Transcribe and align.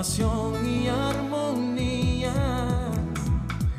y 0.00 0.86
armonía. 0.86 2.32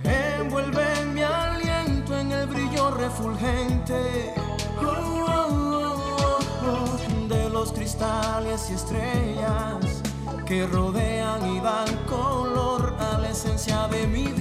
Envuelve 0.04 1.06
mi 1.14 1.22
aliento 1.22 2.18
en 2.18 2.34
el 2.34 2.46
brillo 2.46 2.92
refulgente 2.92 4.34
oh, 4.82 5.26
oh, 5.30 6.40
oh, 6.68 7.28
de 7.30 7.50
los 7.50 7.72
cristales 7.72 8.70
y 8.70 8.74
estrellas 8.74 10.02
que 10.46 10.68
rodean 10.68 11.56
y 11.56 11.62
dan 11.62 11.88
color 12.06 12.98
a 13.00 13.18
la 13.20 13.30
esencia 13.30 13.88
de 13.88 14.06
mi 14.06 14.24
vida. 14.26 14.39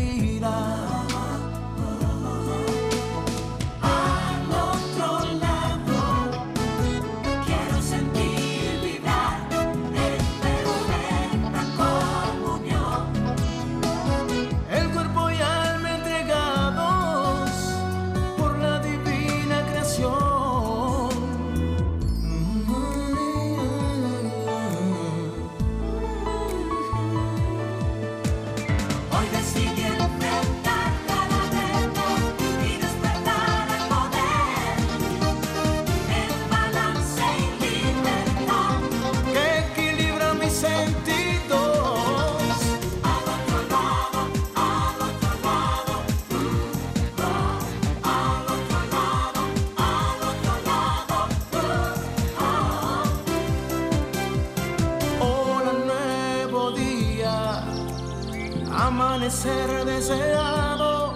Ser 59.31 59.85
deseado, 59.85 61.15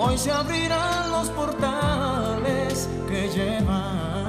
hoy 0.00 0.18
se 0.18 0.32
abrirán 0.32 1.10
los 1.12 1.28
portales 1.30 2.88
que 3.08 3.28
llevan 3.28 4.27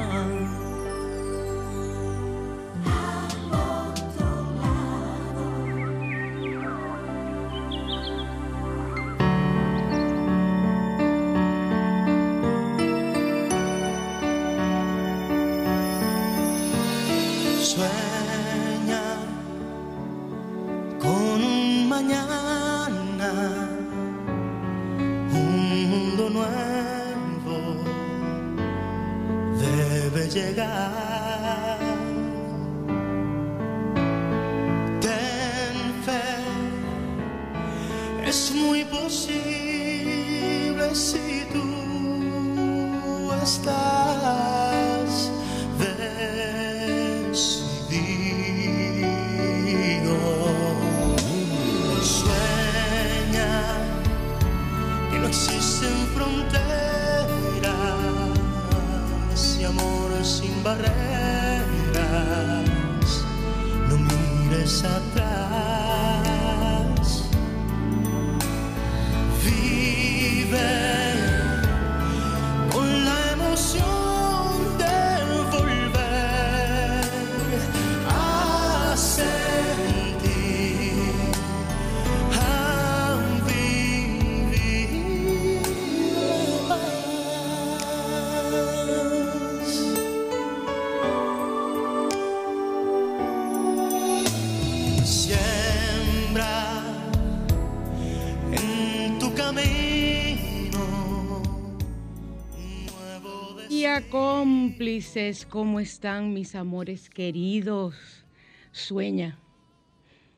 cómplices, 104.80 105.46
¿cómo 105.46 105.82
están 105.82 106.34
mis 106.34 106.56
amores 106.56 107.10
queridos? 107.10 108.24
Sueña. 108.72 109.38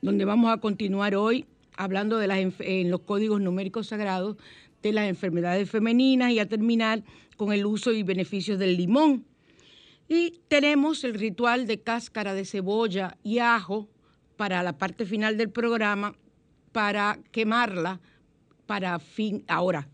donde 0.00 0.24
vamos 0.24 0.50
a 0.52 0.56
continuar 0.58 1.14
hoy 1.14 1.46
hablando 1.76 2.18
de 2.18 2.26
las, 2.26 2.38
en 2.58 2.90
los 2.90 3.00
códigos 3.00 3.40
numéricos 3.40 3.88
sagrados 3.88 4.36
de 4.82 4.92
las 4.92 5.08
enfermedades 5.08 5.70
femeninas 5.70 6.32
y 6.32 6.38
a 6.38 6.48
terminar 6.48 7.02
con 7.36 7.52
el 7.52 7.64
uso 7.64 7.92
y 7.92 8.02
beneficios 8.02 8.58
del 8.58 8.76
limón. 8.76 9.24
Y 10.08 10.40
tenemos 10.48 11.04
el 11.04 11.14
ritual 11.14 11.66
de 11.66 11.80
cáscara 11.80 12.34
de 12.34 12.44
cebolla 12.44 13.16
y 13.22 13.38
ajo 13.38 13.88
para 14.36 14.62
la 14.62 14.76
parte 14.76 15.06
final 15.06 15.36
del 15.36 15.50
programa 15.50 16.14
para 16.72 17.18
quemarla 17.30 18.00
para 18.66 18.98
fin, 18.98 19.44
ahora, 19.48 19.88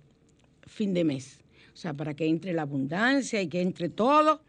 fin 0.66 0.94
de 0.94 1.04
mes. 1.04 1.40
O 1.74 1.76
sea, 1.76 1.94
para 1.94 2.14
que 2.14 2.26
entre 2.26 2.52
la 2.52 2.62
abundancia 2.62 3.40
y 3.40 3.48
que 3.48 3.60
entre 3.60 3.88
todo. 3.88 4.42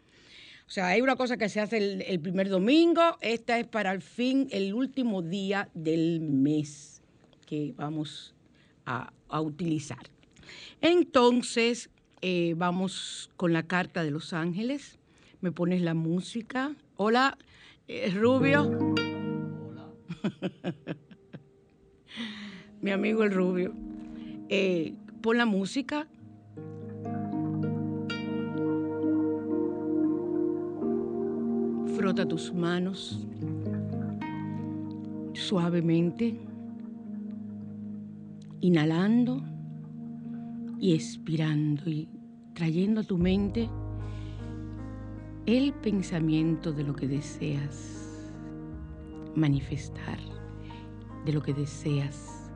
O 0.66 0.70
sea, 0.72 0.88
hay 0.88 1.00
una 1.00 1.16
cosa 1.16 1.36
que 1.36 1.48
se 1.48 1.60
hace 1.60 1.78
el, 1.78 2.20
primer 2.20 2.48
domingo, 2.48 3.02
esta 3.20 3.58
es 3.58 3.66
para 3.66 3.90
el 3.90 4.02
fin, 4.02 4.46
el 4.52 4.72
último 4.72 5.20
día 5.20 5.68
del 5.74 6.20
mes 6.20 7.02
que 7.46 7.74
vamos 7.76 8.34
a, 8.86 9.12
utilizar. 9.40 9.98
Entonces, 10.80 11.90
eh, 12.22 12.54
vamos 12.56 13.30
con 13.36 13.52
la 13.52 13.62
carta 13.64 14.04
de 14.04 14.10
los 14.10 14.32
ángeles. 14.32 14.98
Me 15.40 15.52
pones 15.52 15.82
la 15.82 15.94
música. 15.94 16.74
Hola, 16.96 17.38
eh, 17.88 18.10
Rubio. 18.14 18.70
Hola. 19.68 19.88
Mi 22.82 22.90
amigo 22.90 23.24
el 23.24 23.32
Rubio. 23.32 23.74
Eh, 24.48 24.94
pon 25.22 25.38
la 25.38 25.46
música. 25.46 26.06
Frota 31.96 32.26
tus 32.26 32.52
manos 32.52 33.26
suavemente, 35.34 36.36
inhalando 38.60 39.42
y 40.80 40.94
expirando 40.94 41.88
y 41.90 42.08
trayendo 42.54 43.02
a 43.02 43.04
tu 43.04 43.18
mente 43.18 43.68
el 45.46 45.74
pensamiento 45.74 46.72
de 46.72 46.84
lo 46.84 46.96
que 46.96 47.06
deseas 47.06 48.32
manifestar, 49.34 50.18
de 51.24 51.32
lo 51.32 51.42
que 51.42 51.52
deseas 51.52 52.50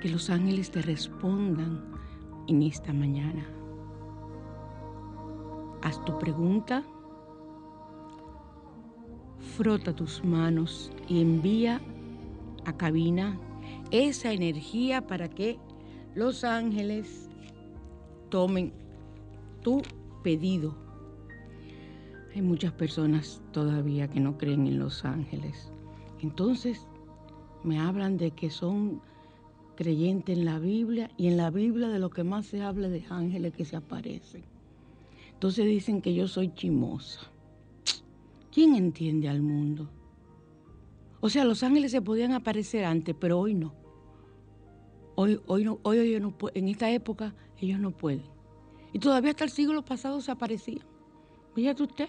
que 0.00 0.08
los 0.08 0.30
ángeles 0.30 0.70
te 0.70 0.82
respondan 0.82 1.84
en 2.48 2.62
esta 2.62 2.92
mañana. 2.92 3.46
Haz 5.82 6.04
tu 6.04 6.18
pregunta, 6.18 6.82
frota 9.56 9.94
tus 9.94 10.24
manos 10.24 10.92
y 11.08 11.20
envía 11.20 11.80
a 12.64 12.76
cabina 12.76 13.38
esa 13.90 14.32
energía 14.32 15.06
para 15.06 15.28
que 15.28 15.58
los 16.14 16.44
ángeles 16.44 17.29
tomen 18.30 18.72
tu 19.62 19.82
pedido. 20.22 20.74
Hay 22.34 22.42
muchas 22.42 22.72
personas 22.72 23.42
todavía 23.52 24.08
que 24.08 24.20
no 24.20 24.38
creen 24.38 24.66
en 24.66 24.78
los 24.78 25.04
ángeles. 25.04 25.72
Entonces 26.20 26.86
me 27.64 27.78
hablan 27.78 28.16
de 28.16 28.30
que 28.30 28.50
son 28.50 29.02
creyentes 29.74 30.38
en 30.38 30.44
la 30.44 30.58
Biblia 30.58 31.10
y 31.16 31.26
en 31.26 31.36
la 31.36 31.50
Biblia 31.50 31.88
de 31.88 31.98
lo 31.98 32.10
que 32.10 32.24
más 32.24 32.46
se 32.46 32.62
habla 32.62 32.88
de 32.88 33.04
ángeles 33.10 33.54
que 33.54 33.64
se 33.64 33.76
aparecen. 33.76 34.44
Entonces 35.32 35.66
dicen 35.66 36.02
que 36.02 36.14
yo 36.14 36.28
soy 36.28 36.52
chimosa. 36.54 37.20
¿Quién 38.52 38.74
entiende 38.74 39.28
al 39.28 39.40
mundo? 39.40 39.88
O 41.20 41.28
sea, 41.28 41.44
los 41.44 41.62
ángeles 41.62 41.92
se 41.92 42.02
podían 42.02 42.32
aparecer 42.32 42.84
antes, 42.84 43.14
pero 43.18 43.38
hoy 43.38 43.54
no. 43.54 43.74
Hoy, 45.14 45.40
hoy, 45.46 45.64
no, 45.64 45.78
hoy, 45.82 46.18
no, 46.20 46.34
en 46.54 46.68
esta 46.68 46.90
época 46.90 47.34
ellos 47.66 47.80
no 47.80 47.90
pueden. 47.90 48.24
Y 48.92 48.98
todavía 48.98 49.30
hasta 49.30 49.44
el 49.44 49.50
siglo 49.50 49.84
pasado 49.84 50.20
se 50.20 50.30
aparecían. 50.30 50.84
Fíjate 51.54 51.82
usted. 51.82 52.08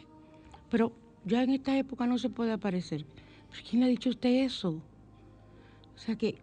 Pero 0.70 0.94
ya 1.26 1.44
en 1.44 1.52
esta 1.52 1.78
época 1.78 2.08
no 2.08 2.18
se 2.18 2.30
puede 2.30 2.52
aparecer. 2.52 3.06
¿Quién 3.70 3.82
le 3.82 3.86
ha 3.88 3.90
dicho 3.90 4.10
a 4.10 4.14
usted 4.14 4.30
eso? 4.46 4.82
O 5.96 5.98
sea 5.98 6.16
que 6.16 6.38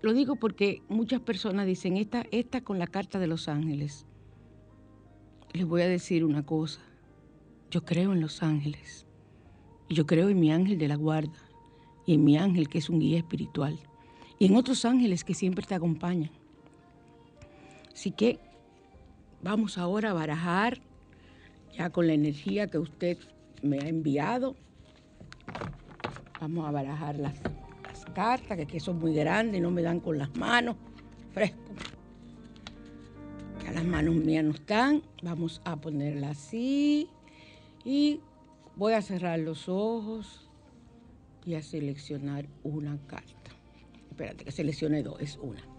lo 0.00 0.12
digo 0.14 0.36
porque 0.36 0.82
muchas 0.88 1.20
personas 1.20 1.66
dicen, 1.66 1.96
esta, 1.96 2.24
esta 2.32 2.62
con 2.62 2.78
la 2.78 2.86
carta 2.86 3.18
de 3.18 3.28
los 3.28 3.48
ángeles. 3.48 4.06
Les 5.52 5.66
voy 5.66 5.82
a 5.82 5.88
decir 5.88 6.24
una 6.24 6.44
cosa. 6.44 6.80
Yo 7.70 7.84
creo 7.84 8.12
en 8.12 8.20
los 8.20 8.42
ángeles. 8.42 9.06
Yo 9.88 10.06
creo 10.06 10.28
en 10.28 10.40
mi 10.40 10.50
ángel 10.50 10.78
de 10.78 10.88
la 10.88 10.96
guarda. 10.96 11.38
Y 12.04 12.14
en 12.14 12.24
mi 12.24 12.36
ángel 12.36 12.68
que 12.68 12.78
es 12.78 12.90
un 12.90 12.98
guía 12.98 13.18
espiritual. 13.18 13.78
Y 14.38 14.46
en 14.46 14.56
otros 14.56 14.84
ángeles 14.84 15.22
que 15.22 15.34
siempre 15.34 15.64
te 15.64 15.74
acompañan. 15.74 16.30
Así 17.92 18.10
que 18.10 18.38
vamos 19.42 19.78
ahora 19.78 20.10
a 20.10 20.12
barajar 20.14 20.80
ya 21.76 21.90
con 21.90 22.06
la 22.06 22.12
energía 22.12 22.66
que 22.66 22.78
usted 22.78 23.18
me 23.62 23.78
ha 23.78 23.88
enviado. 23.88 24.56
Vamos 26.40 26.66
a 26.66 26.70
barajar 26.70 27.16
las, 27.16 27.34
cartas, 28.14 28.56
que 28.56 28.64
aquí 28.64 28.80
son 28.80 28.98
muy 28.98 29.14
grandes, 29.14 29.62
no 29.62 29.70
me 29.70 29.80
dan 29.80 30.00
con 30.00 30.18
las 30.18 30.34
manos, 30.36 30.76
fresco. 31.32 31.58
Ya 33.64 33.72
las 33.72 33.84
manos 33.84 34.14
mías 34.16 34.44
no 34.44 34.50
están. 34.50 35.02
Vamos 35.22 35.62
a 35.64 35.76
ponerla 35.76 36.30
así. 36.30 37.08
Y 37.84 38.20
voy 38.76 38.92
a 38.94 39.02
cerrar 39.02 39.38
los 39.38 39.68
ojos 39.68 40.50
y 41.46 41.54
a 41.54 41.62
seleccionar 41.62 42.46
una 42.62 42.98
carta. 43.06 43.50
Espérate 44.10 44.44
que 44.44 44.52
seleccione 44.52 45.02
dos, 45.02 45.20
es 45.20 45.38
una. 45.40 45.71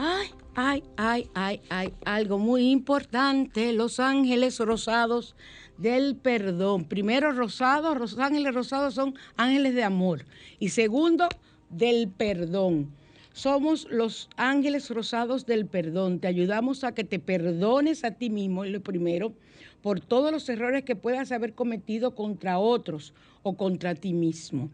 Ay, 0.00 0.28
ay, 0.54 0.84
ay, 0.96 1.28
ay, 1.34 1.60
ay, 1.70 1.92
algo 2.04 2.38
muy 2.38 2.70
importante, 2.70 3.72
los 3.72 3.98
ángeles 3.98 4.60
rosados 4.60 5.34
del 5.76 6.14
perdón. 6.14 6.84
Primero, 6.84 7.32
rosados, 7.32 7.98
los 7.98 8.16
ángeles 8.16 8.54
rosados 8.54 8.94
son 8.94 9.16
ángeles 9.36 9.74
de 9.74 9.82
amor. 9.82 10.24
Y 10.60 10.68
segundo, 10.68 11.28
del 11.68 12.08
perdón. 12.16 12.92
Somos 13.32 13.88
los 13.90 14.30
ángeles 14.36 14.88
rosados 14.88 15.46
del 15.46 15.66
perdón. 15.66 16.20
Te 16.20 16.28
ayudamos 16.28 16.84
a 16.84 16.94
que 16.94 17.02
te 17.02 17.18
perdones 17.18 18.04
a 18.04 18.12
ti 18.12 18.30
mismo, 18.30 18.64
lo 18.64 18.80
primero, 18.80 19.32
por 19.82 19.98
todos 19.98 20.30
los 20.30 20.48
errores 20.48 20.84
que 20.84 20.94
puedas 20.94 21.32
haber 21.32 21.54
cometido 21.54 22.14
contra 22.14 22.60
otros 22.60 23.14
o 23.42 23.56
contra 23.56 23.96
ti 23.96 24.12
mismo. 24.12 24.70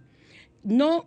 No 0.62 1.06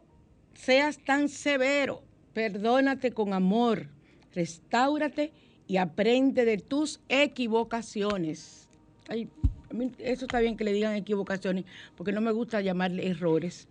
seas 0.55 0.97
tan 1.05 1.29
severo, 1.29 2.01
perdónate 2.33 3.11
con 3.11 3.33
amor 3.33 3.95
restáurate 4.33 5.31
y 5.67 5.77
aprende 5.77 6.45
de 6.45 6.57
tus 6.57 6.99
equivocaciones. 7.09 8.67
eso 9.99 10.25
está 10.25 10.39
bien 10.39 10.55
que 10.55 10.63
le 10.63 10.73
digan 10.73 10.95
equivocaciones, 10.95 11.65
porque 11.95 12.11
no 12.11 12.21
me 12.21 12.31
gusta 12.31 12.61
llamarle 12.61 13.07
errores. 13.07 13.67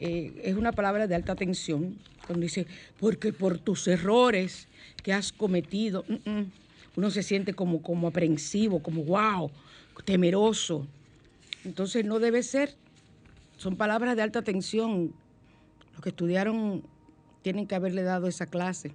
Eh, 0.00 0.40
es 0.44 0.56
una 0.56 0.72
palabra 0.72 1.06
de 1.06 1.14
alta 1.14 1.34
tensión, 1.34 1.98
cuando 2.26 2.42
dice, 2.42 2.66
porque 3.00 3.32
por 3.32 3.58
tus 3.58 3.86
errores 3.88 4.68
que 5.02 5.12
has 5.12 5.32
cometido, 5.32 6.04
mm, 6.08 6.30
mm, 6.30 6.52
uno 6.96 7.10
se 7.10 7.22
siente 7.22 7.54
como, 7.54 7.82
como 7.82 8.08
aprensivo, 8.08 8.82
como 8.82 9.04
wow, 9.04 9.50
temeroso. 10.04 10.86
Entonces 11.64 12.04
no 12.04 12.18
debe 12.18 12.42
ser, 12.42 12.74
son 13.56 13.76
palabras 13.76 14.16
de 14.16 14.22
alta 14.22 14.42
tensión. 14.42 15.12
Los 15.92 16.02
que 16.02 16.10
estudiaron 16.10 16.82
tienen 17.42 17.66
que 17.66 17.74
haberle 17.74 18.02
dado 18.02 18.28
esa 18.28 18.46
clase 18.46 18.92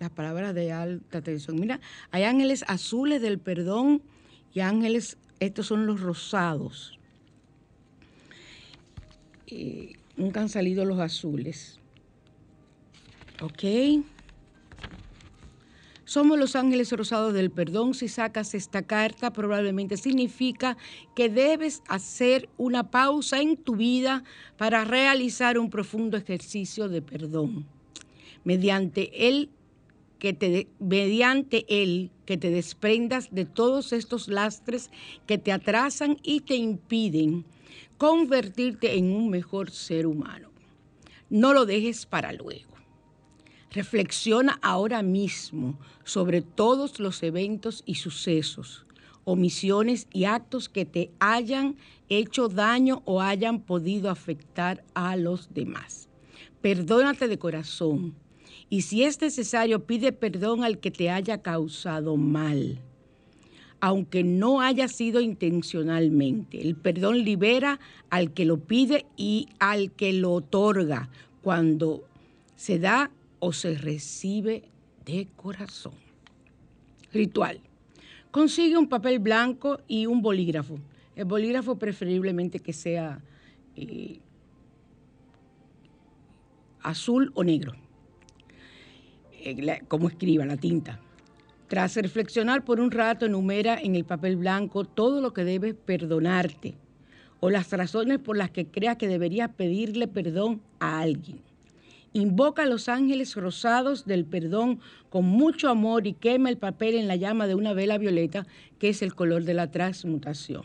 las 0.00 0.10
palabras 0.10 0.54
de 0.54 0.72
alta 0.72 1.20
tensión. 1.20 1.60
Mira, 1.60 1.78
hay 2.10 2.24
ángeles 2.24 2.64
azules 2.66 3.20
del 3.20 3.38
perdón 3.38 4.02
y 4.52 4.60
ángeles, 4.60 5.18
estos 5.38 5.66
son 5.66 5.86
los 5.86 6.00
rosados. 6.00 6.98
nunca 10.16 10.40
han 10.40 10.48
salido 10.48 10.84
los 10.84 10.98
azules. 10.98 11.78
¿Ok? 13.42 14.04
Somos 16.04 16.38
los 16.38 16.56
ángeles 16.56 16.90
rosados 16.92 17.32
del 17.34 17.50
perdón. 17.50 17.94
Si 17.94 18.08
sacas 18.08 18.54
esta 18.54 18.82
carta, 18.82 19.32
probablemente 19.32 19.96
significa 19.96 20.76
que 21.14 21.28
debes 21.28 21.82
hacer 21.88 22.48
una 22.56 22.90
pausa 22.90 23.40
en 23.40 23.56
tu 23.56 23.76
vida 23.76 24.24
para 24.56 24.84
realizar 24.84 25.58
un 25.58 25.70
profundo 25.70 26.16
ejercicio 26.16 26.88
de 26.88 27.02
perdón. 27.02 27.66
Mediante 28.44 29.28
el 29.28 29.50
que 30.20 30.32
te, 30.34 30.68
mediante 30.78 31.64
él, 31.68 32.12
que 32.26 32.36
te 32.36 32.50
desprendas 32.50 33.30
de 33.32 33.46
todos 33.46 33.92
estos 33.92 34.28
lastres 34.28 34.90
que 35.26 35.38
te 35.38 35.50
atrasan 35.50 36.18
y 36.22 36.40
te 36.40 36.54
impiden 36.54 37.44
convertirte 37.98 38.96
en 38.96 39.12
un 39.12 39.30
mejor 39.30 39.70
ser 39.72 40.06
humano. 40.06 40.50
No 41.30 41.52
lo 41.52 41.66
dejes 41.66 42.06
para 42.06 42.32
luego. 42.32 42.70
Reflexiona 43.72 44.58
ahora 44.62 45.02
mismo 45.02 45.78
sobre 46.04 46.42
todos 46.42 47.00
los 47.00 47.22
eventos 47.22 47.82
y 47.86 47.94
sucesos, 47.94 48.84
omisiones 49.24 50.06
y 50.12 50.24
actos 50.24 50.68
que 50.68 50.84
te 50.84 51.10
hayan 51.18 51.76
hecho 52.08 52.48
daño 52.48 53.02
o 53.06 53.22
hayan 53.22 53.60
podido 53.60 54.10
afectar 54.10 54.84
a 54.94 55.16
los 55.16 55.54
demás. 55.54 56.08
Perdónate 56.60 57.26
de 57.26 57.38
corazón 57.38 58.14
y 58.70 58.82
si 58.82 59.02
es 59.02 59.20
necesario, 59.20 59.84
pide 59.84 60.12
perdón 60.12 60.62
al 60.62 60.78
que 60.78 60.92
te 60.92 61.10
haya 61.10 61.42
causado 61.42 62.16
mal, 62.16 62.78
aunque 63.80 64.22
no 64.22 64.60
haya 64.60 64.86
sido 64.86 65.20
intencionalmente. 65.20 66.62
El 66.62 66.76
perdón 66.76 67.24
libera 67.24 67.80
al 68.10 68.32
que 68.32 68.44
lo 68.44 68.60
pide 68.60 69.06
y 69.16 69.48
al 69.58 69.90
que 69.90 70.12
lo 70.12 70.32
otorga 70.32 71.10
cuando 71.42 72.04
se 72.54 72.78
da 72.78 73.10
o 73.40 73.52
se 73.52 73.74
recibe 73.74 74.62
de 75.04 75.26
corazón. 75.34 75.94
Ritual. 77.12 77.60
Consigue 78.30 78.78
un 78.78 78.88
papel 78.88 79.18
blanco 79.18 79.80
y 79.88 80.06
un 80.06 80.22
bolígrafo. 80.22 80.78
El 81.16 81.24
bolígrafo 81.24 81.76
preferiblemente 81.76 82.60
que 82.60 82.72
sea 82.72 83.20
eh, 83.74 84.20
azul 86.82 87.32
o 87.34 87.42
negro, 87.42 87.74
eh, 89.44 89.82
como 89.88 90.08
escriba 90.08 90.44
la 90.46 90.56
tinta. 90.56 91.00
Tras 91.68 91.94
reflexionar 91.96 92.64
por 92.64 92.80
un 92.80 92.90
rato, 92.90 93.26
enumera 93.26 93.78
en 93.80 93.94
el 93.94 94.04
papel 94.04 94.36
blanco 94.36 94.84
todo 94.84 95.20
lo 95.20 95.32
que 95.32 95.44
debes 95.44 95.74
perdonarte 95.74 96.74
o 97.38 97.48
las 97.48 97.70
razones 97.70 98.18
por 98.18 98.36
las 98.36 98.50
que 98.50 98.66
creas 98.66 98.96
que 98.96 99.08
deberías 99.08 99.50
pedirle 99.50 100.08
perdón 100.08 100.60
a 100.78 101.00
alguien. 101.00 101.40
Invoca 102.12 102.64
a 102.64 102.66
los 102.66 102.88
ángeles 102.88 103.36
rosados 103.36 104.04
del 104.04 104.24
perdón 104.24 104.80
con 105.10 105.24
mucho 105.24 105.68
amor 105.68 106.06
y 106.06 106.12
quema 106.12 106.48
el 106.48 106.58
papel 106.58 106.96
en 106.96 107.06
la 107.06 107.14
llama 107.14 107.46
de 107.46 107.54
una 107.54 107.72
vela 107.72 107.98
violeta, 107.98 108.46
que 108.80 108.88
es 108.88 109.00
el 109.00 109.14
color 109.14 109.44
de 109.44 109.54
la 109.54 109.70
transmutación. 109.70 110.64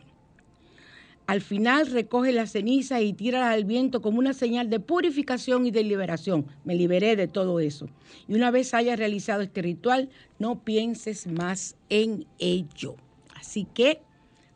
Al 1.27 1.41
final 1.41 1.87
recoge 1.87 2.31
la 2.31 2.45
ceniza 2.45 3.01
y 3.01 3.13
tira 3.13 3.49
al 3.49 3.65
viento 3.65 4.01
como 4.01 4.19
una 4.19 4.33
señal 4.33 4.69
de 4.69 4.79
purificación 4.79 5.65
y 5.65 5.71
de 5.71 5.83
liberación. 5.83 6.45
Me 6.65 6.75
liberé 6.75 7.15
de 7.15 7.27
todo 7.27 7.59
eso. 7.59 7.87
Y 8.27 8.35
una 8.35 8.51
vez 8.51 8.75
hayas 8.75 8.99
realizado 8.99 9.41
este 9.41 9.63
ritual, 9.63 10.09
no 10.37 10.63
pienses 10.63 11.25
más 11.25 11.77
en 11.89 12.27
ello. 12.37 12.95
Así 13.33 13.65
que 13.73 14.01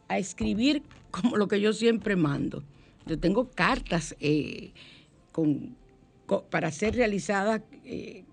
a 0.07 0.19
escribir 0.19 0.83
como 1.11 1.38
lo 1.38 1.47
que 1.47 1.59
yo 1.59 1.73
siempre 1.73 2.15
mando. 2.15 2.63
Yo 3.07 3.19
tengo 3.19 3.49
cartas 3.49 4.15
eh, 4.19 4.71
para 6.51 6.71
ser 6.71 6.95
realizadas 6.95 7.61
eh, 7.83 8.25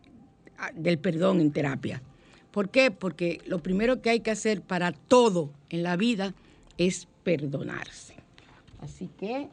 del 0.75 0.99
perdón 0.99 1.40
en 1.40 1.52
terapia. 1.52 2.02
¿Por 2.50 2.69
qué? 2.69 2.90
Porque 2.90 3.40
lo 3.47 3.62
primero 3.62 4.02
que 4.02 4.11
hay 4.11 4.21
que 4.21 4.31
hacer 4.31 4.61
para 4.61 4.93
todo 4.93 5.52
en 5.71 5.83
la 5.83 5.97
vida 5.97 6.35
es 6.76 7.09
perdonarse. 7.23 8.15
Así 8.80 9.09
que 9.18 9.49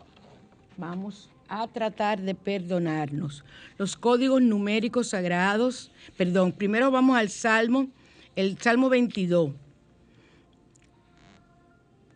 vamos 0.77 1.29
a 1.47 1.67
tratar 1.67 2.21
de 2.21 2.35
perdonarnos. 2.35 3.43
Los 3.77 3.95
códigos 3.95 4.41
numéricos 4.41 5.09
sagrados, 5.09 5.91
perdón, 6.17 6.51
primero 6.51 6.91
vamos 6.91 7.17
al 7.17 7.29
Salmo, 7.29 7.89
el 8.35 8.57
Salmo 8.57 8.89
22. 8.89 9.51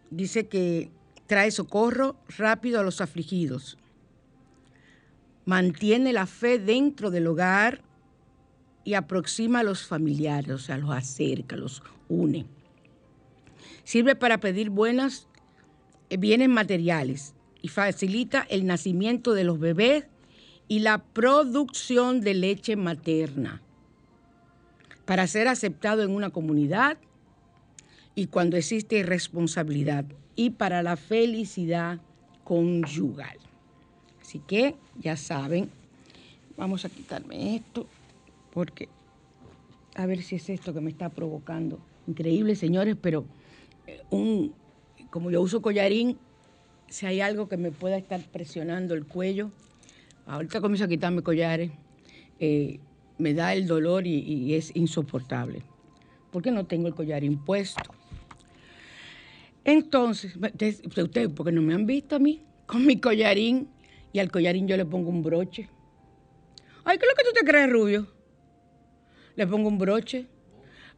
Dice 0.10 0.48
que 0.48 0.90
trae 1.28 1.52
socorro 1.52 2.16
rápido 2.38 2.80
a 2.80 2.84
los 2.84 3.02
afligidos. 3.02 3.78
Mantiene 5.46 6.14
la 6.14 6.26
fe 6.26 6.60
dentro 6.60 7.12
del 7.12 7.28
hogar 7.28 7.82
y 8.84 8.94
aproxima 8.96 9.60
a 9.60 9.64
los 9.64 9.86
familiares, 9.86 10.52
o 10.52 10.58
sea, 10.58 10.78
los 10.78 10.92
acerca, 10.92 11.56
los 11.56 11.84
une. 12.08 12.46
Sirve 13.84 14.16
para 14.16 14.40
pedir 14.40 14.70
buenas 14.70 15.28
bienes 16.10 16.50
materiales 16.50 17.34
y 17.62 17.68
facilita 17.68 18.46
el 18.50 18.66
nacimiento 18.66 19.34
de 19.34 19.44
los 19.44 19.60
bebés 19.60 20.06
y 20.68 20.80
la 20.80 21.00
producción 21.00 22.22
de 22.22 22.34
leche 22.34 22.76
materna 22.76 23.62
para 25.06 25.28
ser 25.28 25.48
aceptado 25.48 26.04
en 26.04 26.12
una 26.12 26.30
comunidad 26.30 26.98
y 28.16 28.28
cuando 28.28 28.58
existe 28.58 29.04
responsabilidad 29.04 30.06
y 30.36 30.52
para 30.52 30.84
la 30.84 30.98
felicidad 30.98 32.00
conyugal. 32.44 33.38
Así 34.22 34.40
que 34.40 34.76
ya 35.00 35.16
saben, 35.16 35.70
vamos 36.58 36.84
a 36.84 36.90
quitarme 36.90 37.56
esto 37.56 37.88
porque 38.54 38.90
a 39.96 40.06
ver 40.06 40.22
si 40.22 40.36
es 40.36 40.50
esto 40.50 40.74
que 40.74 40.82
me 40.82 40.90
está 40.90 41.10
provocando. 41.10 41.80
Increíble, 42.08 42.56
señores, 42.56 42.96
pero 43.02 43.26
eh, 43.88 44.02
un 44.10 44.54
como 45.18 45.32
yo 45.32 45.42
uso 45.42 45.64
collarín, 45.64 46.16
si 46.90 47.08
hay 47.08 47.22
algo 47.22 47.50
que 47.50 47.58
me 47.58 47.72
pueda 47.72 47.98
estar 47.98 48.22
presionando 48.32 48.94
el 48.94 49.08
cuello, 49.08 49.50
ahorita 50.28 50.62
comienzo 50.62 50.86
a 50.86 50.88
quitarme 50.88 51.24
collares, 51.24 51.72
eh, 52.40 52.80
me 53.18 53.34
da 53.34 53.56
el 53.56 53.66
dolor 53.66 54.06
y, 54.06 54.54
es 54.54 54.76
insoportable. 54.76 55.64
Porque 56.32 56.52
no 56.52 56.68
tengo 56.68 56.88
el 56.88 56.94
collarín 56.94 57.44
puesto. 57.44 57.96
Entonces, 59.66 60.36
ustedes, 60.36 61.30
porque 61.36 61.52
no 61.52 61.64
me 61.64 61.74
han 61.74 61.88
visto 61.88 62.18
a 62.18 62.20
mí 62.20 62.44
con 62.68 62.86
mi 62.86 63.00
collarín 63.00 63.70
y 64.14 64.20
al 64.20 64.30
collarín 64.30 64.68
yo 64.68 64.78
le 64.78 64.86
pongo 64.86 65.10
un 65.10 65.24
broche. 65.24 65.68
Ay, 66.86 67.00
¿qué 67.00 67.06
es 67.08 67.12
lo 67.12 67.16
que 67.16 67.24
tú 67.24 67.34
te 67.34 67.44
crees, 67.44 67.72
Rubio? 67.72 68.06
Le 69.36 69.48
pongo 69.48 69.68
un 69.68 69.80
broche 69.80 70.28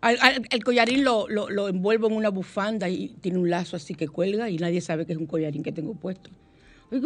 el 0.01 0.63
collarín 0.63 1.03
lo, 1.03 1.27
lo, 1.27 1.67
envuelvo 1.67 2.07
en 2.07 2.13
una 2.13 2.29
bufanda 2.29 2.87
y 2.87 3.09
tiene 3.21 3.37
un 3.37 3.49
lazo 3.49 3.75
así 3.75 3.95
que 3.95 4.07
cuelga 4.07 4.49
y 4.49 4.57
nadie 4.57 4.79
sabe 4.79 5.05
que 5.05 5.13
es 5.13 5.19
un 5.19 5.25
collarín 5.25 5.61
que 5.61 5.71
tengo 5.71 5.93
puesto. 5.93 6.29
pues 6.89 7.01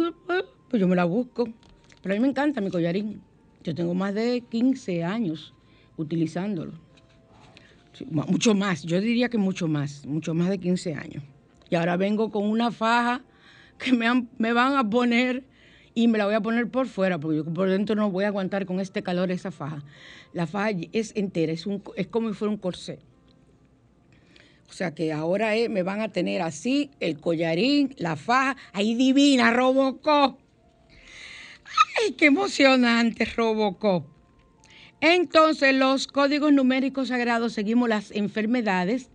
yo 0.80 0.86
me 0.86 0.96
la 0.96 1.04
busco. 1.04 1.48
Pero 2.02 2.14
a 2.14 2.16
mí 2.16 2.20
me 2.20 2.28
encanta 2.28 2.60
mi 2.60 2.70
collarín. 2.70 3.22
Yo 3.64 3.74
tengo 3.74 3.94
más 3.94 4.14
de 4.14 4.42
15 4.48 5.04
años 5.04 5.54
utilizándolo. 5.96 6.72
mucho 8.10 8.54
más, 8.54 8.82
yo 8.82 9.00
diría 9.00 9.28
que 9.28 9.38
mucho 9.38 9.68
más, 9.68 10.04
mucho 10.06 10.34
más 10.34 10.50
de 10.50 10.58
15 10.58 10.94
años. 10.94 11.24
Y 11.70 11.76
ahora 11.76 11.96
vengo 11.96 12.30
con 12.30 12.44
una 12.44 12.70
faja 12.70 13.22
que 13.78 13.92
me, 13.92 14.28
me 14.38 14.52
van 14.52 14.76
a 14.76 14.88
poner 14.88 15.44
y 15.94 16.08
me 16.08 16.18
la 16.18 16.26
voy 16.26 16.34
a 16.34 16.40
poner 16.40 16.68
por 16.68 16.88
fuera, 16.88 17.18
porque 17.18 17.38
yo 17.38 17.44
por 17.44 17.70
dentro 17.70 17.94
no 17.94 18.10
voy 18.10 18.24
a 18.24 18.28
aguantar 18.28 18.66
con 18.66 18.80
este 18.80 19.02
calor 19.02 19.30
esa 19.30 19.52
faja. 19.52 19.82
La 20.32 20.46
faja 20.46 20.70
es 20.92 21.12
entera, 21.14 21.52
es, 21.52 21.66
un, 21.66 21.82
es 21.96 22.08
como 22.08 22.28
si 22.28 22.34
fuera 22.34 22.50
un 22.50 22.58
corsé. 22.58 22.98
O 24.68 24.72
sea 24.72 24.92
que 24.92 25.12
ahora 25.12 25.52
me 25.70 25.84
van 25.84 26.00
a 26.00 26.10
tener 26.10 26.42
así, 26.42 26.90
el 26.98 27.20
collarín, 27.20 27.94
la 27.96 28.16
faja, 28.16 28.56
ahí 28.72 28.96
divina, 28.96 29.52
Robocop. 29.52 30.40
¡Ay, 32.00 32.12
qué 32.12 32.26
emocionante, 32.26 33.24
Robocop! 33.24 34.06
Entonces, 35.00 35.74
los 35.74 36.08
códigos 36.08 36.52
numéricos 36.52 37.08
sagrados, 37.08 37.52
seguimos 37.52 37.88
las 37.88 38.10
enfermedades 38.10 39.10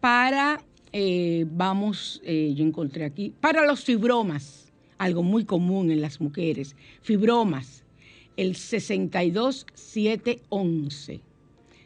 para, 0.00 0.62
eh, 0.92 1.46
vamos, 1.48 2.20
eh, 2.24 2.52
yo 2.54 2.64
encontré 2.64 3.04
aquí, 3.04 3.32
para 3.40 3.64
los 3.64 3.84
fibromas 3.84 4.67
algo 4.98 5.22
muy 5.22 5.44
común 5.44 5.90
en 5.90 6.00
las 6.00 6.20
mujeres, 6.20 6.74
fibromas, 7.00 7.84
el 8.36 8.56
62711. 8.56 11.20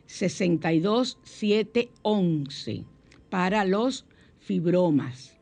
62711 0.07 2.85
para 3.31 3.65
los 3.65 4.05
fibromas. 4.41 5.39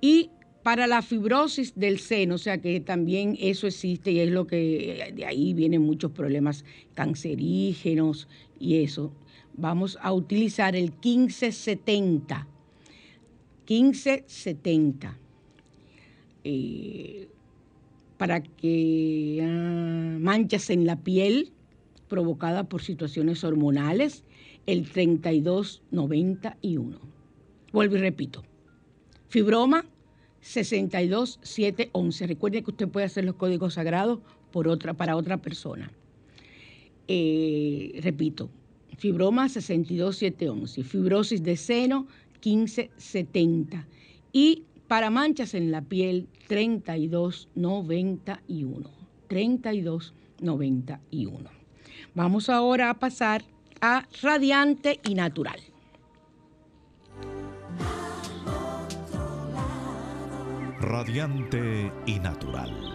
Y 0.00 0.30
para 0.62 0.86
la 0.86 1.02
fibrosis 1.02 1.74
del 1.74 1.98
seno, 1.98 2.36
o 2.36 2.38
sea 2.38 2.60
que 2.60 2.78
también 2.80 3.36
eso 3.40 3.66
existe 3.66 4.12
y 4.12 4.20
es 4.20 4.30
lo 4.30 4.46
que 4.46 5.12
de 5.14 5.26
ahí 5.26 5.52
vienen 5.54 5.82
muchos 5.82 6.12
problemas 6.12 6.64
cancerígenos 6.94 8.28
y 8.58 8.84
eso. 8.84 9.12
Vamos 9.54 9.98
a 10.00 10.12
utilizar 10.12 10.76
el 10.76 10.92
1570. 10.92 12.46
1570. 13.68 15.19
Eh, 16.44 17.28
para 18.16 18.42
que 18.42 19.40
ah, 19.42 20.16
manchas 20.20 20.70
en 20.70 20.86
la 20.86 20.96
piel 20.96 21.52
provocadas 22.08 22.66
por 22.66 22.82
situaciones 22.82 23.44
hormonales, 23.44 24.24
el 24.66 24.90
3291. 24.90 26.98
Vuelvo 27.72 27.96
y 27.96 27.98
repito. 27.98 28.42
Fibroma 29.28 29.84
62711. 30.40 32.26
Recuerde 32.26 32.62
que 32.62 32.70
usted 32.70 32.88
puede 32.88 33.06
hacer 33.06 33.24
los 33.24 33.36
códigos 33.36 33.74
sagrados 33.74 34.20
por 34.50 34.68
otra, 34.68 34.94
para 34.94 35.16
otra 35.16 35.38
persona. 35.38 35.90
Eh, 37.08 37.98
repito, 38.02 38.50
fibroma 38.98 39.48
62711, 39.48 40.84
fibrosis 40.84 41.42
de 41.42 41.56
seno 41.56 42.06
1570 42.44 43.86
y 44.32 44.64
para 44.90 45.08
manchas 45.08 45.54
en 45.54 45.70
la 45.70 45.80
piel, 45.82 46.26
3291. 46.48 48.90
3291. 49.28 51.50
Vamos 52.12 52.48
ahora 52.48 52.90
a 52.90 52.94
pasar 52.94 53.44
a 53.80 54.08
radiante 54.20 54.98
y 55.08 55.14
natural. 55.14 55.60
Radiante 60.80 61.92
y 62.06 62.18
natural. 62.18 62.89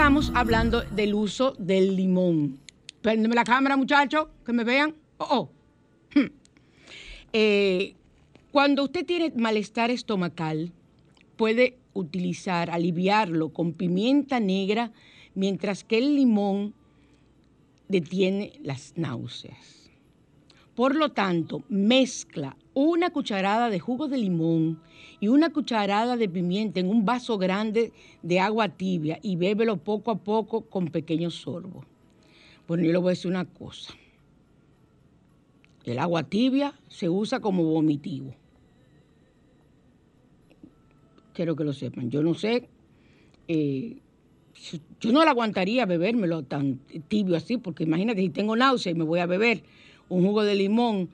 Quedamos 0.00 0.32
hablando 0.34 0.80
del 0.80 1.12
uso 1.12 1.54
del 1.58 1.94
limón. 1.94 2.58
Préndeme 3.02 3.34
la 3.34 3.44
cámara, 3.44 3.76
muchachos, 3.76 4.28
que 4.46 4.52
me 4.54 4.64
vean. 4.64 4.94
Oh, 5.18 5.26
oh. 5.30 5.50
Hmm. 6.18 6.30
Eh, 7.34 7.94
cuando 8.50 8.84
usted 8.84 9.04
tiene 9.04 9.30
malestar 9.36 9.90
estomacal, 9.90 10.72
puede 11.36 11.76
utilizar, 11.92 12.70
aliviarlo 12.70 13.50
con 13.50 13.74
pimienta 13.74 14.40
negra, 14.40 14.90
mientras 15.34 15.84
que 15.84 15.98
el 15.98 16.16
limón 16.16 16.72
detiene 17.88 18.54
las 18.62 18.94
náuseas. 18.96 19.79
Por 20.74 20.94
lo 20.94 21.10
tanto, 21.10 21.64
mezcla 21.68 22.56
una 22.74 23.10
cucharada 23.10 23.70
de 23.70 23.80
jugo 23.80 24.08
de 24.08 24.18
limón 24.18 24.80
y 25.18 25.28
una 25.28 25.50
cucharada 25.50 26.16
de 26.16 26.28
pimienta 26.28 26.80
en 26.80 26.88
un 26.88 27.04
vaso 27.04 27.38
grande 27.38 27.92
de 28.22 28.40
agua 28.40 28.68
tibia 28.68 29.18
y 29.22 29.36
bébelo 29.36 29.78
poco 29.78 30.10
a 30.10 30.18
poco 30.18 30.62
con 30.62 30.88
pequeños 30.88 31.34
sorbos. 31.34 31.84
Bueno, 32.66 32.84
yo 32.84 32.92
le 32.92 32.98
voy 32.98 33.08
a 33.08 33.10
decir 33.10 33.30
una 33.30 33.44
cosa. 33.44 33.94
El 35.84 35.98
agua 35.98 36.22
tibia 36.22 36.78
se 36.88 37.08
usa 37.08 37.40
como 37.40 37.64
vomitivo. 37.64 38.34
Quiero 41.34 41.56
que 41.56 41.64
lo 41.64 41.72
sepan. 41.72 42.10
Yo 42.10 42.22
no 42.22 42.34
sé, 42.34 42.68
eh, 43.48 43.96
yo 45.00 45.12
no 45.12 45.24
la 45.24 45.30
aguantaría 45.30 45.86
bebérmelo 45.86 46.44
tan 46.44 46.78
tibio 47.08 47.36
así, 47.36 47.56
porque 47.56 47.84
imagínate 47.84 48.20
si 48.20 48.28
tengo 48.28 48.54
náusea 48.54 48.92
y 48.92 48.94
me 48.94 49.04
voy 49.04 49.20
a 49.20 49.26
beber 49.26 49.62
un 50.10 50.26
jugo 50.26 50.42
de 50.44 50.54
limón 50.54 51.08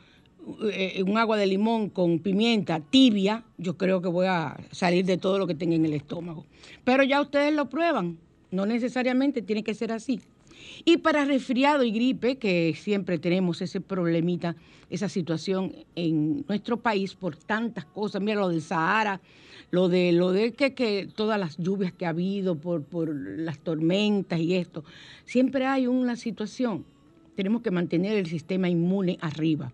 eh, 0.72 1.02
un 1.04 1.18
agua 1.18 1.36
de 1.36 1.46
limón 1.46 1.90
con 1.90 2.20
pimienta 2.20 2.78
tibia, 2.78 3.42
yo 3.58 3.76
creo 3.76 4.00
que 4.00 4.06
voy 4.06 4.26
a 4.26 4.56
salir 4.70 5.04
de 5.04 5.18
todo 5.18 5.38
lo 5.38 5.46
que 5.48 5.56
tenga 5.56 5.74
en 5.74 5.84
el 5.84 5.92
estómago. 5.92 6.46
Pero 6.84 7.02
ya 7.02 7.20
ustedes 7.20 7.52
lo 7.52 7.68
prueban, 7.68 8.18
no 8.52 8.64
necesariamente 8.64 9.42
tiene 9.42 9.64
que 9.64 9.74
ser 9.74 9.90
así. 9.90 10.20
Y 10.84 10.98
para 10.98 11.24
resfriado 11.24 11.82
y 11.82 11.90
gripe, 11.90 12.36
que 12.36 12.76
siempre 12.78 13.18
tenemos 13.18 13.60
ese 13.60 13.80
problemita, 13.80 14.54
esa 14.88 15.08
situación 15.08 15.74
en 15.96 16.44
nuestro 16.48 16.76
país 16.76 17.16
por 17.16 17.36
tantas 17.36 17.84
cosas, 17.84 18.22
mira 18.22 18.40
lo 18.40 18.48
del 18.48 18.62
Sahara, 18.62 19.20
lo 19.72 19.88
de 19.88 20.12
lo 20.12 20.30
de 20.30 20.52
que, 20.52 20.74
que 20.74 21.08
todas 21.12 21.40
las 21.40 21.56
lluvias 21.56 21.92
que 21.92 22.06
ha 22.06 22.10
habido 22.10 22.54
por, 22.54 22.84
por 22.84 23.12
las 23.12 23.58
tormentas 23.58 24.38
y 24.38 24.54
esto, 24.54 24.84
siempre 25.24 25.66
hay 25.66 25.88
una 25.88 26.14
situación. 26.14 26.84
Tenemos 27.36 27.62
que 27.62 27.70
mantener 27.70 28.16
el 28.16 28.26
sistema 28.26 28.68
inmune 28.68 29.18
arriba. 29.20 29.72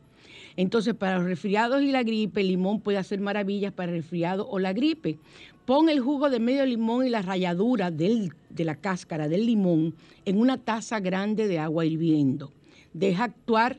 Entonces, 0.57 0.95
para 0.95 1.19
los 1.19 1.25
resfriados 1.25 1.83
y 1.83 1.90
la 1.90 2.02
gripe, 2.02 2.40
el 2.40 2.49
limón 2.49 2.81
puede 2.81 2.99
hacer 2.99 3.21
maravillas 3.21 3.73
para 3.73 3.92
el 3.92 3.99
resfriado 3.99 4.47
o 4.49 4.59
la 4.59 4.73
gripe. 4.73 5.19
Pon 5.64 5.88
el 5.88 6.00
jugo 6.00 6.28
de 6.28 6.40
medio 6.40 6.66
limón 6.66 7.07
y 7.07 7.11
la 7.11 7.23
ralladura 7.23 7.90
de 7.90 8.31
la 8.59 8.76
cáscara 8.76 9.28
del 9.28 9.47
limón 9.47 9.94
en 10.25 10.38
una 10.38 10.59
taza 10.59 11.01
grande 11.01 11.48
de 11.48 11.59
agua 11.59 11.87
hirviendo. 11.87 12.53
Deja 12.92 13.25
actuar 13.25 13.79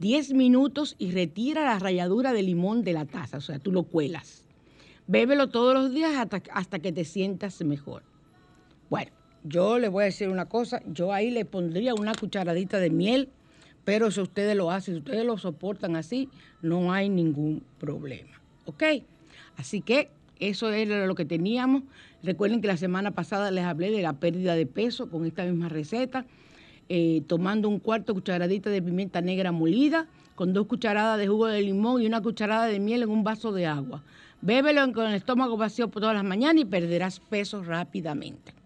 10 0.00 0.34
minutos 0.34 0.96
y 0.98 1.12
retira 1.12 1.64
la 1.64 1.78
ralladura 1.78 2.32
de 2.32 2.42
limón 2.42 2.82
de 2.82 2.92
la 2.92 3.06
taza, 3.06 3.38
o 3.38 3.40
sea, 3.40 3.58
tú 3.58 3.70
lo 3.70 3.84
cuelas. 3.84 4.44
Bébelo 5.06 5.48
todos 5.48 5.74
los 5.74 5.92
días 5.92 6.12
hasta, 6.16 6.42
hasta 6.52 6.78
que 6.78 6.92
te 6.92 7.04
sientas 7.04 7.62
mejor. 7.62 8.02
Bueno, 8.88 9.12
yo 9.44 9.78
le 9.78 9.88
voy 9.88 10.02
a 10.02 10.06
decir 10.06 10.28
una 10.28 10.46
cosa, 10.46 10.82
yo 10.86 11.12
ahí 11.12 11.30
le 11.30 11.44
pondría 11.44 11.94
una 11.94 12.14
cucharadita 12.14 12.78
de 12.78 12.90
miel 12.90 13.28
pero 13.84 14.10
si 14.10 14.20
ustedes 14.20 14.56
lo 14.56 14.70
hacen, 14.70 14.94
si 14.94 14.98
ustedes 15.00 15.24
lo 15.24 15.38
soportan 15.38 15.96
así, 15.96 16.28
no 16.62 16.92
hay 16.92 17.08
ningún 17.08 17.62
problema. 17.78 18.40
¿Ok? 18.66 18.82
Así 19.56 19.80
que 19.80 20.10
eso 20.38 20.70
era 20.70 21.06
lo 21.06 21.14
que 21.14 21.24
teníamos. 21.24 21.82
Recuerden 22.22 22.60
que 22.60 22.68
la 22.68 22.76
semana 22.76 23.12
pasada 23.12 23.50
les 23.50 23.64
hablé 23.64 23.90
de 23.90 24.02
la 24.02 24.12
pérdida 24.14 24.54
de 24.54 24.66
peso 24.66 25.10
con 25.10 25.26
esta 25.26 25.44
misma 25.44 25.68
receta. 25.68 26.24
Eh, 26.88 27.22
tomando 27.26 27.68
un 27.68 27.78
cuarto 27.78 28.14
cucharadita 28.14 28.68
de 28.68 28.82
pimienta 28.82 29.20
negra 29.20 29.52
molida, 29.52 30.08
con 30.34 30.52
dos 30.52 30.66
cucharadas 30.66 31.18
de 31.18 31.28
jugo 31.28 31.46
de 31.46 31.62
limón 31.62 32.02
y 32.02 32.06
una 32.06 32.20
cucharada 32.20 32.66
de 32.66 32.80
miel 32.80 33.02
en 33.02 33.10
un 33.10 33.22
vaso 33.22 33.52
de 33.52 33.66
agua. 33.66 34.02
Bébelo 34.40 34.92
con 34.92 35.06
el 35.06 35.14
estómago 35.14 35.56
vacío 35.56 35.88
por 35.88 36.00
todas 36.00 36.16
las 36.16 36.24
mañanas 36.24 36.62
y 36.62 36.64
perderás 36.64 37.20
peso 37.20 37.62
rápidamente. 37.62 38.59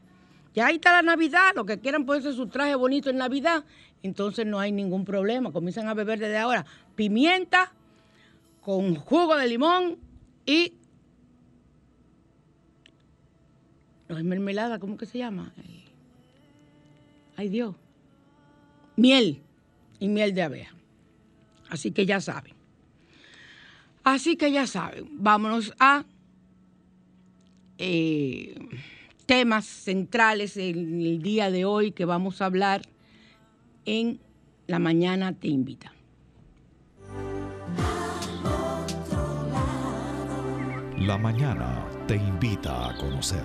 Ya 0.55 0.67
ahí 0.67 0.77
está 0.77 0.93
la 0.93 1.03
Navidad, 1.03 1.53
lo 1.57 1.67
que 1.67 1.81
quieran 1.81 2.07
ponerse 2.07 2.33
su 2.33 2.47
traje 2.47 2.77
bonito 2.77 3.11
en 3.11 3.17
Navidad, 3.17 3.65
entonces 4.03 4.47
no 4.47 4.61
hay 4.61 4.71
ningún 4.71 5.05
problema. 5.05 5.51
Comienzan 5.51 5.89
a 5.89 5.95
beber 5.95 6.21
desde 6.21 6.39
ahora 6.39 6.65
pimienta 6.95 7.73
con 8.61 8.95
jugo 8.95 9.37
de 9.37 9.49
limón 9.49 9.99
y... 10.47 10.75
No 14.09 14.19
es 14.19 14.25
mermelada, 14.25 14.79
¿cómo 14.79 14.97
que 14.97 15.07
se 15.07 15.19
llama? 15.19 15.53
Ay 17.37 17.49
Dios. 17.49 17.75
Miel 18.97 19.43
y 19.99 20.09
miel 20.09 20.35
de 20.35 20.43
abeja. 20.43 20.77
Así 21.69 21.91
que 21.91 22.07
ya 22.07 22.21
saben. 22.21 22.55
Así 24.05 24.37
que 24.37 24.53
ya 24.53 24.67
saben. 24.67 25.09
Vámonos 25.13 25.75
a... 25.81 26.05
Eh, 27.79 28.55
temas 29.27 29.65
centrales 29.65 30.57
en 30.57 31.01
el 31.01 31.23
día 31.23 31.51
de 31.51 31.65
hoy 31.65 31.93
que 31.93 32.05
vamos 32.05 32.43
a 32.43 32.47
hablar 32.47 32.83
en 33.85 34.21
La 34.67 34.79
Mañana 34.79 35.33
Te 35.33 35.49
Invita. 35.49 35.93
La 40.99 41.19
Mañana 41.19 41.87
te 42.07 42.17
invita 42.17 42.89
a 42.89 42.97
conocer. 42.97 43.45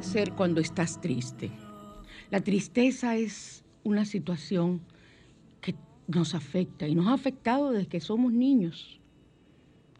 Ser 0.00 0.32
cuando 0.32 0.60
estás 0.60 1.00
triste. 1.00 1.50
La 2.30 2.40
tristeza 2.40 3.16
es 3.16 3.64
una 3.82 4.04
situación 4.04 4.82
nos 6.08 6.34
afecta 6.34 6.86
y 6.86 6.94
nos 6.94 7.06
ha 7.08 7.14
afectado 7.14 7.72
desde 7.72 7.88
que 7.88 8.00
somos 8.00 8.32
niños. 8.32 9.00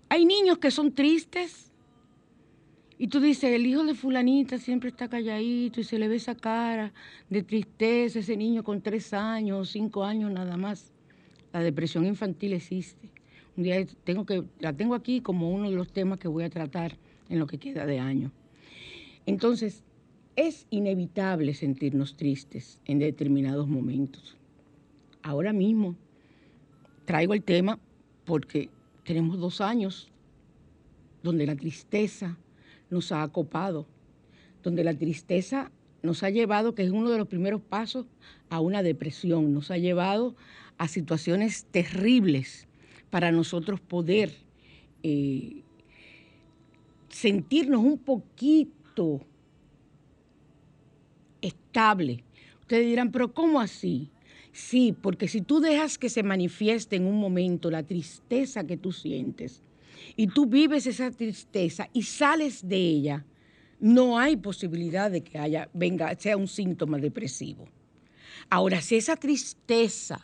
Hay 0.09 0.25
niños 0.25 0.59
que 0.59 0.71
son 0.71 0.93
tristes 0.93 1.73
y 2.99 3.09
tú 3.09 3.21
dices, 3.21 3.53
el 3.53 3.67
hijo 3.67 3.85
de 3.85 3.95
fulanita 3.95 4.59
siempre 4.59 4.89
está 4.89 5.09
calladito 5.09 5.81
y 5.81 5.85
se 5.85 5.99
le 5.99 6.09
ve 6.09 6.17
esa 6.17 6.35
cara 6.35 6.93
de 7.29 7.43
tristeza, 7.43 8.21
ese 8.21 8.37
niño 8.37 8.65
con 8.65 8.81
tres 8.81 9.13
años, 9.13 9.71
cinco 9.71 10.05
años 10.05 10.31
nada 10.31 10.57
más. 10.57 10.93
La 11.53 11.61
depresión 11.61 12.07
infantil 12.07 12.53
existe. 12.53 13.11
Un 13.57 13.65
día 13.65 13.85
tengo 14.05 14.25
que, 14.25 14.45
la 14.61 14.73
tengo 14.73 14.95
aquí 14.95 15.21
como 15.21 15.51
uno 15.51 15.71
de 15.71 15.77
los 15.77 15.93
temas 15.93 16.19
que 16.19 16.29
voy 16.29 16.45
a 16.45 16.51
tratar 16.51 16.97
en 17.29 17.39
lo 17.39 17.47
que 17.47 17.59
queda 17.59 17.85
de 17.85 17.99
año. 17.99 18.31
Entonces, 19.27 19.83
es 20.37 20.67
inevitable 20.71 21.55
sentirnos 21.55 22.17
tristes 22.17 22.81
en 22.85 22.99
determinados 22.99 23.67
momentos 23.67 24.37
ahora 25.27 25.53
mismo 25.53 25.97
traigo 27.05 27.35
el 27.35 27.43
tema 27.43 27.81
porque 28.25 28.71
tenemos 29.05 29.39
dos 29.39 29.61
años 29.61 30.09
donde 31.23 31.47
la 31.47 31.57
tristeza 31.57 32.39
nos 32.91 33.11
ha 33.11 33.23
acopado, 33.23 33.87
donde 34.63 34.85
la 34.85 34.95
tristeza 34.95 35.73
nos 36.03 36.23
ha 36.23 36.31
llevado, 36.31 36.75
que 36.75 36.85
es 36.85 36.91
uno 36.91 37.11
de 37.11 37.19
los 37.19 37.27
primeros 37.27 37.61
pasos, 37.61 38.07
a 38.51 38.61
una 38.61 38.85
depresión, 38.85 39.53
nos 39.53 39.73
ha 39.73 39.79
llevado 39.79 40.37
a 40.79 40.87
situaciones 40.87 41.65
terribles 41.73 42.69
para 43.11 43.33
nosotros 43.33 43.81
poder 43.81 44.33
eh, 45.03 45.63
sentirnos 47.09 47.83
un 47.83 47.99
poquito 47.99 49.21
estable. 51.41 52.23
Ustedes 52.61 52.87
dirán, 52.87 53.11
pero 53.11 53.33
¿cómo 53.33 53.61
así? 53.61 54.11
Sí, 54.57 54.97
porque 54.99 55.29
si 55.29 55.43
tú 55.43 55.61
dejas 55.61 55.99
que 55.99 56.09
se 56.09 56.23
manifieste 56.23 56.97
en 56.97 57.05
un 57.05 57.21
momento 57.21 57.71
la 57.71 57.83
tristeza 57.83 58.67
que 58.67 58.79
tú 58.79 58.91
sientes 58.91 59.61
y 60.17 60.29
tú 60.29 60.47
vives 60.47 60.87
esa 60.87 61.11
tristeza 61.11 61.91
y 61.93 62.05
sales 62.05 62.67
de 62.67 62.79
ella, 62.79 63.27
no 63.81 64.19
hay 64.19 64.39
posibilidad 64.39 65.11
de 65.11 65.21
que 65.21 65.37
haya, 65.37 65.69
venga, 65.75 66.19
sea 66.19 66.39
un 66.39 66.49
síntoma 66.49 66.97
depresivo. 66.97 67.69
Ahora, 68.49 68.81
si 68.81 68.97
esa 68.97 69.17
tristeza 69.17 70.23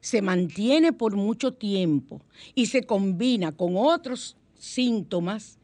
se 0.00 0.20
mantiene 0.20 0.92
por 0.92 1.14
mucho 1.14 1.52
tiempo 1.52 2.22
y 2.56 2.66
se 2.66 2.82
combina 2.82 3.52
con 3.52 3.74
otros 3.76 4.36
síntomas, 4.58 5.60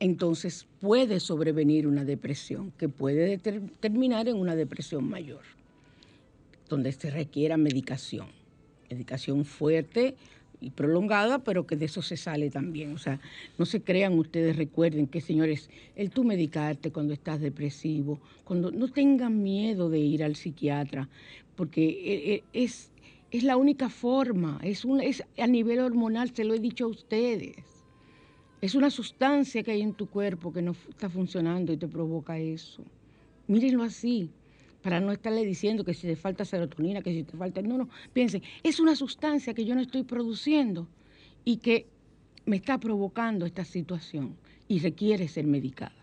entonces 0.00 0.66
puede 0.80 1.20
sobrevenir 1.20 1.86
una 1.86 2.04
depresión 2.04 2.72
que 2.72 2.88
puede 2.88 3.38
terminar 3.38 4.26
en 4.26 4.38
una 4.38 4.56
depresión 4.56 5.08
mayor 5.08 5.44
donde 6.68 6.92
se 6.92 7.10
requiera 7.10 7.56
medicación, 7.56 8.28
medicación 8.90 9.44
fuerte 9.44 10.14
y 10.60 10.70
prolongada, 10.70 11.40
pero 11.40 11.66
que 11.66 11.76
de 11.76 11.84
eso 11.86 12.00
se 12.00 12.16
sale 12.16 12.50
también. 12.50 12.92
O 12.94 12.98
sea, 12.98 13.20
no 13.58 13.66
se 13.66 13.82
crean 13.82 14.18
ustedes, 14.18 14.56
recuerden 14.56 15.06
que, 15.06 15.20
señores, 15.20 15.68
el 15.94 16.10
tú 16.10 16.24
medicarte 16.24 16.90
cuando 16.90 17.12
estás 17.12 17.40
depresivo, 17.40 18.18
cuando 18.44 18.70
no 18.70 18.88
tengan 18.88 19.42
miedo 19.42 19.90
de 19.90 19.98
ir 19.98 20.24
al 20.24 20.36
psiquiatra, 20.36 21.08
porque 21.54 21.84
eh, 21.84 22.34
eh, 22.34 22.44
es, 22.52 22.90
Es 23.30 23.42
la 23.42 23.56
única 23.56 23.88
forma, 23.88 24.60
es, 24.62 24.84
un, 24.84 25.00
es 25.00 25.24
a 25.36 25.46
nivel 25.46 25.80
hormonal, 25.80 26.30
se 26.34 26.44
lo 26.44 26.54
he 26.54 26.60
dicho 26.60 26.84
a 26.84 26.88
ustedes. 26.88 27.56
Es 28.60 28.74
una 28.74 28.90
sustancia 28.90 29.62
que 29.62 29.72
hay 29.72 29.82
en 29.82 29.92
tu 29.92 30.06
cuerpo 30.06 30.52
que 30.52 30.62
no 30.62 30.72
está 30.88 31.10
funcionando 31.10 31.72
y 31.72 31.76
te 31.76 31.88
provoca 31.88 32.38
eso. 32.38 32.82
Mírenlo 33.48 33.82
así, 33.82 34.30
para 34.84 35.00
no 35.00 35.12
estarle 35.12 35.46
diciendo 35.46 35.82
que 35.82 35.94
si 35.94 36.06
te 36.06 36.14
falta 36.14 36.44
serotonina, 36.44 37.00
que 37.00 37.10
si 37.10 37.22
te 37.22 37.38
falta... 37.38 37.62
No, 37.62 37.78
no, 37.78 37.88
piensen, 38.12 38.42
es 38.62 38.80
una 38.80 38.94
sustancia 38.94 39.54
que 39.54 39.64
yo 39.64 39.74
no 39.74 39.80
estoy 39.80 40.02
produciendo 40.02 40.86
y 41.42 41.56
que 41.56 41.86
me 42.44 42.56
está 42.56 42.78
provocando 42.78 43.46
esta 43.46 43.64
situación 43.64 44.36
y 44.68 44.80
requiere 44.80 45.26
ser 45.26 45.46
medicada. 45.46 45.94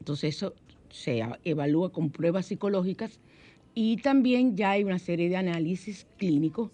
Entonces 0.00 0.34
eso 0.34 0.54
se 0.90 1.22
evalúa 1.44 1.92
con 1.92 2.10
pruebas 2.10 2.46
psicológicas 2.46 3.20
y 3.76 3.98
también 3.98 4.56
ya 4.56 4.72
hay 4.72 4.82
una 4.82 4.98
serie 4.98 5.28
de 5.28 5.36
análisis 5.36 6.08
clínicos 6.18 6.72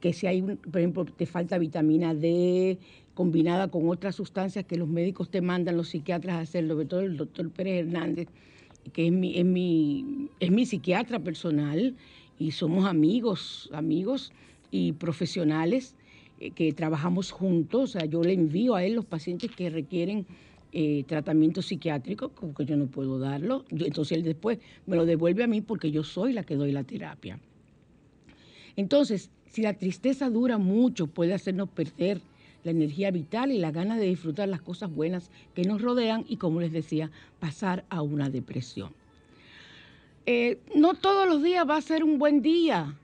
que 0.00 0.12
si 0.12 0.26
hay, 0.26 0.42
por 0.42 0.78
ejemplo, 0.80 1.04
te 1.04 1.26
falta 1.26 1.58
vitamina 1.58 2.12
D 2.12 2.76
combinada 3.14 3.68
con 3.68 3.88
otras 3.88 4.16
sustancias 4.16 4.64
que 4.64 4.76
los 4.76 4.88
médicos 4.88 5.30
te 5.30 5.40
mandan, 5.40 5.76
los 5.76 5.90
psiquiatras 5.90 6.34
a 6.34 6.40
hacer, 6.40 6.66
sobre 6.66 6.86
todo 6.86 7.02
el 7.02 7.16
doctor 7.16 7.48
Pérez 7.50 7.86
Hernández, 7.86 8.26
que 8.92 9.06
es 9.06 9.12
mi, 9.12 9.38
es 9.38 9.44
mi, 9.44 10.28
es 10.40 10.50
mi 10.50 10.66
psiquiatra 10.66 11.20
personal 11.20 11.96
y 12.38 12.50
somos 12.52 12.86
amigos, 12.86 13.70
amigos 13.72 14.32
y 14.70 14.92
profesionales 14.92 15.96
eh, 16.40 16.50
que 16.50 16.72
trabajamos 16.72 17.30
juntos. 17.30 17.82
O 17.82 17.98
sea, 17.98 18.04
yo 18.06 18.22
le 18.22 18.32
envío 18.32 18.74
a 18.74 18.84
él 18.84 18.94
los 18.94 19.04
pacientes 19.04 19.50
que 19.54 19.70
requieren 19.70 20.26
eh, 20.72 21.04
tratamiento 21.06 21.60
psiquiátrico, 21.62 22.30
como 22.30 22.54
que 22.54 22.64
yo 22.64 22.76
no 22.76 22.86
puedo 22.86 23.18
darlo. 23.18 23.64
entonces 23.70 24.16
él 24.16 24.22
después 24.22 24.58
me 24.86 24.96
lo 24.96 25.04
devuelve 25.04 25.44
a 25.44 25.46
mí 25.46 25.60
porque 25.60 25.90
yo 25.90 26.02
soy 26.02 26.32
la 26.32 26.44
que 26.44 26.56
doy 26.56 26.72
la 26.72 26.82
terapia. 26.82 27.38
Entonces, 28.74 29.30
si 29.46 29.60
la 29.60 29.74
tristeza 29.74 30.30
dura 30.30 30.56
mucho, 30.56 31.06
puede 31.06 31.34
hacernos 31.34 31.68
perder 31.68 32.22
la 32.64 32.70
energía 32.70 33.10
vital 33.10 33.50
y 33.50 33.58
la 33.58 33.70
ganas 33.70 33.98
de 33.98 34.06
disfrutar 34.06 34.48
las 34.48 34.62
cosas 34.62 34.94
buenas 34.94 35.30
que 35.54 35.64
nos 35.64 35.82
rodean 35.82 36.24
y, 36.28 36.36
como 36.36 36.60
les 36.60 36.72
decía, 36.72 37.10
pasar 37.40 37.84
a 37.88 38.02
una 38.02 38.30
depresión. 38.30 38.90
Eh, 40.26 40.58
no 40.74 40.94
todos 40.94 41.26
los 41.26 41.42
días 41.42 41.68
va 41.68 41.76
a 41.76 41.82
ser 41.82 42.04
un 42.04 42.18
buen 42.18 42.42
día. 42.42 42.96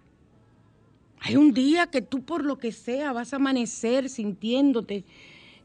Hay 1.20 1.36
un 1.36 1.52
día 1.52 1.88
que 1.88 2.00
tú 2.00 2.22
por 2.22 2.44
lo 2.44 2.58
que 2.58 2.70
sea 2.70 3.12
vas 3.12 3.32
a 3.32 3.36
amanecer 3.36 4.08
sintiéndote 4.08 5.04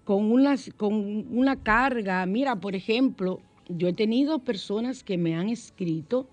con 0.04 0.32
una, 0.32 0.56
con 0.78 0.94
una 1.32 1.56
carga. 1.56 2.26
Mira, 2.26 2.56
por 2.56 2.76
ejemplo, 2.76 3.40
yo 3.70 3.88
he 3.88 3.94
tenido 3.94 4.40
personas 4.40 5.04
que 5.04 5.18
me 5.18 5.36
han 5.36 5.50
escrito, 5.50 6.28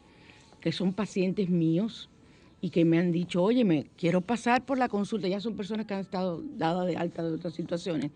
que 0.60 0.72
son 0.72 0.92
pacientes 0.92 1.48
míos, 1.48 2.09
y 2.60 2.70
que 2.70 2.84
me 2.84 2.98
han 2.98 3.12
dicho, 3.12 3.42
oye, 3.42 3.64
me 3.64 3.86
quiero 3.96 4.20
pasar 4.20 4.64
por 4.64 4.78
la 4.78 4.88
consulta. 4.88 5.28
Ya 5.28 5.40
son 5.40 5.56
personas 5.56 5.86
que 5.86 5.94
han 5.94 6.00
estado 6.00 6.42
dadas 6.56 6.86
de 6.86 6.96
alta 6.96 7.22
de 7.22 7.32
otras 7.32 7.54
situaciones. 7.54 8.10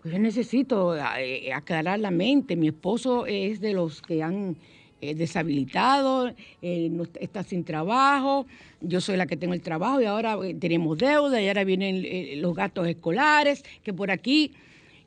Pues 0.00 0.14
yo 0.14 0.20
necesito 0.20 0.96
eh, 0.96 1.52
aclarar 1.52 1.98
la 1.98 2.10
mente. 2.10 2.56
Mi 2.56 2.68
esposo 2.68 3.26
es 3.26 3.60
de 3.60 3.74
los 3.74 4.00
que 4.02 4.22
han 4.22 4.56
eh, 5.00 5.14
deshabilitado, 5.14 6.32
eh, 6.62 6.90
está 7.20 7.42
sin 7.42 7.64
trabajo, 7.64 8.46
yo 8.80 9.00
soy 9.02 9.16
la 9.16 9.26
que 9.26 9.36
tengo 9.36 9.52
el 9.52 9.60
trabajo 9.60 10.00
y 10.00 10.06
ahora 10.06 10.38
tenemos 10.58 10.96
deuda 10.96 11.42
y 11.42 11.48
ahora 11.48 11.64
vienen 11.64 12.40
los 12.40 12.54
gastos 12.54 12.88
escolares, 12.88 13.62
que 13.82 13.92
por 13.92 14.10
aquí 14.10 14.52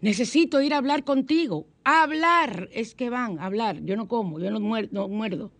necesito 0.02 0.62
ir 0.62 0.76
a 0.76 0.78
hablar 0.78 1.04
contigo. 1.04 1.66
hablar 1.84 2.70
es 2.72 2.94
que 2.94 3.10
van, 3.10 3.40
hablar. 3.40 3.84
Yo 3.84 3.96
no 3.96 4.08
como, 4.08 4.40
yo 4.40 4.52
no 4.52 4.60
muerdo. 4.60 5.52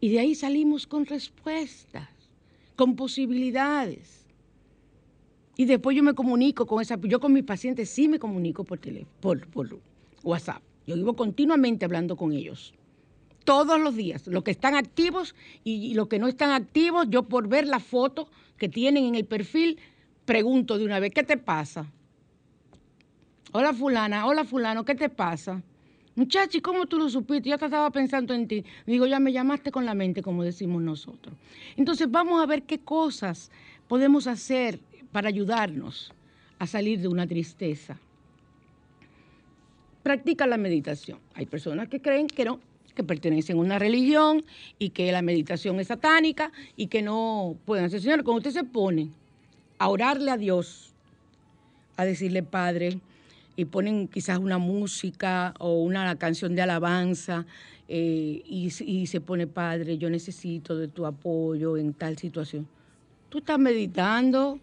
Y 0.00 0.08
de 0.08 0.20
ahí 0.20 0.34
salimos 0.34 0.86
con 0.86 1.04
respuestas, 1.04 2.08
con 2.80 2.96
posibilidades. 2.96 4.24
Y 5.54 5.66
después 5.66 5.94
yo 5.94 6.02
me 6.02 6.14
comunico 6.14 6.64
con 6.64 6.80
esa, 6.80 6.98
yo 7.02 7.20
con 7.20 7.30
mis 7.30 7.44
pacientes 7.44 7.90
sí 7.90 8.08
me 8.08 8.18
comunico 8.18 8.64
por 8.64 8.78
teléfono, 8.78 9.12
por, 9.20 9.46
por 9.48 9.78
WhatsApp. 10.22 10.62
Yo 10.86 10.94
vivo 10.94 11.14
continuamente 11.14 11.84
hablando 11.84 12.16
con 12.16 12.32
ellos. 12.32 12.72
Todos 13.44 13.78
los 13.78 13.96
días, 13.96 14.26
los 14.28 14.42
que 14.44 14.52
están 14.52 14.76
activos 14.76 15.34
y 15.62 15.92
los 15.92 16.08
que 16.08 16.18
no 16.18 16.26
están 16.26 16.52
activos, 16.52 17.04
yo 17.10 17.24
por 17.24 17.48
ver 17.48 17.66
la 17.66 17.80
foto 17.80 18.30
que 18.56 18.70
tienen 18.70 19.04
en 19.04 19.14
el 19.14 19.26
perfil, 19.26 19.78
pregunto 20.24 20.78
de 20.78 20.86
una 20.86 21.00
vez, 21.00 21.12
¿qué 21.12 21.22
te 21.22 21.36
pasa? 21.36 21.84
Hola 23.52 23.74
fulana, 23.74 24.24
hola 24.24 24.46
fulano, 24.46 24.86
¿qué 24.86 24.94
te 24.94 25.10
pasa? 25.10 25.62
Muchachi, 26.16 26.60
¿cómo 26.60 26.86
tú 26.86 26.98
lo 26.98 27.08
supiste? 27.08 27.48
Yo 27.48 27.54
estaba 27.54 27.90
pensando 27.90 28.34
en 28.34 28.48
ti. 28.48 28.64
Digo, 28.86 29.06
ya 29.06 29.20
me 29.20 29.32
llamaste 29.32 29.70
con 29.70 29.86
la 29.86 29.94
mente, 29.94 30.22
como 30.22 30.42
decimos 30.42 30.82
nosotros. 30.82 31.34
Entonces 31.76 32.10
vamos 32.10 32.42
a 32.42 32.46
ver 32.46 32.62
qué 32.62 32.78
cosas 32.78 33.50
podemos 33.88 34.26
hacer 34.26 34.80
para 35.12 35.28
ayudarnos 35.28 36.12
a 36.58 36.66
salir 36.66 37.00
de 37.00 37.08
una 37.08 37.26
tristeza. 37.26 37.98
Practica 40.02 40.46
la 40.46 40.56
meditación. 40.56 41.18
Hay 41.34 41.46
personas 41.46 41.88
que 41.88 42.00
creen 42.00 42.26
que 42.26 42.44
no, 42.44 42.60
que 42.94 43.04
pertenecen 43.04 43.56
a 43.56 43.60
una 43.60 43.78
religión 43.78 44.44
y 44.78 44.90
que 44.90 45.12
la 45.12 45.22
meditación 45.22 45.78
es 45.78 45.88
satánica 45.88 46.52
y 46.76 46.88
que 46.88 47.02
no 47.02 47.56
pueden 47.64 47.84
hacer. 47.84 48.00
Señor, 48.00 48.24
cuando 48.24 48.38
usted 48.38 48.60
se 48.60 48.64
pone 48.64 49.10
a 49.78 49.88
orarle 49.88 50.30
a 50.30 50.36
Dios, 50.36 50.92
a 51.96 52.04
decirle, 52.04 52.42
Padre, 52.42 52.98
y 53.60 53.66
ponen 53.66 54.08
quizás 54.08 54.38
una 54.38 54.56
música 54.56 55.52
o 55.58 55.82
una 55.82 56.16
canción 56.16 56.54
de 56.54 56.62
alabanza 56.62 57.44
eh, 57.88 58.42
y, 58.46 58.70
se 59.06 59.20
pone, 59.20 59.46
Padre, 59.46 59.98
yo 59.98 60.08
necesito 60.08 60.78
de 60.78 60.88
tu 60.88 61.04
apoyo 61.04 61.76
en 61.76 61.92
tal 61.92 62.16
situación. 62.16 62.66
¿Tú 63.28 63.38
estás 63.38 63.58
meditando? 63.58 64.58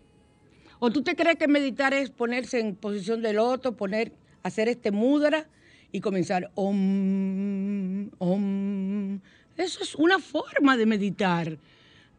¿O 0.79 0.89
tú 0.89 1.03
te 1.03 1.15
crees 1.15 1.36
que 1.38 1.47
meditar 1.47 1.93
es 1.93 2.10
ponerse 2.10 2.60
en 2.60 2.75
posición 2.75 3.21
del 3.21 3.38
otro, 3.38 3.73
poner, 3.73 4.13
hacer 4.41 4.67
este 4.67 4.89
mudra 4.89 5.47
y 5.91 5.99
comenzar 5.99 6.49
om, 6.55 8.10
om? 8.17 9.19
Eso 9.57 9.83
es 9.83 9.93
una 9.93 10.17
forma 10.17 10.75
de 10.75 10.88
meditar. 10.88 11.60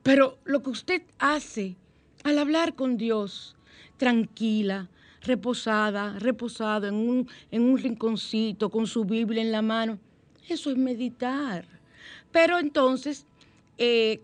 Pero 0.05 0.39
lo 0.45 0.63
que 0.63 0.71
usted 0.71 1.03
hace 1.19 1.75
al 2.23 2.39
hablar 2.39 2.77
con 2.77 2.97
Dios, 2.99 3.57
tranquila, 3.97 4.89
reposada, 5.23 6.19
reposado 6.19 6.87
en 6.87 6.95
un, 6.95 7.29
en 7.51 7.63
un 7.63 7.79
rinconcito 7.79 8.71
con 8.71 8.87
su 8.87 9.05
Biblia 9.05 9.43
en 9.43 9.53
la 9.53 9.63
mano. 9.63 9.99
Eso 10.49 10.71
es 10.71 10.77
meditar. 10.77 11.65
Pero 12.33 12.59
entonces 12.59 13.27
eh, 13.77 14.21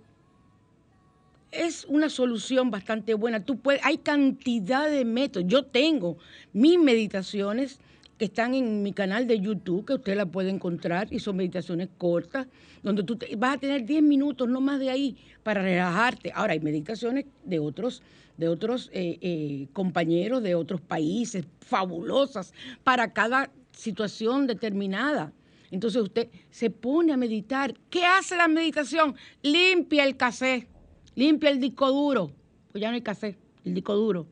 es 1.50 1.84
una 1.88 2.08
solución 2.08 2.70
bastante 2.70 3.14
buena. 3.14 3.44
Tú 3.44 3.58
puedes, 3.58 3.84
hay 3.84 3.98
cantidad 3.98 4.90
de 4.90 5.04
métodos. 5.04 5.48
Yo 5.48 5.64
tengo 5.64 6.16
mis 6.52 6.78
meditaciones 6.78 7.78
que 8.18 8.26
están 8.26 8.54
en 8.54 8.82
mi 8.82 8.92
canal 8.92 9.26
de 9.26 9.40
YouTube, 9.40 9.84
que 9.84 9.94
usted 9.94 10.16
la 10.16 10.26
puede 10.26 10.50
encontrar, 10.50 11.08
y 11.10 11.18
son 11.18 11.36
meditaciones 11.36 11.88
cortas, 11.98 12.46
donde 12.82 13.02
tú 13.02 13.18
vas 13.36 13.56
a 13.56 13.58
tener 13.58 13.84
10 13.84 14.02
minutos, 14.02 14.48
no 14.48 14.60
más 14.60 14.78
de 14.78 14.90
ahí, 14.90 15.16
para 15.42 15.62
relajarte. 15.62 16.32
Ahora, 16.34 16.52
hay 16.52 16.60
meditaciones 16.60 17.26
de 17.44 17.58
otros, 17.58 18.02
de 18.36 18.48
otros 18.48 18.90
eh, 18.92 19.18
eh, 19.20 19.66
compañeros 19.72 20.42
de 20.42 20.54
otros 20.54 20.80
países, 20.80 21.44
fabulosas, 21.60 22.52
para 22.84 23.12
cada 23.12 23.50
situación 23.72 24.46
determinada. 24.46 25.32
Entonces 25.70 26.00
usted 26.02 26.28
se 26.50 26.70
pone 26.70 27.12
a 27.12 27.16
meditar. 27.16 27.74
¿Qué 27.90 28.04
hace 28.04 28.36
la 28.36 28.46
meditación? 28.46 29.16
Limpia 29.42 30.04
el 30.04 30.16
cassette, 30.16 30.68
limpia 31.16 31.50
el 31.50 31.58
disco 31.58 31.90
duro. 31.90 32.30
Pues 32.70 32.80
ya 32.80 32.90
no 32.90 32.94
hay 32.94 33.02
cassette, 33.02 33.36
el 33.64 33.74
disco 33.74 33.94
duro. 33.96 34.26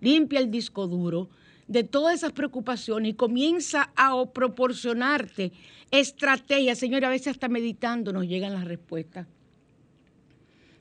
Limpia 0.00 0.38
el 0.38 0.50
disco 0.50 0.86
duro 0.86 1.30
de 1.72 1.84
todas 1.84 2.14
esas 2.14 2.32
preocupaciones 2.32 3.12
y 3.12 3.14
comienza 3.14 3.92
a 3.96 4.24
proporcionarte 4.26 5.52
estrategias. 5.90 6.78
Señora, 6.78 7.08
a 7.08 7.10
veces 7.10 7.28
hasta 7.28 7.48
meditando 7.48 8.12
nos 8.12 8.26
llegan 8.26 8.52
las 8.52 8.64
respuestas. 8.64 9.26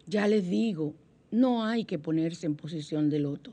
Ya 0.06 0.28
les 0.28 0.50
digo, 0.50 0.94
no 1.32 1.64
hay 1.64 1.86
que 1.86 1.98
ponerse 1.98 2.46
en 2.46 2.56
posición 2.56 3.10
de 3.10 3.20
loto. 3.20 3.52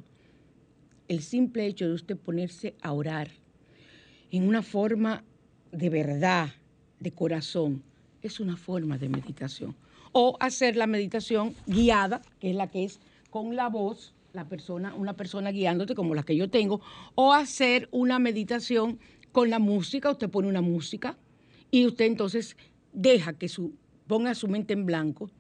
El 1.06 1.22
simple 1.22 1.66
hecho 1.66 1.86
de 1.86 1.94
usted 1.94 2.16
ponerse 2.16 2.74
a 2.82 2.92
orar 2.92 3.30
en 4.32 4.46
una 4.46 4.62
forma 4.62 5.22
de 5.70 5.90
verdad, 5.90 6.50
de 6.98 7.12
corazón, 7.12 7.84
es 8.20 8.40
una 8.40 8.56
forma 8.56 8.98
de 8.98 9.08
meditación. 9.08 9.76
O 10.10 10.36
hacer 10.40 10.74
la 10.74 10.88
meditación 10.88 11.54
guiada, 11.66 12.20
que 12.40 12.50
es 12.50 12.56
la 12.56 12.66
que 12.68 12.84
es 12.84 12.98
con 13.30 13.54
la 13.54 13.68
voz, 13.68 14.12
persona, 14.46 14.94
una 14.94 15.14
persona 15.16 15.50
guiándote 15.50 15.94
como 15.94 16.14
la 16.14 16.22
que 16.22 16.36
yo 16.36 16.50
tengo, 16.50 16.82
o 17.14 17.32
hacer 17.32 17.88
una 17.90 18.18
meditación 18.18 18.98
con 19.32 19.50
la 19.50 19.58
música, 19.58 20.10
usted 20.10 20.28
pone 20.28 20.48
una 20.48 20.60
música 20.60 21.16
y 21.70 21.86
usted 21.86 22.04
entonces 22.04 22.56
deja 22.92 23.32
que 23.32 23.48
su, 23.48 23.74
ponga 24.06 24.34
su 24.34 24.48
mente 24.48 24.74
en 24.74 24.86
blanco 24.86 25.30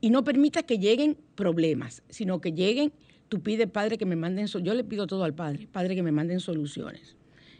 y 0.00 0.10
no 0.10 0.24
permita 0.24 0.62
que 0.62 0.78
lleguen 0.78 1.16
problemas, 1.34 2.02
sino 2.08 2.40
que 2.40 2.52
lleguen, 2.52 2.92
tú 3.28 3.40
pides, 3.40 3.68
Padre, 3.70 3.96
que 3.98 4.06
me 4.06 4.16
manden, 4.16 4.46
yo 4.46 4.74
le 4.74 4.84
pido 4.84 5.06
todo 5.06 5.24
al 5.24 5.34
Padre, 5.34 5.66
Padre, 5.70 5.94
que 5.94 6.02
me 6.02 6.12
manden 6.12 6.40
soluciones. 6.40 7.16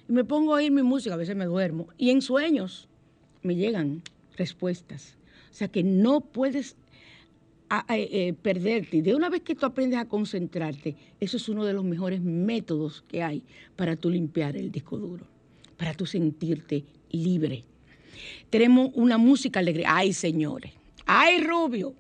Y 0.09 0.13
me 0.13 0.25
pongo 0.25 0.53
a 0.53 0.57
oír 0.57 0.71
mi 0.71 0.83
música, 0.83 1.15
a 1.15 1.19
veces 1.19 1.37
me 1.37 1.47
duermo, 1.47 1.89
y 1.97 2.11
en 2.11 2.21
sueños 2.21 2.89
me 3.43 3.57
llegan 3.57 4.03
respuestas. 4.37 5.17
O 5.51 5.55
sea 5.55 5.69
que 5.69 5.83
no 5.83 6.21
puedes 6.21 6.77
eh, 7.89 8.35
perderte. 8.41 9.03
De 9.03 9.15
una 9.15 9.29
vez 9.29 9.43
que 9.43 9.55
tú 9.55 9.67
aprendes 9.67 9.99
a 9.99 10.07
concentrarte, 10.07 10.97
eso 11.21 11.37
es 11.37 11.49
uno 11.49 11.65
de 11.65 11.73
los 11.73 11.85
mejores 11.85 12.21
métodos 12.21 13.05
que 13.09 13.23
hay 13.23 13.43
para 13.77 13.97
tú 13.97 14.11
limpiar 14.11 14.57
el 14.57 14.71
disco 14.71 14.99
duro, 14.99 15.27
para 15.77 15.95
tú 15.95 16.07
sentirte 16.07 16.85
libre. 17.11 17.65
Tenemos 18.51 18.91
una 18.95 19.19
música 19.19 19.61
alegre. 19.61 19.85
Ay, 19.87 20.13
señores. 20.13 20.73
Ay, 21.07 21.43
Rubio. 21.43 21.95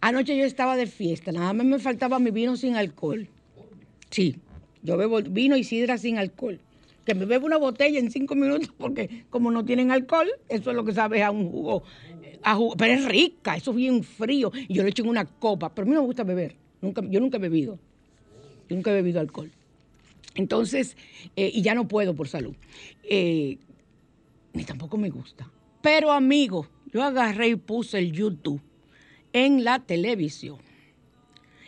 Anoche 0.00 0.36
yo 0.36 0.44
estaba 0.44 0.76
de 0.76 0.86
fiesta, 0.86 1.32
nada 1.32 1.54
más 1.54 1.64
me 1.64 1.78
faltaba 1.78 2.18
mi 2.18 2.30
vino 2.30 2.58
sin 2.58 2.76
alcohol. 2.76 3.26
Sí, 4.10 4.36
yo 4.82 4.98
bebo 4.98 5.22
vino 5.22 5.56
y 5.56 5.64
sidra 5.64 5.96
sin 5.96 6.18
alcohol. 6.18 6.60
Que 7.06 7.14
me 7.14 7.24
bebo 7.24 7.46
una 7.46 7.56
botella 7.56 7.98
en 7.98 8.10
cinco 8.10 8.34
minutos 8.34 8.70
porque 8.76 9.24
como 9.30 9.50
no 9.50 9.64
tienen 9.64 9.90
alcohol, 9.90 10.28
eso 10.50 10.70
es 10.70 10.76
lo 10.76 10.84
que 10.84 10.92
sabe 10.92 11.22
a 11.22 11.30
un 11.30 11.50
jugo. 11.50 11.84
Pero 12.76 12.92
es 12.92 13.04
rica, 13.04 13.56
eso 13.56 13.70
es 13.70 13.76
bien 13.76 14.04
frío. 14.04 14.52
Y 14.68 14.74
yo 14.74 14.82
lo 14.82 14.88
echo 14.88 15.02
en 15.02 15.08
una 15.08 15.24
copa. 15.24 15.74
Pero 15.74 15.86
a 15.86 15.88
mí 15.88 15.94
no 15.94 16.02
me 16.02 16.06
gusta 16.06 16.24
beber. 16.24 16.56
Nunca, 16.80 17.02
yo 17.08 17.20
nunca 17.20 17.38
he 17.38 17.40
bebido. 17.40 17.78
Yo 18.68 18.76
nunca 18.76 18.90
he 18.90 18.94
bebido 18.94 19.20
alcohol. 19.20 19.50
Entonces, 20.34 20.96
eh, 21.36 21.50
y 21.52 21.62
ya 21.62 21.74
no 21.74 21.86
puedo 21.86 22.14
por 22.14 22.28
salud. 22.28 22.54
Eh, 23.04 23.58
ni 24.52 24.64
tampoco 24.64 24.96
me 24.96 25.10
gusta. 25.10 25.50
Pero 25.80 26.12
amigo, 26.12 26.68
yo 26.92 27.02
agarré 27.02 27.48
y 27.48 27.56
puse 27.56 27.98
el 27.98 28.12
YouTube 28.12 28.60
en 29.32 29.64
la 29.64 29.80
televisión 29.80 30.58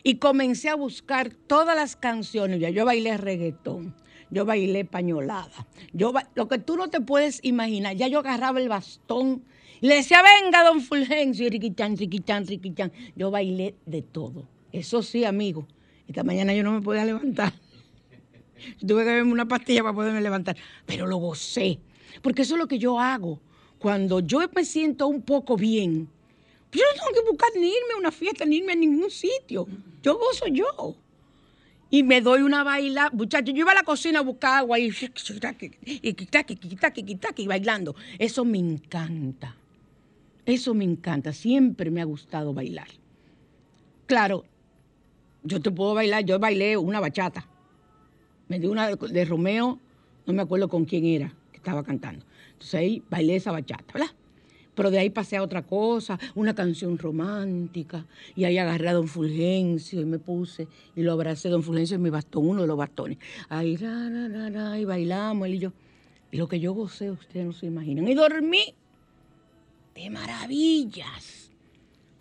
y 0.02 0.16
comencé 0.16 0.68
a 0.68 0.76
buscar 0.76 1.30
todas 1.30 1.76
las 1.76 1.96
canciones. 1.96 2.60
Ya 2.60 2.70
yo 2.70 2.84
bailé 2.84 3.16
reggaetón, 3.16 3.94
yo 4.30 4.44
bailé 4.44 4.84
pañolada, 4.84 5.66
yo 5.92 6.12
lo 6.34 6.48
que 6.48 6.58
tú 6.58 6.76
no 6.76 6.88
te 6.88 7.00
puedes 7.00 7.40
imaginar. 7.42 7.96
Ya 7.96 8.08
yo 8.08 8.20
agarraba 8.20 8.60
el 8.60 8.68
bastón 8.68 9.42
le 9.80 9.96
decía, 9.96 10.22
venga, 10.22 10.64
don 10.64 10.80
Fulgencio, 10.80 11.48
riquichan, 11.50 11.96
riquichan, 11.96 12.46
riquichan. 12.46 12.92
Yo 13.14 13.30
bailé 13.30 13.74
de 13.84 14.02
todo. 14.02 14.48
Eso 14.72 15.02
sí, 15.02 15.24
amigo, 15.24 15.66
esta 16.08 16.24
mañana 16.24 16.54
yo 16.54 16.62
no 16.62 16.72
me 16.72 16.80
podía 16.80 17.04
levantar. 17.04 17.52
Tuve 18.80 19.04
que 19.04 19.10
beberme 19.10 19.32
una 19.32 19.46
pastilla 19.46 19.82
para 19.82 19.94
poderme 19.94 20.20
levantar, 20.20 20.56
pero 20.86 21.06
lo 21.06 21.18
gocé, 21.18 21.78
porque 22.22 22.42
eso 22.42 22.54
es 22.54 22.58
lo 22.58 22.66
que 22.66 22.78
yo 22.78 22.98
hago. 22.98 23.40
Cuando 23.78 24.20
yo 24.20 24.40
me 24.54 24.64
siento 24.64 25.06
un 25.06 25.22
poco 25.22 25.56
bien, 25.56 26.08
yo 26.72 26.82
no 26.82 26.94
tengo 26.94 27.12
que 27.12 27.30
buscar 27.30 27.50
ni 27.54 27.66
irme 27.66 27.94
a 27.94 27.98
una 27.98 28.12
fiesta, 28.12 28.44
ni 28.44 28.56
irme 28.56 28.72
a 28.72 28.76
ningún 28.76 29.10
sitio. 29.10 29.66
Yo 30.02 30.18
gozo 30.18 30.46
yo. 30.46 30.96
Y 31.88 32.02
me 32.02 32.20
doy 32.20 32.42
una 32.42 32.64
baila, 32.64 33.10
muchachos. 33.12 33.54
Yo 33.54 33.60
iba 33.60 33.72
a 33.72 33.76
la 33.76 33.82
cocina 33.84 34.18
a 34.18 34.22
buscar 34.22 34.58
agua 34.58 34.78
y, 34.78 34.90
y 36.02 37.46
bailando. 37.46 37.94
Eso 38.18 38.44
me 38.44 38.58
encanta. 38.58 39.56
Eso 40.46 40.74
me 40.74 40.84
encanta. 40.84 41.32
Siempre 41.32 41.90
me 41.90 42.00
ha 42.00 42.04
gustado 42.04 42.54
bailar. 42.54 42.88
Claro, 44.06 44.44
yo 45.42 45.60
te 45.60 45.72
puedo 45.72 45.94
bailar. 45.94 46.24
Yo 46.24 46.38
bailé 46.38 46.76
una 46.76 47.00
bachata. 47.00 47.46
Me 48.48 48.60
di 48.60 48.68
una 48.68 48.88
de 48.88 49.24
Romeo, 49.24 49.80
no 50.24 50.32
me 50.32 50.42
acuerdo 50.42 50.68
con 50.68 50.84
quién 50.84 51.04
era 51.04 51.34
que 51.50 51.56
estaba 51.56 51.82
cantando. 51.82 52.24
Entonces 52.52 52.74
ahí 52.74 53.02
bailé 53.10 53.36
esa 53.36 53.50
bachata, 53.50 53.92
¿verdad? 53.92 54.10
Pero 54.76 54.90
de 54.90 54.98
ahí 54.98 55.10
pasé 55.10 55.36
a 55.36 55.42
otra 55.42 55.62
cosa, 55.62 56.18
una 56.34 56.54
canción 56.54 56.96
romántica. 56.96 58.06
Y 58.36 58.44
ahí 58.44 58.58
agarré 58.58 58.90
a 58.90 58.92
don 58.92 59.08
Fulgencio 59.08 60.00
y 60.00 60.04
me 60.04 60.20
puse 60.20 60.68
y 60.94 61.02
lo 61.02 61.12
abracé. 61.12 61.48
Don 61.48 61.64
Fulgencio 61.64 61.96
en 61.96 62.02
mi 62.02 62.10
bastón, 62.10 62.46
uno 62.46 62.60
de 62.60 62.68
los 62.68 62.76
bastones. 62.76 63.18
Ahí, 63.48 63.76
y 64.78 64.84
bailamos 64.84 65.48
él 65.48 65.54
y 65.54 65.58
yo. 65.58 65.72
Y 66.30 66.36
lo 66.36 66.46
que 66.46 66.60
yo 66.60 66.72
gocé, 66.72 67.10
ustedes 67.10 67.46
no 67.46 67.52
se 67.52 67.66
imaginan. 67.66 68.06
Y 68.06 68.14
dormí 68.14 68.74
de 69.96 70.10
maravillas. 70.10 71.50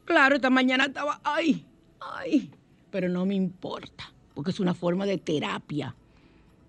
Claro, 0.06 0.36
esta 0.36 0.50
mañana 0.50 0.86
estaba, 0.86 1.20
ay, 1.24 1.66
ay, 2.00 2.50
pero 2.90 3.10
no 3.10 3.26
me 3.26 3.36
importa, 3.36 4.12
porque 4.34 4.52
es 4.52 4.60
una 4.60 4.74
forma 4.74 5.06
de 5.06 5.18
terapia. 5.18 5.94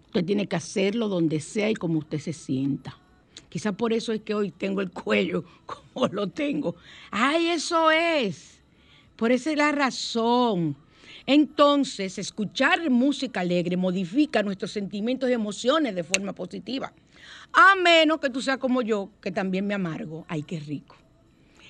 Usted 0.06 0.24
tiene 0.24 0.46
que 0.46 0.56
hacerlo 0.56 1.08
donde 1.08 1.40
sea 1.40 1.70
y 1.70 1.74
como 1.74 2.00
usted 2.00 2.18
se 2.18 2.32
sienta. 2.32 2.98
Quizá 3.48 3.72
por 3.72 3.92
eso 3.92 4.12
es 4.12 4.22
que 4.22 4.34
hoy 4.34 4.50
tengo 4.50 4.80
el 4.80 4.90
cuello 4.90 5.44
como 5.66 6.08
lo 6.08 6.26
tengo. 6.28 6.74
Ay, 7.10 7.48
eso 7.48 7.90
es. 7.90 8.60
Por 9.14 9.30
esa 9.30 9.50
es 9.52 9.56
la 9.56 9.72
razón. 9.72 10.76
Entonces, 11.26 12.18
escuchar 12.18 12.88
música 12.90 13.40
alegre 13.40 13.76
modifica 13.76 14.42
nuestros 14.42 14.72
sentimientos 14.72 15.30
y 15.30 15.32
emociones 15.32 15.94
de 15.94 16.04
forma 16.04 16.32
positiva. 16.32 16.92
A 17.52 17.74
menos 17.76 18.20
que 18.20 18.30
tú 18.30 18.40
seas 18.40 18.58
como 18.58 18.82
yo, 18.82 19.10
que 19.20 19.30
también 19.30 19.66
me 19.66 19.74
amargo. 19.74 20.24
Ay, 20.28 20.42
qué 20.42 20.60
rico. 20.60 20.96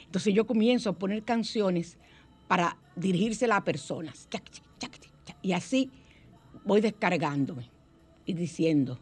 Entonces 0.05 0.35
yo 0.35 0.47
comienzo 0.47 0.91
a 0.91 0.93
poner 0.95 1.23
canciones 1.23 1.99
para 2.49 2.77
dirigírsela 2.95 3.57
a 3.57 3.65
personas. 3.65 4.29
Y 5.43 5.53
así 5.53 5.91
voy 6.65 6.81
descargándome 6.81 7.71
y 8.25 8.35
diciendo, 8.35 8.99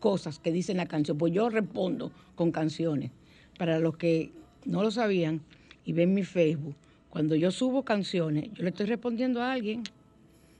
cosas 0.00 0.38
que 0.38 0.52
dice 0.52 0.74
la 0.74 0.86
canción, 0.86 1.18
pues 1.18 1.32
yo 1.32 1.48
respondo 1.48 2.12
con 2.34 2.50
canciones. 2.50 3.10
Para 3.58 3.78
los 3.78 3.96
que 3.96 4.32
no 4.64 4.82
lo 4.82 4.90
sabían 4.90 5.42
y 5.84 5.92
ven 5.92 6.14
mi 6.14 6.24
Facebook, 6.24 6.74
cuando 7.10 7.34
yo 7.34 7.50
subo 7.50 7.84
canciones, 7.84 8.50
yo 8.52 8.62
le 8.62 8.70
estoy 8.70 8.86
respondiendo 8.86 9.42
a 9.42 9.52
alguien. 9.52 9.82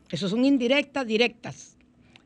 Eso 0.08 0.28
son 0.28 0.44
indirectas, 0.44 1.06
directas. 1.06 1.76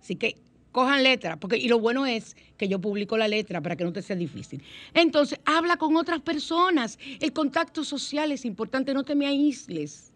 Así 0.00 0.16
que 0.16 0.36
cojan 0.72 1.02
letra, 1.02 1.38
porque 1.38 1.56
y 1.56 1.68
lo 1.68 1.78
bueno 1.78 2.06
es 2.06 2.36
que 2.56 2.68
yo 2.68 2.80
publico 2.80 3.16
la 3.16 3.28
letra 3.28 3.60
para 3.60 3.76
que 3.76 3.84
no 3.84 3.92
te 3.92 4.02
sea 4.02 4.16
difícil. 4.16 4.62
Entonces, 4.94 5.40
habla 5.44 5.76
con 5.76 5.96
otras 5.96 6.20
personas. 6.20 6.98
El 7.20 7.32
contacto 7.32 7.84
social 7.84 8.32
es 8.32 8.44
importante, 8.44 8.94
no 8.94 9.04
te 9.04 9.14
me 9.14 9.26
aísles. 9.26 10.12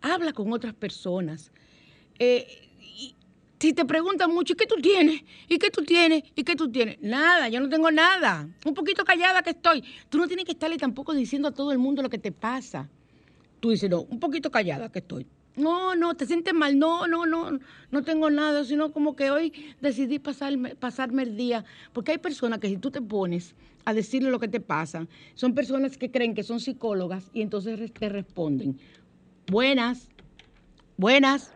Habla 0.00 0.32
con 0.32 0.52
otras 0.52 0.74
personas. 0.74 1.50
Eh, 2.18 2.64
si 3.64 3.72
te 3.72 3.86
preguntan 3.86 4.30
mucho, 4.30 4.52
¿y 4.52 4.56
qué 4.56 4.66
tú 4.66 4.76
tienes? 4.76 5.22
¿Y 5.48 5.58
qué 5.58 5.70
tú 5.70 5.82
tienes? 5.84 6.22
¿Y 6.34 6.44
qué 6.44 6.54
tú 6.54 6.70
tienes? 6.70 7.00
Nada, 7.00 7.48
yo 7.48 7.60
no 7.60 7.68
tengo 7.70 7.90
nada. 7.90 8.46
Un 8.66 8.74
poquito 8.74 9.04
callada 9.04 9.42
que 9.42 9.50
estoy. 9.50 9.82
Tú 10.10 10.18
no 10.18 10.26
tienes 10.26 10.44
que 10.44 10.52
estarle 10.52 10.76
tampoco 10.76 11.14
diciendo 11.14 11.48
a 11.48 11.52
todo 11.52 11.72
el 11.72 11.78
mundo 11.78 12.02
lo 12.02 12.10
que 12.10 12.18
te 12.18 12.30
pasa. 12.30 12.90
Tú 13.60 13.70
dices, 13.70 13.88
no, 13.88 14.02
un 14.02 14.20
poquito 14.20 14.50
callada 14.50 14.92
que 14.92 14.98
estoy. 14.98 15.26
No, 15.56 15.94
no, 15.94 16.14
te 16.14 16.26
sientes 16.26 16.52
mal. 16.52 16.78
No, 16.78 17.06
no, 17.06 17.26
no, 17.26 17.58
no 17.90 18.02
tengo 18.02 18.30
nada, 18.30 18.64
sino 18.64 18.92
como 18.92 19.14
que 19.14 19.30
hoy 19.30 19.52
decidí 19.80 20.18
pasarme, 20.18 20.74
pasarme 20.74 21.22
el 21.22 21.36
día. 21.36 21.64
Porque 21.92 22.12
hay 22.12 22.18
personas 22.18 22.58
que 22.58 22.68
si 22.68 22.76
tú 22.76 22.90
te 22.90 23.00
pones 23.00 23.54
a 23.84 23.94
decirle 23.94 24.30
lo 24.30 24.40
que 24.40 24.48
te 24.48 24.60
pasa, 24.60 25.06
son 25.34 25.54
personas 25.54 25.96
que 25.96 26.10
creen 26.10 26.34
que 26.34 26.42
son 26.42 26.58
psicólogas 26.60 27.30
y 27.32 27.42
entonces 27.42 27.92
te 27.92 28.08
responden. 28.08 28.78
Buenas, 29.50 30.10
buenas. 30.96 31.54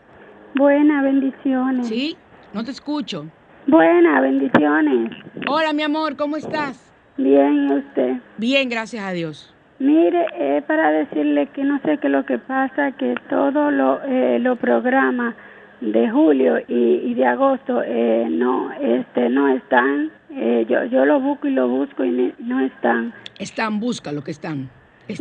Buenas, 0.55 1.03
bendiciones. 1.03 1.87
¿Sí? 1.87 2.17
No 2.53 2.65
te 2.65 2.71
escucho. 2.71 3.27
Buenas, 3.67 4.23
bendiciones. 4.23 5.11
Hola, 5.49 5.73
mi 5.73 5.83
amor, 5.83 6.17
¿cómo 6.17 6.37
estás? 6.37 6.93
Bien, 7.17 7.69
¿y 7.69 7.73
usted? 7.75 8.23
Bien, 8.39 8.69
gracias 8.69 9.05
a 9.05 9.13
Dios. 9.13 9.55
Mire, 9.79 10.27
es 10.39 10.65
para 10.65 10.91
decirle 10.91 11.47
que 11.49 11.63
no 11.65 11.81
sé 11.81 11.99
qué 11.99 12.09
es 12.09 12.13
lo 12.13 12.27
que 12.27 12.39
pasa, 12.39 12.93
que 12.93 13.15
todos 13.29 13.73
los 13.73 14.01
eh, 14.07 14.43
programas 14.61 15.35
de 15.81 16.11
julio 16.11 16.59
y, 16.67 17.15
de 17.15 17.25
agosto 17.25 17.83
eh, 17.85 18.27
no 18.29 18.73
este 18.73 19.29
no 19.29 19.47
están 19.47 20.11
eh, 20.31 20.67
yo 20.69 20.85
yo 20.87 21.05
lo 21.05 21.21
busco 21.21 21.47
y 21.47 21.53
lo 21.53 21.69
busco 21.69 22.05
y 22.05 22.35
no 22.41 22.59
están 22.59 23.15
están 23.39 23.79
busca 23.79 24.11
lo 24.11 24.25
que 24.25 24.33
están, 24.33 24.69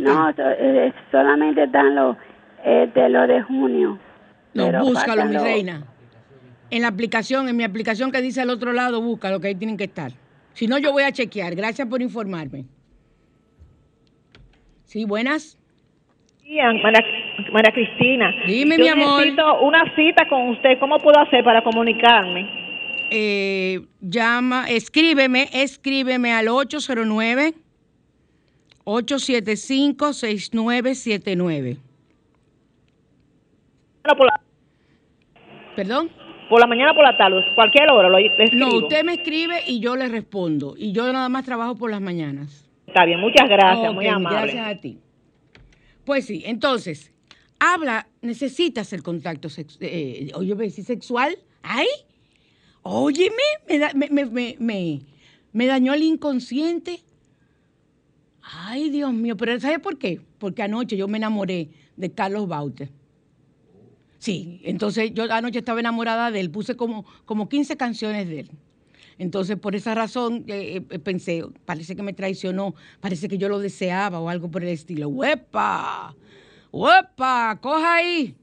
no 0.00 0.30
eh, 0.36 0.92
solamente 1.12 1.62
están 1.62 1.94
los 1.94 2.16
de 2.64 3.08
lo 3.08 3.26
de 3.28 3.40
junio 3.42 4.00
no, 4.54 4.84
búscalo, 4.84 5.24
mi 5.26 5.36
reina. 5.36 5.84
En 6.70 6.82
la 6.82 6.88
aplicación, 6.88 7.48
en 7.48 7.56
mi 7.56 7.64
aplicación 7.64 8.10
que 8.10 8.20
dice 8.20 8.40
al 8.40 8.50
otro 8.50 8.72
lado, 8.72 9.00
búscalo, 9.00 9.40
que 9.40 9.48
ahí 9.48 9.54
tienen 9.54 9.76
que 9.76 9.84
estar. 9.84 10.12
Si 10.52 10.66
no, 10.66 10.78
yo 10.78 10.92
voy 10.92 11.04
a 11.04 11.12
chequear. 11.12 11.54
Gracias 11.54 11.86
por 11.88 12.02
informarme. 12.02 12.66
Sí, 14.88 15.04
buenas. 15.04 15.58
María, 16.82 17.04
María 17.52 17.72
Cristina. 17.72 18.34
Dime, 18.46 18.78
mi 18.78 18.88
amor. 18.88 19.20
Necesito 19.20 19.60
una 19.60 19.84
cita 19.94 20.26
con 20.28 20.48
usted. 20.48 20.78
¿Cómo 20.80 20.98
puedo 20.98 21.20
hacer 21.20 21.44
para 21.44 21.62
comunicarme? 21.62 22.48
Eh, 23.10 23.80
llama, 24.00 24.66
escríbeme, 24.68 25.48
escríbeme 25.52 26.32
al 26.32 26.48
809 26.48 27.52
875 28.84 30.12
6979 30.14 31.76
por 34.16 34.26
la... 34.26 34.40
¿Perdón? 35.76 36.10
Por 36.48 36.60
la 36.60 36.66
mañana 36.66 36.94
por 36.94 37.04
la 37.04 37.16
tarde, 37.16 37.36
cualquier 37.54 37.90
hora. 37.90 38.08
Lo 38.08 38.18
no, 38.54 38.78
usted 38.78 39.04
me 39.04 39.14
escribe 39.14 39.60
y 39.66 39.80
yo 39.80 39.96
le 39.96 40.08
respondo. 40.08 40.74
Y 40.78 40.92
yo 40.92 41.12
nada 41.12 41.28
más 41.28 41.44
trabajo 41.44 41.76
por 41.76 41.90
las 41.90 42.00
mañanas. 42.00 42.67
Está 42.88 43.04
bien, 43.04 43.20
muchas 43.20 43.48
gracias, 43.48 43.94
muy 43.94 44.06
amable. 44.06 44.52
Gracias 44.52 44.66
a 44.66 44.80
ti. 44.80 44.98
Pues 46.04 46.26
sí, 46.26 46.42
entonces, 46.44 47.12
habla, 47.60 48.08
necesitas 48.22 48.92
el 48.92 49.02
contacto 49.02 49.48
sexual. 49.48 49.88
Eh, 49.90 50.30
oye, 50.34 50.70
si 50.70 50.82
sexual. 50.82 51.38
¡Ay! 51.62 51.86
Óyeme, 52.82 53.34
me, 53.94 54.08
me, 54.10 54.24
me, 54.26 54.56
me, 54.58 55.00
me 55.52 55.66
dañó 55.66 55.94
el 55.94 56.02
inconsciente. 56.02 57.00
Ay, 58.42 58.90
Dios 58.90 59.12
mío, 59.12 59.36
pero 59.36 59.60
¿sabes 59.60 59.78
por 59.80 59.98
qué? 59.98 60.20
porque 60.38 60.62
anoche 60.62 60.96
yo 60.96 61.08
me 61.08 61.18
enamoré 61.18 61.68
de 61.96 62.12
Carlos 62.12 62.48
Baute. 62.48 62.90
Sí, 64.18 64.60
entonces 64.64 65.12
yo 65.14 65.30
anoche 65.30 65.60
estaba 65.60 65.80
enamorada 65.80 66.30
de 66.30 66.40
él, 66.40 66.50
puse 66.50 66.76
como, 66.76 67.04
como 67.24 67.48
15 67.48 67.76
canciones 67.76 68.28
de 68.28 68.40
él. 68.40 68.50
Entonces, 69.18 69.56
por 69.56 69.74
esa 69.74 69.94
razón 69.94 70.44
eh, 70.46 70.82
eh, 70.90 70.98
pensé, 70.98 71.44
parece 71.64 71.96
que 71.96 72.02
me 72.02 72.12
traicionó, 72.12 72.74
parece 73.00 73.28
que 73.28 73.38
yo 73.38 73.48
lo 73.48 73.58
deseaba 73.58 74.20
o 74.20 74.28
algo 74.28 74.50
por 74.50 74.62
el 74.62 74.68
estilo. 74.68 75.08
¡Huepa! 75.08 76.14
¡Huepa! 76.70 77.58
¡Coja 77.60 77.96
ahí! 77.96 78.36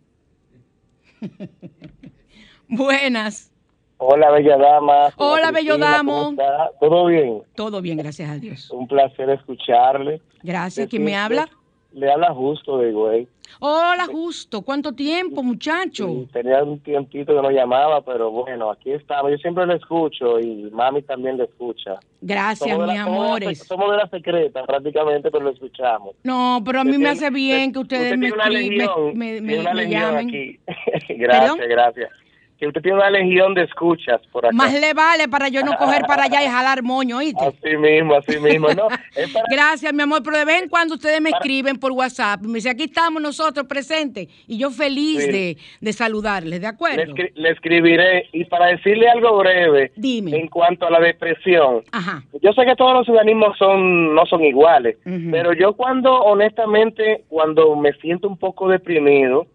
Buenas. 2.67 3.51
Hola, 3.97 4.31
bella 4.31 4.57
dama. 4.57 5.09
Hola, 5.15 5.51
bello 5.51 5.77
damo. 5.77 6.35
¿Todo 6.79 7.05
bien? 7.05 7.43
Todo 7.55 7.81
bien, 7.81 7.97
gracias 7.97 8.29
a 8.29 8.35
Dios. 8.35 8.69
Un 8.71 8.87
placer 8.87 9.29
escucharle. 9.29 10.21
Gracias. 10.43 10.89
¿Quién 10.89 11.05
me 11.05 11.15
habla? 11.15 11.47
Le 11.93 12.11
habla 12.11 12.33
Justo 12.33 12.77
de 12.79 12.91
Güey. 12.91 13.27
Hola, 13.59 14.05
Justo. 14.05 14.61
¿Cuánto 14.61 14.93
tiempo, 14.93 15.41
muchacho? 15.43 16.07
Sí, 16.07 16.27
tenía 16.33 16.63
un 16.63 16.79
tiempito 16.79 17.35
que 17.35 17.41
no 17.41 17.51
llamaba, 17.51 18.01
pero 18.01 18.31
bueno, 18.31 18.71
aquí 18.71 18.91
estamos. 18.91 19.31
Yo 19.31 19.37
siempre 19.37 19.65
le 19.65 19.75
escucho 19.75 20.39
y 20.39 20.69
mami 20.71 21.01
también 21.01 21.37
le 21.37 21.45
escucha. 21.45 21.99
Gracias, 22.21 22.77
mis 22.77 22.99
amores. 22.99 23.59
somos 23.59 23.91
de 23.91 23.97
la 23.97 24.07
secreta 24.09 24.63
prácticamente, 24.65 25.31
pero 25.31 25.43
lo 25.43 25.51
escuchamos. 25.51 26.15
No, 26.23 26.61
pero 26.65 26.81
a 26.81 26.83
mí 26.83 26.97
me 26.97 27.09
hace 27.09 27.29
bien 27.29 27.71
que 27.71 27.79
ustedes 27.79 28.17
me, 28.17 28.31
me, 28.31 29.41
me, 29.41 29.73
me, 29.73 29.89
llamen. 29.89 30.27
Aquí. 30.27 30.59
gracias, 31.09 31.67
gracias 31.67 32.24
que 32.57 32.67
usted 32.67 32.81
tiene 32.81 32.97
una 32.97 33.09
legión 33.09 33.53
de 33.53 33.63
escuchas 33.63 34.21
por 34.31 34.45
acá. 34.45 34.55
Más 34.55 34.73
le 34.73 34.93
vale 34.93 35.27
para 35.27 35.49
yo 35.49 35.61
no 35.63 35.73
coger 35.77 36.03
para 36.03 36.23
allá 36.23 36.43
y 36.43 36.47
jalar 36.47 36.83
moño, 36.83 37.17
¿oíste? 37.17 37.45
Así 37.45 37.75
mismo, 37.77 38.15
así 38.15 38.39
mismo, 38.39 38.69
¿no? 38.69 38.87
Gracias, 39.51 39.93
mi 39.93 40.03
amor, 40.03 40.21
pero 40.23 40.37
de 40.37 40.45
vez 40.45 40.63
en 40.63 40.69
cuando 40.69 40.95
ustedes 40.95 41.19
me 41.19 41.31
escriben 41.31 41.77
por 41.77 41.91
WhatsApp, 41.91 42.41
me 42.41 42.55
dicen, 42.55 42.71
aquí 42.71 42.83
estamos 42.83 43.21
nosotros 43.21 43.65
presentes, 43.67 44.27
y 44.47 44.57
yo 44.57 44.71
feliz 44.71 45.27
de, 45.27 45.57
de, 45.81 45.93
saludarles, 45.93 46.61
¿de 46.61 46.67
acuerdo? 46.67 47.13
Le, 47.35 47.49
escribiré, 47.49 48.29
y 48.31 48.45
para 48.45 48.67
decirle 48.67 49.09
algo 49.09 49.37
breve, 49.37 49.91
Dime. 49.95 50.37
en 50.37 50.47
cuanto 50.47 50.87
a 50.87 50.91
la 50.91 50.99
depresión, 50.99 51.83
Ajá. 51.91 52.23
yo 52.41 52.53
sé 52.53 52.65
que 52.65 52.75
todos 52.75 52.93
los 52.93 53.09
organismos 53.09 53.57
son, 53.57 54.15
no 54.15 54.25
son 54.25 54.43
iguales, 54.43 54.97
pero 55.31 55.53
yo 55.53 55.73
cuando, 55.73 56.13
honestamente, 56.13 57.23
cuando 57.27 57.75
me 57.75 57.91
siento 57.93 58.27
un 58.27 58.37
poco 58.37 58.69
deprimido, 58.69 59.47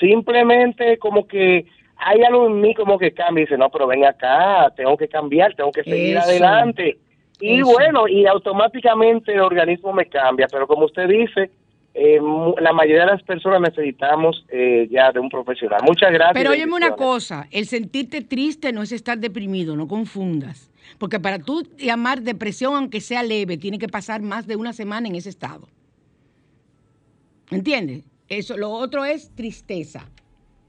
simplemente 0.00 0.98
como 0.98 1.26
que 1.26 1.66
hay 1.98 2.22
algo 2.22 2.46
en 2.46 2.60
mí 2.60 2.74
como 2.74 2.98
que 2.98 3.12
cambia 3.12 3.42
y 3.42 3.44
dice, 3.46 3.58
no, 3.58 3.70
pero 3.70 3.86
ven 3.86 4.04
acá, 4.04 4.72
tengo 4.76 4.96
que 4.96 5.08
cambiar, 5.08 5.54
tengo 5.54 5.72
que 5.72 5.82
seguir 5.82 6.18
adelante. 6.18 6.98
Y 7.40 7.62
bueno, 7.62 8.08
y 8.08 8.26
automáticamente 8.26 9.32
el 9.32 9.40
organismo 9.40 9.92
me 9.92 10.06
cambia, 10.06 10.46
pero 10.50 10.66
como 10.66 10.86
usted 10.86 11.08
dice, 11.08 11.50
eh, 11.94 12.20
la 12.60 12.72
mayoría 12.72 13.06
de 13.06 13.12
las 13.12 13.22
personas 13.22 13.60
necesitamos 13.60 14.44
eh, 14.48 14.86
ya 14.90 15.12
de 15.12 15.20
un 15.20 15.28
profesional. 15.28 15.80
Muchas 15.86 16.12
gracias. 16.12 16.34
Pero 16.34 16.50
óyeme 16.50 16.74
una 16.74 16.94
cosa, 16.94 17.46
el 17.50 17.66
sentirte 17.66 18.22
triste 18.22 18.72
no 18.72 18.82
es 18.82 18.92
estar 18.92 19.18
deprimido, 19.18 19.76
no 19.76 19.88
confundas. 19.88 20.70
Porque 20.98 21.20
para 21.20 21.38
tú 21.38 21.66
llamar 21.78 22.22
depresión, 22.22 22.74
aunque 22.74 23.00
sea 23.00 23.22
leve, 23.22 23.56
tiene 23.56 23.78
que 23.78 23.88
pasar 23.88 24.22
más 24.22 24.46
de 24.46 24.56
una 24.56 24.72
semana 24.72 25.08
en 25.08 25.14
ese 25.14 25.30
estado. 25.30 25.68
¿Entiendes? 27.50 28.04
Eso, 28.28 28.56
lo 28.56 28.70
otro 28.70 29.04
es 29.04 29.34
tristeza. 29.34 30.08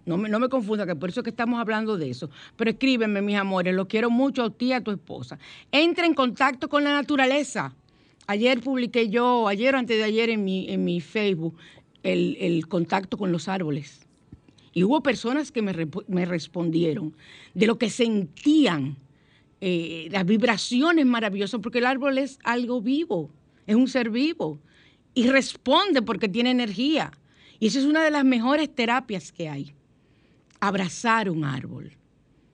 No 0.08 0.15
me, 0.15 0.30
no 0.30 0.39
me 0.39 0.48
confunda, 0.48 0.86
que 0.86 0.96
por 0.96 1.10
eso 1.10 1.20
es 1.20 1.26
que 1.26 1.32
estamos 1.32 1.60
hablando 1.60 1.98
de 1.98 2.10
eso. 2.10 2.30
Pero 2.56 2.72
escríbeme, 2.72 3.22
mis 3.22 3.36
amores, 3.36 3.76
lo 3.76 3.89
quiero 3.89 4.10
mucho 4.10 4.46
a 4.46 4.50
ti 4.50 4.67
y 4.67 4.72
a 4.74 4.82
tu 4.82 4.91
esposa. 4.91 5.38
Entra 5.70 6.06
en 6.06 6.13
contacto 6.13 6.70
con 6.70 6.86
la 6.86 6.93
naturaleza. 6.93 7.76
Ayer 8.26 8.62
publiqué 8.62 9.10
yo, 9.10 9.50
ayer 9.50 9.76
o 9.76 9.78
antes 9.78 9.98
de 9.98 10.06
ayer 10.06 10.30
en 10.30 10.46
mi, 10.46 10.70
en 10.70 10.86
mi 10.86 11.02
Facebook, 11.02 11.58
el, 12.04 12.65
contacto 12.70 13.17
con 13.17 13.34
los 13.34 13.50
árboles. 13.50 14.08
Y 14.72 14.86
hubo 14.86 15.04
personas 15.04 15.52
que 15.52 15.62
me, 15.62 15.74
me 16.08 16.26
respondieron 16.26 17.13
de 17.54 17.67
lo 17.67 17.78
que 17.78 17.89
sentían, 17.89 18.96
eh, 19.60 20.08
las 20.10 20.26
vibraciones 20.26 21.06
maravillosas, 21.06 21.60
porque 21.62 21.80
el 21.80 21.86
árbol 21.86 22.17
es 22.17 22.39
algo 22.46 22.82
vivo, 22.82 23.30
es 23.65 23.76
un 23.76 23.89
ser 23.89 24.10
vivo. 24.10 24.62
Y 25.13 25.28
responde 25.28 26.02
porque 26.02 26.30
tiene 26.30 26.52
energía. 26.52 27.12
Y 27.60 27.67
esa 27.67 27.80
es 27.80 27.86
una 27.86 28.06
de 28.06 28.12
las 28.12 28.24
mejores 28.24 28.74
terapias 28.74 29.34
que 29.34 29.50
hay 29.50 29.74
abrazar 30.60 31.30
un 31.30 31.46
árbol 31.46 31.98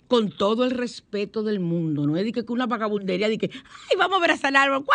con 0.07 0.29
todo 0.29 0.65
el 0.65 0.71
respeto 0.71 1.43
del 1.43 1.59
mundo. 1.59 2.05
No 2.05 2.17
es 2.17 2.25
de 2.25 2.31
que 2.31 2.45
una 2.49 2.67
vagabundería 2.67 3.29
de 3.29 3.37
que, 3.37 3.49
ay, 3.53 3.97
vamos 3.97 4.15
a 4.17 4.21
abrazar 4.21 4.51
el 4.51 4.57
árbol, 4.57 4.85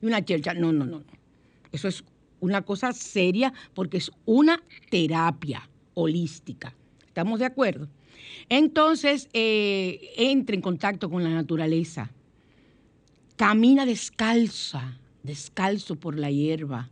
y 0.00 0.06
una 0.06 0.24
chercha. 0.24 0.54
No, 0.54 0.72
no, 0.72 0.86
no. 0.86 1.02
Eso 1.70 1.88
es 1.88 2.04
una 2.40 2.62
cosa 2.62 2.92
seria 2.92 3.52
porque 3.74 3.98
es 3.98 4.10
una 4.24 4.62
terapia 4.90 5.68
holística. 5.94 6.74
¿Estamos 7.06 7.40
de 7.40 7.46
acuerdo? 7.46 7.88
Entonces, 8.48 9.28
eh, 9.32 10.12
entre 10.16 10.56
en 10.56 10.62
contacto 10.62 11.10
con 11.10 11.22
la 11.24 11.30
naturaleza. 11.30 12.10
Camina 13.36 13.86
descalza, 13.86 14.98
descalzo 15.22 15.96
por 15.96 16.18
la 16.18 16.30
hierba. 16.30 16.88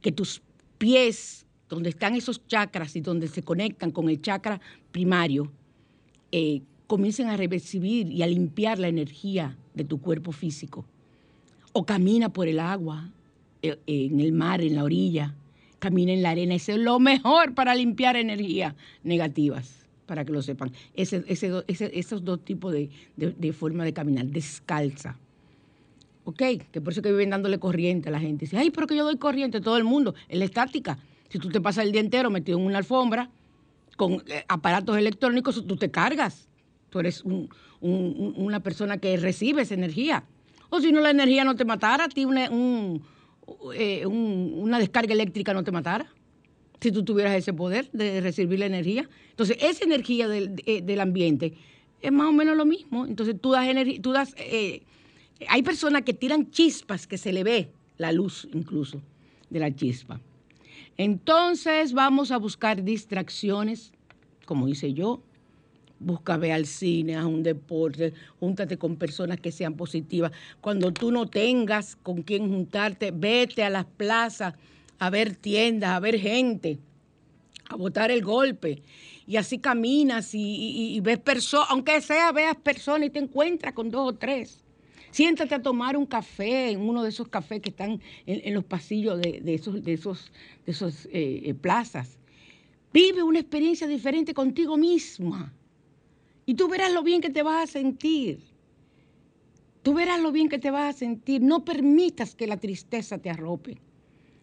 Que 0.00 0.12
tus 0.12 0.42
pies 0.78 1.43
donde 1.68 1.90
están 1.90 2.14
esos 2.14 2.46
chakras 2.46 2.96
y 2.96 3.00
donde 3.00 3.28
se 3.28 3.42
conectan 3.42 3.90
con 3.90 4.08
el 4.08 4.20
chakra 4.20 4.60
primario, 4.92 5.50
eh, 6.32 6.62
comiencen 6.86 7.28
a 7.28 7.36
recibir 7.36 8.10
y 8.10 8.22
a 8.22 8.26
limpiar 8.26 8.78
la 8.78 8.88
energía 8.88 9.56
de 9.74 9.84
tu 9.84 10.00
cuerpo 10.00 10.32
físico. 10.32 10.84
O 11.72 11.84
camina 11.84 12.28
por 12.32 12.46
el 12.46 12.60
agua, 12.60 13.10
eh, 13.62 13.78
en 13.86 14.20
el 14.20 14.32
mar, 14.32 14.60
en 14.60 14.76
la 14.76 14.84
orilla, 14.84 15.34
camina 15.78 16.12
en 16.12 16.22
la 16.22 16.30
arena. 16.30 16.54
Eso 16.54 16.72
es 16.72 16.78
lo 16.78 16.98
mejor 16.98 17.54
para 17.54 17.74
limpiar 17.74 18.16
energías 18.16 18.74
negativas, 19.02 19.86
para 20.06 20.24
que 20.24 20.32
lo 20.32 20.42
sepan. 20.42 20.72
esos 20.94 22.24
dos 22.24 22.44
tipos 22.44 22.72
de, 22.72 22.90
de, 23.16 23.52
forma 23.52 23.84
de 23.84 23.92
caminar, 23.92 24.26
descalza. 24.26 25.18
¿Ok? 26.24 26.42
Que 26.70 26.80
por 26.80 26.92
eso 26.92 27.02
que 27.02 27.10
viven 27.10 27.30
dándole 27.30 27.58
corriente 27.58 28.08
a 28.08 28.12
la 28.12 28.20
gente. 28.20 28.46
Dice, 28.46 28.56
ay, 28.56 28.70
pero 28.70 28.86
que 28.86 28.96
yo 28.96 29.04
doy 29.04 29.16
corriente 29.16 29.58
a 29.58 29.60
todo 29.60 29.76
el 29.76 29.84
mundo. 29.84 30.14
Es 30.28 30.38
la 30.38 30.44
estática. 30.44 30.98
Si 31.34 31.40
tú 31.40 31.48
te 31.48 31.60
pasas 31.60 31.84
el 31.84 31.90
día 31.90 32.00
entero 32.00 32.30
metido 32.30 32.60
en 32.60 32.64
una 32.64 32.78
alfombra 32.78 33.28
con 33.96 34.22
eh, 34.28 34.44
aparatos 34.46 34.96
electrónicos, 34.96 35.66
tú 35.66 35.74
te 35.74 35.90
cargas. 35.90 36.46
Tú 36.90 37.00
eres 37.00 37.24
una 37.80 38.60
persona 38.60 38.98
que 38.98 39.16
recibe 39.16 39.62
esa 39.62 39.74
energía. 39.74 40.22
O 40.70 40.80
si 40.80 40.92
no, 40.92 41.00
la 41.00 41.10
energía 41.10 41.42
no 41.42 41.56
te 41.56 41.64
matara, 41.64 42.04
a 42.04 42.08
ti 42.08 42.24
una, 42.24 42.48
eh, 43.74 44.06
una 44.06 44.78
descarga 44.78 45.12
eléctrica 45.12 45.52
no 45.52 45.64
te 45.64 45.72
matara. 45.72 46.06
Si 46.80 46.92
tú 46.92 47.04
tuvieras 47.04 47.34
ese 47.34 47.52
poder 47.52 47.90
de 47.90 48.20
recibir 48.20 48.60
la 48.60 48.66
energía. 48.66 49.08
Entonces, 49.30 49.56
esa 49.60 49.84
energía 49.84 50.28
del, 50.28 50.54
eh, 50.66 51.00
ambiente 51.00 51.54
es 52.00 52.12
más 52.12 52.28
o 52.28 52.32
menos 52.32 52.56
lo 52.56 52.64
mismo. 52.64 53.06
Entonces, 53.06 53.34
tú 53.40 53.50
das 53.50 53.66
energía, 53.66 54.00
tú 54.00 54.12
das... 54.12 54.36
hay 55.48 55.62
personas 55.64 56.02
que 56.02 56.14
tiran 56.14 56.52
chispas 56.52 57.08
que 57.08 57.18
se 57.18 57.32
le 57.32 57.42
ve 57.42 57.70
la 57.98 58.12
luz 58.12 58.46
incluso 58.52 59.02
de 59.50 59.58
la 59.58 59.74
chispa. 59.74 60.20
Entonces 60.96 61.92
vamos 61.92 62.30
a 62.30 62.36
buscar 62.36 62.84
distracciones, 62.84 63.92
como 64.46 64.68
hice 64.68 64.92
yo. 64.92 65.22
Busca 65.98 66.36
ver 66.36 66.52
al 66.52 66.66
cine, 66.66 67.16
a 67.16 67.26
un 67.26 67.42
deporte, 67.42 68.12
júntate 68.38 68.76
con 68.76 68.96
personas 68.96 69.40
que 69.40 69.52
sean 69.52 69.74
positivas. 69.74 70.32
Cuando 70.60 70.92
tú 70.92 71.10
no 71.10 71.26
tengas 71.26 71.96
con 71.96 72.22
quién 72.22 72.48
juntarte, 72.48 73.10
vete 73.10 73.64
a 73.64 73.70
las 73.70 73.84
plazas 73.84 74.54
a 74.98 75.10
ver 75.10 75.34
tiendas, 75.36 75.90
a 75.90 76.00
ver 76.00 76.18
gente, 76.18 76.78
a 77.68 77.76
botar 77.76 78.10
el 78.10 78.22
golpe. 78.22 78.82
Y 79.26 79.36
así 79.36 79.58
caminas 79.58 80.34
y, 80.34 80.94
y 80.94 81.00
ves 81.00 81.18
personas, 81.18 81.68
aunque 81.70 82.00
sea 82.00 82.32
veas 82.32 82.56
personas 82.56 83.06
y 83.06 83.10
te 83.10 83.20
encuentras 83.20 83.72
con 83.72 83.90
dos 83.90 84.08
o 84.08 84.14
tres 84.14 84.63
Siéntate 85.14 85.54
a 85.54 85.62
tomar 85.62 85.96
un 85.96 86.06
café 86.06 86.72
en 86.72 86.80
uno 86.80 87.04
de 87.04 87.10
esos 87.10 87.28
cafés 87.28 87.60
que 87.60 87.70
están 87.70 88.00
en, 88.26 88.52
los 88.52 88.64
pasillos 88.64 89.20
de, 89.20 89.54
esos, 89.54 89.80
de 89.80 89.92
esos, 89.92 90.32
de 90.66 90.72
esos 90.72 91.06
eh, 91.06 91.40
eh, 91.44 91.54
plazas. 91.54 92.18
Vive 92.92 93.22
una 93.22 93.38
experiencia 93.38 93.86
diferente 93.86 94.34
contigo 94.34 94.76
misma. 94.76 95.54
Y 96.46 96.54
tú 96.54 96.66
verás 96.66 96.92
lo 96.92 97.04
bien 97.04 97.20
que 97.20 97.30
te 97.30 97.44
vas 97.44 97.62
a 97.62 97.72
sentir. 97.72 98.40
Tú 99.84 99.94
verás 99.94 100.20
lo 100.20 100.32
bien 100.32 100.48
que 100.48 100.58
te 100.58 100.72
vas 100.72 100.96
a 100.96 100.98
sentir. 100.98 101.40
No 101.40 101.64
permitas 101.64 102.34
que 102.34 102.48
la 102.48 102.56
tristeza 102.56 103.16
te 103.16 103.30
arrope. 103.30 103.78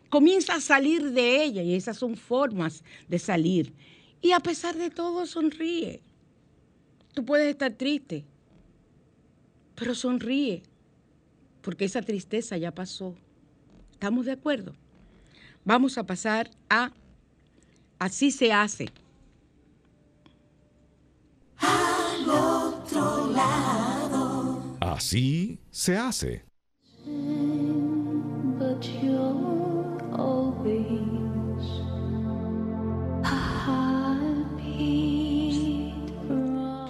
Comienza 0.09 0.55
a 0.55 0.61
salir 0.61 1.11
de 1.11 1.43
ella 1.43 1.63
y 1.63 1.75
esas 1.75 1.97
son 1.97 2.15
formas 2.15 2.85
de 3.09 3.19
salir. 3.19 3.73
Y 4.21 4.31
a 4.31 4.39
pesar 4.39 4.77
de 4.77 4.89
todo, 4.89 5.25
sonríe. 5.25 5.99
Tú 7.13 7.25
puedes 7.25 7.49
estar 7.49 7.73
triste, 7.73 8.23
pero 9.75 9.95
sonríe, 9.95 10.63
porque 11.61 11.85
esa 11.85 12.01
tristeza 12.01 12.57
ya 12.57 12.73
pasó. 12.73 13.15
¿Estamos 13.91 14.25
de 14.25 14.33
acuerdo? 14.33 14.73
Vamos 15.63 15.97
a 15.97 16.05
pasar 16.05 16.49
a 16.69 16.91
Así 17.99 18.31
se 18.31 18.51
hace. 18.51 18.89
Al 21.57 22.27
otro 22.27 23.31
lado. 23.31 24.77
Así 24.79 25.59
se 25.69 25.95
hace. 25.95 26.43
But 27.05 28.83
you're 29.03 29.41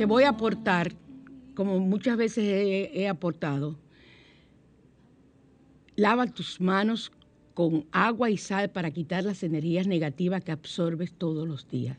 Que 0.02 0.06
voy 0.06 0.24
a 0.24 0.30
aportar, 0.30 0.94
como 1.62 1.80
muchas 1.80 2.18
veces 2.18 2.44
he, 2.92 3.08
aportado, 3.08 3.78
lava 5.96 6.26
tus 6.26 6.60
manos 6.60 7.12
con 7.54 7.86
agua 7.92 8.32
y 8.32 8.38
sal 8.38 8.72
para 8.72 8.90
quitar 8.90 9.24
las 9.26 9.44
energías 9.44 9.86
negativas 9.86 10.44
que 10.44 10.52
absorbes 10.52 11.14
todos 11.14 11.48
los 11.48 11.70
días. 11.70 11.98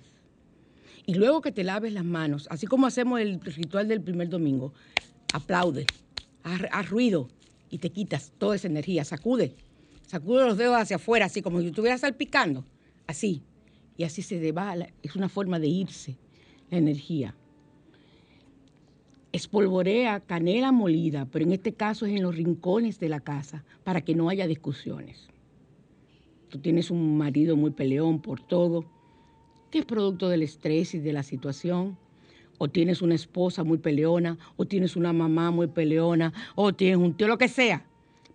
Y 1.06 1.14
luego 1.14 1.42
que 1.42 1.52
te 1.52 1.62
laves 1.62 1.92
las 1.92 2.04
manos, 2.04 2.48
así 2.50 2.66
como 2.66 2.88
hacemos 2.88 3.20
el 3.20 3.40
ritual 3.40 3.86
del 3.86 4.00
primer 4.00 4.28
domingo, 4.28 4.74
aplaude, 5.32 5.86
haz, 6.42 6.90
ruido 6.90 7.28
y 7.70 7.78
te 7.78 7.90
quitas 7.90 8.32
toda 8.38 8.56
esa 8.56 8.66
energía, 8.66 9.04
sacude, 9.04 9.54
sacude 10.08 10.44
los 10.44 10.58
dedos 10.58 10.76
hacia 10.76 10.96
afuera, 10.96 11.26
así 11.26 11.40
como 11.40 11.60
si 11.60 11.68
estuvieras 11.68 12.00
salpicando, 12.00 12.64
así. 13.06 13.42
Y 13.96 14.02
así 14.02 14.22
se 14.22 14.50
va, 14.50 14.74
es 15.04 15.14
una 15.14 15.28
forma 15.28 15.60
de 15.60 15.68
irse 15.68 16.16
la 16.68 16.78
energía. 16.78 17.36
Espolvorea 19.32 20.20
canela 20.20 20.72
molida, 20.72 21.26
pero 21.26 21.44
en 21.44 21.52
este 21.52 21.72
caso 21.72 22.06
es 22.06 22.12
en 22.14 22.22
los 22.22 22.36
rincones 22.36 23.00
de 23.00 23.08
la 23.08 23.20
casa, 23.20 23.64
para 23.82 24.02
que 24.02 24.14
no 24.14 24.28
haya 24.28 24.46
discusiones 24.46 25.32
tú 26.52 26.58
tienes 26.58 26.90
un 26.90 27.16
marido 27.16 27.56
muy 27.56 27.70
peleón 27.70 28.20
por 28.20 28.42
todo, 28.42 28.84
que 29.70 29.78
es 29.78 29.84
producto 29.86 30.28
del 30.28 30.42
estrés 30.42 30.92
y 30.92 30.98
de 30.98 31.14
la 31.14 31.22
situación, 31.22 31.96
o 32.58 32.68
tienes 32.68 33.00
una 33.00 33.14
esposa 33.14 33.64
muy 33.64 33.78
peleona, 33.78 34.36
o 34.56 34.66
tienes 34.66 34.94
una 34.94 35.14
mamá 35.14 35.50
muy 35.50 35.68
peleona, 35.68 36.34
o 36.54 36.74
tienes 36.74 36.98
un 36.98 37.14
tío, 37.14 37.26
lo 37.26 37.38
que 37.38 37.48
sea, 37.48 37.86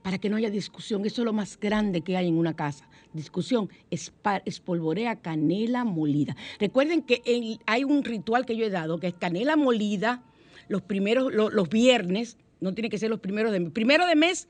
para 0.02 0.18
que 0.18 0.32
no 0.32 0.36
haya 0.36 0.50
discusión. 0.50 1.06
Eso 1.06 1.22
es 1.22 1.26
lo 1.26 1.32
más 1.32 1.60
grande 1.60 2.02
que 2.02 2.18
hay 2.18 2.28
en 2.28 2.40
una 2.40 2.56
casa. 2.56 2.90
Discusión, 3.14 3.70
espolvorea 3.92 5.18
canela 5.18 5.84
molida. 5.84 6.36
Recuerden 6.60 7.04
que 7.04 7.22
hay 7.68 7.84
un 7.84 8.04
ritual 8.04 8.48
que 8.48 8.58
yo 8.58 8.66
he 8.66 8.72
dado, 8.72 9.00
que 9.00 9.08
es 9.08 9.14
canela 9.14 9.56
molida 9.56 10.24
los 10.68 10.82
primeros, 10.82 11.34
los 11.34 11.70
viernes, 11.70 12.38
no 12.60 12.74
tiene 12.74 12.90
que 12.90 12.98
ser 12.98 13.10
los 13.10 13.20
primeros 13.20 13.52
de 13.52 13.60
mes. 13.60 13.72
Primero 13.72 14.06
de 14.06 14.16
mes 14.16 14.48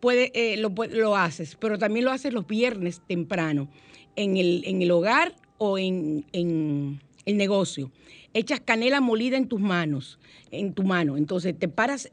puede, 0.00 0.30
eh, 0.34 0.56
lo, 0.56 1.16
haces, 1.16 1.56
pero 1.60 1.78
también 1.78 2.04
lo 2.04 2.10
haces 2.10 2.32
los 2.32 2.46
viernes 2.46 3.02
temprano, 3.06 3.68
en 4.16 4.36
el, 4.36 4.62
en 4.66 4.82
el 4.82 4.90
hogar 4.90 5.34
o 5.58 5.78
en, 5.78 6.24
en 6.32 7.00
el 7.24 7.36
negocio. 7.36 7.90
Echas 8.32 8.60
canela 8.60 9.00
molida 9.00 9.36
en 9.36 9.48
tus 9.48 9.60
manos, 9.60 10.18
en 10.50 10.72
tu 10.72 10.82
mano. 10.82 11.16
Entonces 11.16 11.58
te 11.58 11.68
paras 11.68 12.10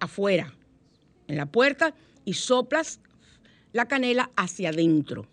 afuera, 0.00 0.54
en 1.28 1.36
la 1.36 1.46
puerta, 1.46 1.94
y 2.24 2.34
soplas 2.34 3.00
la 3.72 3.86
canela 3.86 4.30
hacia 4.36 4.70
adentro. 4.70 5.26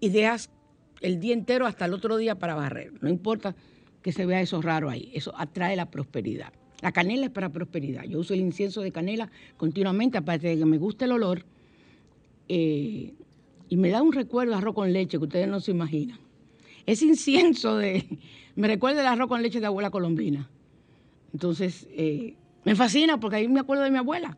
Y 0.00 0.10
dejas 0.10 0.50
el 1.00 1.20
día 1.20 1.34
entero 1.34 1.66
hasta 1.66 1.86
el 1.86 1.94
otro 1.94 2.16
día 2.16 2.36
para 2.36 2.54
barrer. 2.54 2.92
No 3.02 3.08
importa 3.08 3.54
que 4.02 4.12
se 4.12 4.26
vea 4.26 4.40
eso 4.40 4.62
raro 4.62 4.88
ahí. 4.88 5.10
Eso 5.14 5.32
atrae 5.36 5.76
la 5.76 5.90
prosperidad. 5.90 6.52
La 6.82 6.92
canela 6.92 7.26
es 7.26 7.32
para 7.32 7.48
prosperidad. 7.50 8.04
Yo 8.04 8.20
uso 8.20 8.34
el 8.34 8.40
incienso 8.40 8.80
de 8.82 8.92
canela 8.92 9.30
continuamente, 9.56 10.18
aparte 10.18 10.48
de 10.48 10.58
que 10.58 10.64
me 10.66 10.78
gusta 10.78 11.06
el 11.06 11.12
olor. 11.12 11.44
Eh, 12.48 13.14
y 13.68 13.76
me 13.76 13.90
da 13.90 14.02
un 14.02 14.12
recuerdo 14.12 14.52
de 14.52 14.58
arroz 14.58 14.74
con 14.74 14.92
leche 14.92 15.18
que 15.18 15.24
ustedes 15.24 15.48
no 15.48 15.60
se 15.60 15.72
imaginan. 15.72 16.18
Ese 16.84 17.04
incienso 17.04 17.76
de, 17.76 18.06
me 18.56 18.68
recuerda 18.68 19.00
el 19.00 19.06
arroz 19.06 19.28
con 19.28 19.42
leche 19.42 19.60
de 19.60 19.66
abuela 19.66 19.90
colombina. 19.90 20.48
Entonces, 21.32 21.88
eh, 21.90 22.34
me 22.64 22.74
fascina 22.74 23.18
porque 23.18 23.36
ahí 23.36 23.48
me 23.48 23.60
acuerdo 23.60 23.84
de 23.84 23.90
mi 23.90 23.98
abuela. 23.98 24.36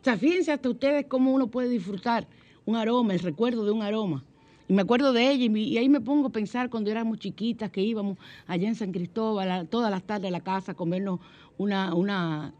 O 0.00 0.04
sea, 0.04 0.16
fíjense 0.16 0.52
hasta 0.52 0.68
ustedes 0.68 1.06
cómo 1.06 1.32
uno 1.32 1.48
puede 1.48 1.68
disfrutar 1.68 2.26
un 2.66 2.76
aroma, 2.76 3.14
el 3.14 3.20
recuerdo 3.20 3.64
de 3.64 3.70
un 3.70 3.82
aroma. 3.82 4.24
Y 4.68 4.72
me 4.72 4.82
acuerdo 4.82 5.12
de 5.12 5.30
ella 5.30 5.44
y, 5.44 5.78
ahí 5.78 5.88
me 5.88 6.00
pongo 6.00 6.28
a 6.28 6.30
pensar 6.30 6.70
cuando 6.70 6.90
éramos 6.90 7.18
chiquitas 7.18 7.70
que 7.70 7.82
íbamos 7.82 8.18
allá 8.46 8.68
en 8.68 8.74
San 8.74 8.92
Cristóbal 8.92 9.68
todas 9.68 9.90
las 9.90 10.02
tardes 10.04 10.28
a 10.28 10.30
la 10.30 10.40
casa 10.40 10.72
a 10.72 10.74
comernos 10.74 11.20
una, 11.58 11.94
una 11.94 12.54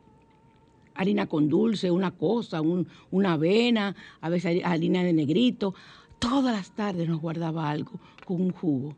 harina 0.95 1.27
con 1.27 1.49
dulce, 1.49 1.91
una 1.91 2.11
cosa, 2.11 2.61
una 2.61 3.33
avena, 3.33 3.97
a 4.21 4.29
veces 4.29 4.63
harina 4.65 5.03
de 5.03 5.13
negrito. 5.13 5.75
Todas 6.19 6.55
las 6.55 6.71
tardes 6.73 7.09
nos 7.09 7.21
guardaba 7.21 7.71
algo 7.71 7.93
con 8.25 8.41
un 8.41 8.53
jugo 8.53 8.97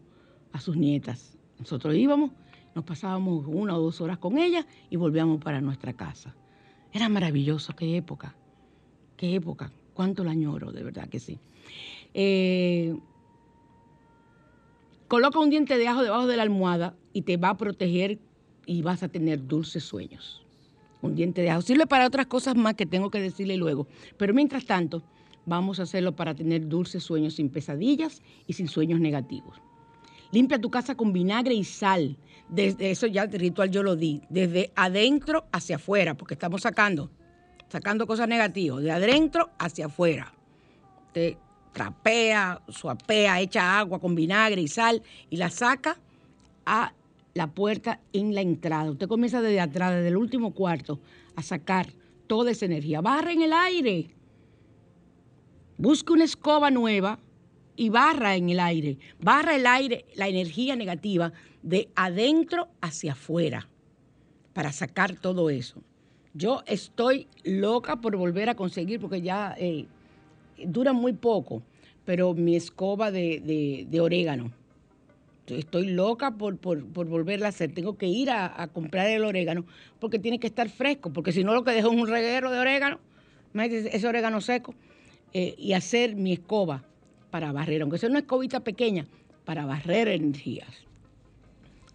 a 0.52 0.60
sus 0.60 0.76
nietas. 0.76 1.36
Nosotros 1.58 1.94
íbamos, 1.94 2.32
nos 2.74 2.84
pasábamos 2.84 3.46
una 3.46 3.76
o 3.76 3.80
dos 3.80 4.00
horas 4.00 4.18
con 4.18 4.38
ella 4.38 4.66
y 4.90 4.96
volvíamos 4.96 5.42
para 5.42 5.60
nuestra 5.60 5.92
casa. 5.92 6.34
Era 6.92 7.08
maravilloso, 7.08 7.74
qué 7.74 7.96
época, 7.96 8.34
qué 9.16 9.34
época, 9.34 9.70
cuánto 9.94 10.24
la 10.24 10.32
añoro, 10.32 10.72
de 10.72 10.82
verdad 10.82 11.08
que 11.08 11.20
sí. 11.20 11.38
Eh, 12.18 12.96
coloca 15.06 15.38
un 15.38 15.50
diente 15.50 15.76
de 15.76 15.86
ajo 15.86 16.02
debajo 16.02 16.26
de 16.26 16.38
la 16.38 16.44
almohada 16.44 16.96
y 17.12 17.22
te 17.22 17.36
va 17.36 17.50
a 17.50 17.56
proteger 17.58 18.18
y 18.64 18.80
vas 18.80 19.02
a 19.02 19.08
tener 19.08 19.46
dulces 19.46 19.84
sueños. 19.84 20.42
Un 21.02 21.14
diente 21.14 21.42
de 21.42 21.50
ajo. 21.50 21.60
Sirve 21.60 21.86
para 21.86 22.06
otras 22.06 22.26
cosas 22.26 22.56
más 22.56 22.72
que 22.72 22.86
tengo 22.86 23.10
que 23.10 23.20
decirle 23.20 23.58
luego. 23.58 23.86
Pero 24.16 24.32
mientras 24.32 24.64
tanto, 24.64 25.02
vamos 25.44 25.78
a 25.78 25.82
hacerlo 25.82 26.16
para 26.16 26.34
tener 26.34 26.66
dulces 26.66 27.04
sueños 27.04 27.34
sin 27.34 27.50
pesadillas 27.50 28.22
y 28.46 28.54
sin 28.54 28.68
sueños 28.68 28.98
negativos. 28.98 29.60
Limpia 30.32 30.58
tu 30.58 30.70
casa 30.70 30.94
con 30.94 31.12
vinagre 31.12 31.52
y 31.52 31.64
sal. 31.64 32.16
Desde 32.48 32.90
eso 32.90 33.06
ya 33.06 33.24
el 33.24 33.32
ritual 33.32 33.70
yo 33.70 33.82
lo 33.82 33.94
di. 33.94 34.22
Desde 34.30 34.72
adentro 34.74 35.44
hacia 35.52 35.76
afuera, 35.76 36.14
porque 36.16 36.32
estamos 36.32 36.62
sacando, 36.62 37.10
sacando 37.68 38.06
cosas 38.06 38.26
negativas. 38.26 38.82
De 38.82 38.90
adentro 38.90 39.50
hacia 39.58 39.86
afuera. 39.86 40.32
Trapea, 41.76 42.62
suapea, 42.68 43.38
echa 43.38 43.78
agua 43.78 44.00
con 44.00 44.14
vinagre 44.14 44.62
y 44.62 44.66
sal 44.66 45.02
y 45.28 45.36
la 45.36 45.50
saca 45.50 45.98
a 46.64 46.94
la 47.34 47.48
puerta 47.48 48.00
en 48.14 48.34
la 48.34 48.40
entrada. 48.40 48.90
Usted 48.90 49.06
comienza 49.06 49.42
desde 49.42 49.60
atrás, 49.60 49.94
desde 49.94 50.08
el 50.08 50.16
último 50.16 50.54
cuarto, 50.54 51.00
a 51.34 51.42
sacar 51.42 51.92
toda 52.26 52.50
esa 52.50 52.64
energía. 52.64 53.02
Barra 53.02 53.30
en 53.30 53.42
el 53.42 53.52
aire. 53.52 54.08
Busca 55.76 56.14
una 56.14 56.24
escoba 56.24 56.70
nueva 56.70 57.18
y 57.76 57.90
barra 57.90 58.36
en 58.36 58.48
el 58.48 58.60
aire. 58.60 58.96
Barra 59.20 59.54
el 59.54 59.66
aire, 59.66 60.06
la 60.14 60.28
energía 60.28 60.76
negativa, 60.76 61.34
de 61.62 61.90
adentro 61.94 62.68
hacia 62.80 63.12
afuera, 63.12 63.68
para 64.54 64.72
sacar 64.72 65.14
todo 65.16 65.50
eso. 65.50 65.82
Yo 66.32 66.62
estoy 66.66 67.28
loca 67.44 68.00
por 68.00 68.16
volver 68.16 68.48
a 68.48 68.54
conseguir, 68.54 68.98
porque 68.98 69.20
ya 69.20 69.54
eh, 69.58 69.88
dura 70.64 70.92
muy 70.92 71.12
poco, 71.12 71.62
pero 72.04 72.34
mi 72.34 72.56
escoba 72.56 73.10
de 73.10 73.98
orégano 74.00 74.52
estoy 75.54 75.88
loca 75.88 76.32
por, 76.32 76.58
volverla 76.58 77.46
a 77.46 77.48
hacer. 77.50 77.72
Tengo 77.72 77.96
que 77.96 78.06
ir 78.06 78.30
a, 78.30 78.68
comprar 78.72 79.08
el 79.08 79.24
orégano 79.24 79.64
porque 80.00 80.18
tiene 80.18 80.38
que 80.38 80.46
estar 80.46 80.68
fresco, 80.68 81.12
porque 81.12 81.32
si 81.32 81.44
no 81.44 81.54
lo 81.54 81.62
que 81.62 81.72
dejo 81.72 81.92
es 81.92 81.94
un 81.94 82.08
reguero 82.08 82.50
de 82.50 82.58
orégano, 82.58 82.98
ese 83.54 84.06
orégano 84.06 84.40
seco, 84.40 84.74
eh, 85.32 85.54
y 85.58 85.72
hacer 85.74 86.16
mi 86.16 86.32
escoba 86.32 86.84
para 87.30 87.52
barrer, 87.52 87.82
aunque 87.82 87.98
sea 87.98 88.08
una 88.08 88.20
escobita 88.20 88.60
pequeña, 88.60 89.06
para 89.44 89.66
barrer 89.66 90.08
energías. 90.08 90.68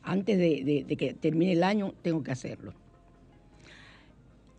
Antes 0.04 0.38
de, 0.38 0.86
que 0.98 1.14
termine 1.14 1.54
el 1.54 1.64
año 1.64 1.94
tengo 2.02 2.24
que 2.24 2.32
hacerlo. 2.32 2.74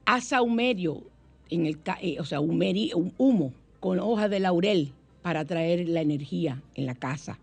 Haz 0.04 0.28
saumerio, 0.28 1.02
en 1.48 1.66
el, 1.66 1.78
eh, 2.00 2.18
o 2.20 2.24
sea, 2.24 2.40
un 2.40 3.12
humo 3.18 3.52
con 3.82 3.98
hojas 3.98 4.30
de 4.30 4.40
laurel 4.40 4.94
para 5.20 5.40
atraer 5.40 5.86
la 5.88 6.00
energía 6.00 6.62
en 6.74 6.86
la 6.86 6.94
casa 6.94 7.38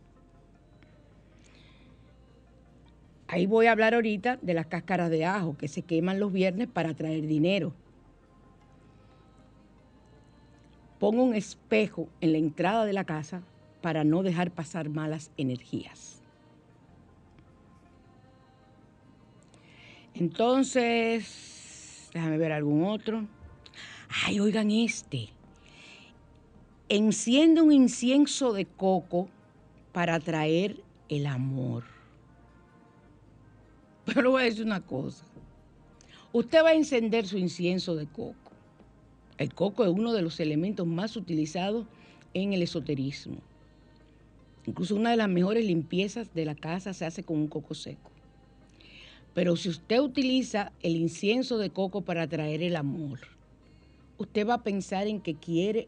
Ahí 3.32 3.46
voy 3.46 3.68
a 3.68 3.74
hablar 3.74 3.94
ahorita 3.94 4.40
de 4.42 4.56
las 4.56 4.66
cáscaras 4.66 5.12
de 5.12 5.24
ajo 5.24 5.56
que 5.56 5.68
se 5.68 5.84
queman 5.84 6.20
los 6.20 6.34
viernes 6.34 6.68
para 6.68 6.96
traer 6.96 7.28
dinero. 7.28 7.74
Pongo 10.98 11.22
un 11.22 11.36
espejo 11.36 12.10
en 12.22 12.32
la 12.32 12.40
entrada 12.40 12.86
de 12.86 12.94
la 12.94 13.04
casa 13.04 13.44
para 13.82 14.04
no 14.04 14.24
dejar 14.24 14.50
pasar 14.50 14.90
malas 14.90 15.30
energías. 15.38 16.24
Entonces, 20.16 22.10
déjame 22.12 22.40
ver 22.40 22.52
algún 22.52 22.84
otro. 22.84 23.28
Ay, 24.26 24.40
oigan 24.40 24.72
este. 24.72 25.30
Enciende 26.92 27.62
un 27.62 27.72
incienso 27.72 28.52
de 28.52 28.66
coco 28.66 29.30
para 29.92 30.16
atraer 30.16 30.82
el 31.08 31.28
amor. 31.28 31.84
Pero 34.06 34.32
voy 34.32 34.42
a 34.42 34.46
decir 34.46 34.66
una 34.66 34.82
cosa. 34.82 35.24
Usted 36.34 36.64
va 36.64 36.70
a 36.70 36.74
encender 36.74 37.28
su 37.28 37.38
incienso 37.38 37.96
de 37.96 38.08
coco. 38.08 38.34
El 39.38 39.54
coco 39.54 39.84
es 39.84 39.92
uno 39.92 40.14
de 40.14 40.24
los 40.24 40.40
elementos 40.40 40.88
más 40.88 41.16
utilizados 41.16 41.86
en 42.34 42.54
el 42.54 42.64
esoterismo. 42.64 43.38
Incluso 44.66 44.96
una 44.96 45.12
de 45.12 45.18
las 45.18 45.30
mejores 45.30 45.66
limpiezas 45.66 46.34
de 46.34 46.46
la 46.46 46.56
casa 46.56 46.96
se 46.96 47.06
hace 47.06 47.22
con 47.22 47.38
un 47.38 47.48
coco 47.48 47.76
seco. 47.76 48.10
Pero 49.36 49.56
si 49.58 49.70
usted 49.70 50.00
utiliza 50.00 50.72
el 50.82 50.96
incienso 50.96 51.60
de 51.60 51.70
coco 51.70 52.02
para 52.02 52.24
atraer 52.24 52.64
el 52.64 52.76
amor, 52.76 53.20
usted 54.18 54.48
va 54.48 54.56
a 54.56 54.64
pensar 54.64 55.06
en 55.06 55.22
que 55.22 55.36
quiere 55.36 55.88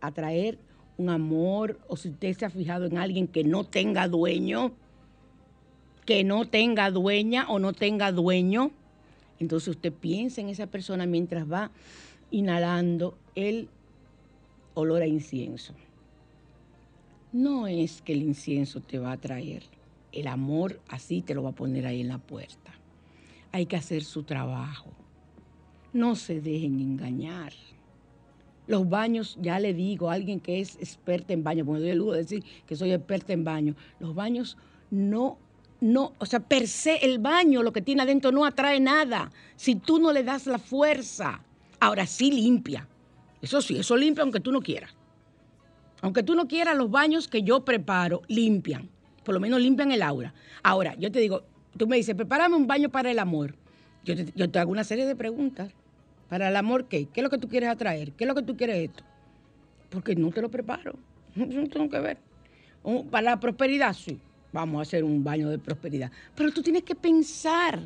atraer 0.00 0.58
un 0.96 1.08
amor 1.08 1.78
o 1.88 1.96
si 1.96 2.10
usted 2.10 2.36
se 2.36 2.44
ha 2.44 2.50
fijado 2.50 2.86
en 2.86 2.98
alguien 2.98 3.26
que 3.26 3.44
no 3.44 3.64
tenga 3.64 4.06
dueño, 4.08 4.72
que 6.04 6.24
no 6.24 6.46
tenga 6.46 6.90
dueña 6.90 7.46
o 7.48 7.58
no 7.58 7.72
tenga 7.72 8.12
dueño, 8.12 8.70
entonces 9.38 9.68
usted 9.68 9.92
piensa 9.92 10.40
en 10.40 10.50
esa 10.50 10.66
persona 10.66 11.06
mientras 11.06 11.50
va 11.50 11.70
inhalando 12.30 13.16
el 13.34 13.68
olor 14.74 15.02
a 15.02 15.06
incienso. 15.06 15.74
No 17.32 17.66
es 17.66 18.02
que 18.02 18.12
el 18.12 18.22
incienso 18.22 18.80
te 18.80 18.98
va 18.98 19.12
a 19.12 19.16
traer, 19.16 19.62
el 20.12 20.26
amor 20.26 20.80
así 20.88 21.22
te 21.22 21.34
lo 21.34 21.42
va 21.42 21.50
a 21.50 21.54
poner 21.54 21.86
ahí 21.86 22.00
en 22.00 22.08
la 22.08 22.18
puerta. 22.18 22.72
Hay 23.52 23.66
que 23.66 23.76
hacer 23.76 24.04
su 24.04 24.24
trabajo. 24.24 24.90
No 25.92 26.16
se 26.16 26.40
dejen 26.40 26.80
engañar. 26.80 27.52
Los 28.70 28.88
baños, 28.88 29.36
ya 29.40 29.58
le 29.58 29.74
digo 29.74 30.10
a 30.10 30.14
alguien 30.14 30.38
que 30.38 30.60
es 30.60 30.76
experta 30.76 31.32
en 31.32 31.42
baño, 31.42 31.64
porque 31.64 31.80
doy 31.80 31.90
el 31.90 31.98
lujo 31.98 32.12
de 32.12 32.18
decir 32.18 32.44
que 32.66 32.76
soy 32.76 32.92
experta 32.92 33.32
en 33.32 33.42
baño, 33.42 33.74
los 33.98 34.14
baños 34.14 34.56
no, 34.92 35.38
no, 35.80 36.12
o 36.18 36.24
sea, 36.24 36.38
per 36.38 36.68
se 36.68 37.04
el 37.04 37.18
baño, 37.18 37.64
lo 37.64 37.72
que 37.72 37.82
tiene 37.82 38.02
adentro 38.02 38.30
no 38.30 38.44
atrae 38.44 38.78
nada 38.78 39.32
si 39.56 39.74
tú 39.74 39.98
no 39.98 40.12
le 40.12 40.22
das 40.22 40.46
la 40.46 40.58
fuerza. 40.58 41.42
Ahora 41.80 42.06
sí 42.06 42.30
limpia. 42.30 42.86
Eso 43.42 43.60
sí, 43.60 43.76
eso 43.76 43.96
limpia 43.96 44.22
aunque 44.22 44.38
tú 44.38 44.52
no 44.52 44.60
quieras. 44.60 44.94
Aunque 46.02 46.22
tú 46.22 46.36
no 46.36 46.46
quieras, 46.46 46.76
los 46.76 46.92
baños 46.92 47.26
que 47.26 47.42
yo 47.42 47.64
preparo 47.64 48.22
limpian. 48.28 48.88
Por 49.24 49.34
lo 49.34 49.40
menos 49.40 49.60
limpian 49.60 49.90
el 49.90 50.02
aura. 50.02 50.32
Ahora, 50.62 50.94
yo 50.94 51.10
te 51.10 51.18
digo, 51.18 51.42
tú 51.76 51.88
me 51.88 51.96
dices, 51.96 52.14
prepárame 52.14 52.54
un 52.54 52.68
baño 52.68 52.88
para 52.88 53.10
el 53.10 53.18
amor. 53.18 53.56
Yo 54.04 54.14
te, 54.14 54.32
yo 54.36 54.48
te 54.48 54.60
hago 54.60 54.70
una 54.70 54.84
serie 54.84 55.06
de 55.06 55.16
preguntas. 55.16 55.72
¿Para 56.30 56.48
el 56.48 56.56
amor 56.56 56.86
qué? 56.86 57.06
¿Qué 57.06 57.20
es 57.20 57.24
lo 57.24 57.28
que 57.28 57.38
tú 57.38 57.48
quieres 57.48 57.68
atraer? 57.68 58.12
¿Qué 58.12 58.22
es 58.22 58.28
lo 58.28 58.36
que 58.36 58.42
tú 58.42 58.56
quieres 58.56 58.88
esto? 58.88 59.02
Porque 59.90 60.14
no 60.14 60.30
te 60.30 60.40
lo 60.40 60.48
preparo. 60.48 60.94
No 61.34 61.68
tengo 61.68 61.90
que 61.90 61.98
ver. 62.00 62.18
Para 63.10 63.22
la 63.22 63.40
prosperidad, 63.40 63.92
sí. 63.92 64.18
Vamos 64.52 64.78
a 64.78 64.82
hacer 64.82 65.04
un 65.04 65.22
baño 65.22 65.48
de 65.48 65.58
prosperidad. 65.58 66.10
Pero 66.34 66.50
tú 66.52 66.62
tienes 66.62 66.84
que 66.84 66.94
pensar 66.94 67.78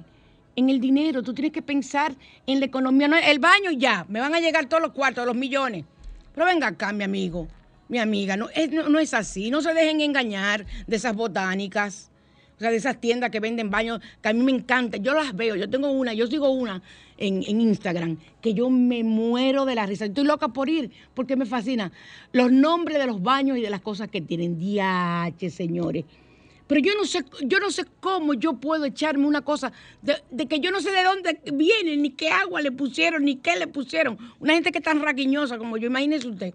en 0.56 0.70
el 0.70 0.80
dinero, 0.80 1.22
tú 1.22 1.34
tienes 1.34 1.52
que 1.52 1.62
pensar 1.62 2.14
en 2.46 2.60
la 2.60 2.66
economía. 2.66 3.08
No, 3.08 3.16
el 3.16 3.38
baño 3.38 3.70
ya, 3.72 4.06
me 4.08 4.20
van 4.20 4.34
a 4.34 4.40
llegar 4.40 4.66
todos 4.66 4.82
los 4.82 4.92
cuartos, 4.92 5.26
los 5.26 5.34
millones. 5.34 5.84
Pero 6.34 6.46
venga 6.46 6.68
acá, 6.68 6.92
mi 6.92 7.04
amigo, 7.04 7.48
mi 7.88 7.98
amiga, 7.98 8.36
no 8.36 8.48
es, 8.54 8.70
no, 8.70 8.98
es 8.98 9.14
así. 9.14 9.50
No 9.50 9.62
se 9.62 9.72
dejen 9.72 10.00
engañar 10.00 10.66
de 10.86 10.96
esas 10.96 11.14
botánicas. 11.14 12.10
O 12.56 12.60
sea, 12.60 12.70
de 12.70 12.76
esas 12.76 13.00
tiendas 13.00 13.30
que 13.30 13.40
venden 13.40 13.70
baños, 13.70 14.00
que 14.22 14.28
a 14.28 14.32
mí 14.32 14.42
me 14.42 14.52
encanta. 14.52 14.96
Yo 14.98 15.12
las 15.14 15.34
veo, 15.34 15.56
yo 15.56 15.68
tengo 15.68 15.90
una, 15.90 16.12
yo 16.12 16.26
sigo 16.26 16.50
una 16.50 16.82
en, 17.18 17.60
Instagram, 17.60 18.18
que 18.40 18.54
yo 18.54 18.70
me 18.70 19.04
muero 19.04 19.64
de 19.64 19.74
la 19.74 19.86
risa. 19.86 20.06
Estoy 20.06 20.24
loca 20.24 20.48
por 20.48 20.68
ir, 20.68 20.90
porque 21.14 21.36
me 21.36 21.46
fascina. 21.46 21.92
Los 22.32 22.50
nombres 22.50 22.98
de 22.98 23.06
los 23.06 23.22
baños 23.22 23.58
y 23.58 23.60
de 23.60 23.70
las 23.70 23.80
cosas 23.80 24.08
que 24.08 24.20
tienen. 24.20 24.58
DH, 24.58 25.50
señores. 25.50 26.04
Pero 26.66 26.80
yo 26.80 26.92
no 26.94 27.04
sé, 27.04 27.22
yo 27.42 27.60
no 27.60 27.70
sé 27.70 27.84
cómo 28.00 28.32
yo 28.34 28.54
puedo 28.54 28.86
echarme 28.86 29.26
una 29.26 29.42
cosa 29.42 29.72
de, 30.00 30.46
que 30.46 30.60
yo 30.60 30.70
no 30.70 30.80
sé 30.80 30.90
de 30.92 31.04
dónde 31.04 31.40
viene, 31.52 31.96
ni 31.96 32.10
qué 32.10 32.30
agua 32.30 32.62
le 32.62 32.72
pusieron, 32.72 33.24
ni 33.24 33.36
qué 33.36 33.56
le 33.56 33.66
pusieron. 33.66 34.18
Una 34.40 34.54
gente 34.54 34.72
que 34.72 34.78
es 34.78 34.84
tan 34.84 35.02
raquiñosa 35.02 35.58
como 35.58 35.76
yo, 35.76 35.88
imagínese 35.88 36.28
usted. 36.28 36.54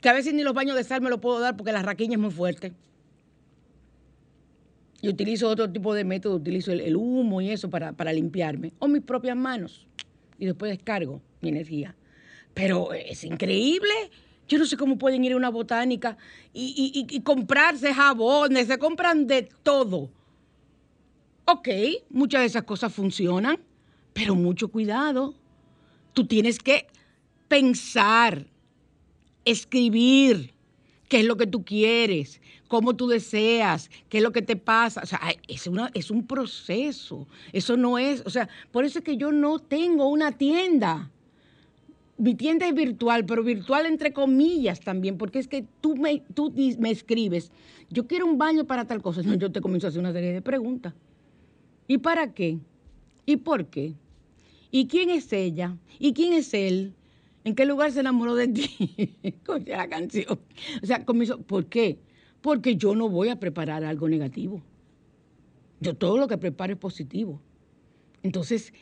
Que 0.00 0.08
a 0.08 0.14
veces 0.14 0.32
ni 0.32 0.42
los 0.42 0.54
baños 0.54 0.74
de 0.76 0.84
sal 0.84 1.02
me 1.02 1.10
lo 1.10 1.20
puedo 1.20 1.38
dar 1.38 1.56
porque 1.56 1.72
la 1.72 1.82
raquiña 1.82 2.14
es 2.14 2.20
muy 2.20 2.30
fuerte. 2.30 2.72
Y 5.00 5.08
utilizo 5.08 5.48
otro 5.48 5.70
tipo 5.70 5.94
de 5.94 6.04
método, 6.04 6.36
utilizo 6.36 6.72
el, 6.72 6.96
humo 6.96 7.40
y 7.40 7.50
eso 7.50 7.70
para, 7.70 7.92
para, 7.92 8.12
limpiarme. 8.12 8.72
O 8.78 8.88
mis 8.88 9.02
propias 9.02 9.36
manos. 9.36 9.86
Y 10.38 10.46
después 10.46 10.70
descargo 10.70 11.22
mi 11.40 11.50
energía. 11.50 11.94
Pero 12.54 12.92
es 12.92 13.22
increíble. 13.22 13.92
Yo 14.48 14.58
no 14.58 14.66
sé 14.66 14.76
cómo 14.76 14.98
pueden 14.98 15.24
ir 15.24 15.32
a 15.32 15.36
una 15.36 15.50
botánica 15.50 16.16
y, 16.52 17.06
y 17.08 17.20
comprarse 17.20 17.94
jabones, 17.94 18.66
se 18.66 18.78
compran 18.78 19.26
de 19.26 19.48
todo. 19.62 20.10
Ok, 21.44 21.68
muchas 22.10 22.40
de 22.40 22.46
esas 22.46 22.64
cosas 22.64 22.92
funcionan, 22.92 23.58
pero 24.12 24.34
mucho 24.34 24.68
cuidado. 24.68 25.34
Tú 26.12 26.26
tienes 26.26 26.58
que 26.58 26.86
pensar, 27.48 28.46
escribir 29.44 30.54
qué 31.08 31.20
es 31.20 31.24
lo 31.24 31.36
que 31.36 31.46
tú 31.46 31.64
quieres, 31.64 32.40
cómo 32.68 32.94
tú 32.94 33.08
deseas, 33.08 33.90
qué 34.08 34.18
es 34.18 34.22
lo 34.22 34.32
que 34.32 34.42
te 34.42 34.56
pasa. 34.56 35.00
O 35.02 35.06
sea, 35.06 35.20
es, 35.48 36.10
un 36.10 36.26
proceso. 36.26 37.26
Eso 37.52 37.76
no 37.76 37.98
es, 37.98 38.22
o 38.26 38.30
sea, 38.30 38.48
por 38.70 38.84
eso 38.84 38.98
es 38.98 39.04
que 39.04 39.16
yo 39.16 39.32
no 39.32 39.58
tengo 39.58 40.08
una 40.08 40.32
tienda. 40.32 41.10
Mi 42.18 42.34
tienda 42.34 42.66
es 42.66 42.74
virtual, 42.74 43.24
pero 43.24 43.42
virtual 43.42 43.86
entre 43.86 44.12
comillas 44.12 44.80
también, 44.80 45.16
porque 45.18 45.38
es 45.38 45.48
que 45.48 45.64
tú 45.80 45.96
me, 45.96 46.22
tú 46.34 46.52
me 46.78 46.90
escribes, 46.90 47.52
yo 47.90 48.06
quiero 48.06 48.26
un 48.26 48.38
baño 48.38 48.64
para 48.64 48.86
tal 48.86 49.02
cosa. 49.02 49.22
No, 49.24 49.34
yo 49.34 49.50
te 49.50 49.60
comienzo 49.60 49.86
a 49.86 49.90
hacer 49.90 50.00
una 50.00 50.12
serie 50.12 50.32
de 50.32 50.42
preguntas. 50.42 50.94
¿Y 51.86 51.98
para 51.98 52.34
qué? 52.34 52.58
¿Y 53.24 53.36
por 53.36 53.66
qué? 53.66 53.94
¿Y 54.70 54.86
quién 54.86 55.08
es 55.08 55.32
ella? 55.32 55.76
¿Y 55.98 56.12
quién 56.12 56.34
es 56.34 56.52
él? 56.52 56.92
¿En 57.48 57.54
qué 57.54 57.64
lugar 57.64 57.90
se 57.92 58.00
enamoró 58.00 58.34
de 58.34 58.48
ti? 58.48 59.34
con 59.46 59.64
la 59.66 59.88
canción. 59.88 60.38
O 60.82 60.86
sea, 60.86 61.04
comienzo, 61.04 61.40
¿por 61.40 61.66
qué? 61.66 61.98
porque 62.40 62.76
yo 62.76 62.94
no 62.94 63.08
voy 63.08 63.28
a 63.28 63.40
preparar 63.40 63.84
algo 63.84 64.08
negativo. 64.08 64.62
Yo 65.80 65.94
todo 65.94 66.18
lo 66.18 66.28
que 66.28 66.38
preparo 66.38 66.72
es 66.72 66.78
positivo. 66.78 67.40
Entonces, 68.22 68.72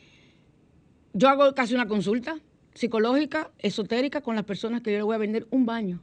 yo 1.13 1.29
hago 1.29 1.53
casi 1.53 1.73
una 1.73 1.87
consulta 1.87 2.39
psicológica, 2.73 3.51
esotérica, 3.59 4.21
con 4.21 4.35
las 4.35 4.45
personas 4.45 4.81
que 4.81 4.91
yo 4.91 4.97
le 4.97 5.03
voy 5.03 5.15
a 5.15 5.19
vender 5.19 5.47
un 5.49 5.65
baño. 5.65 6.01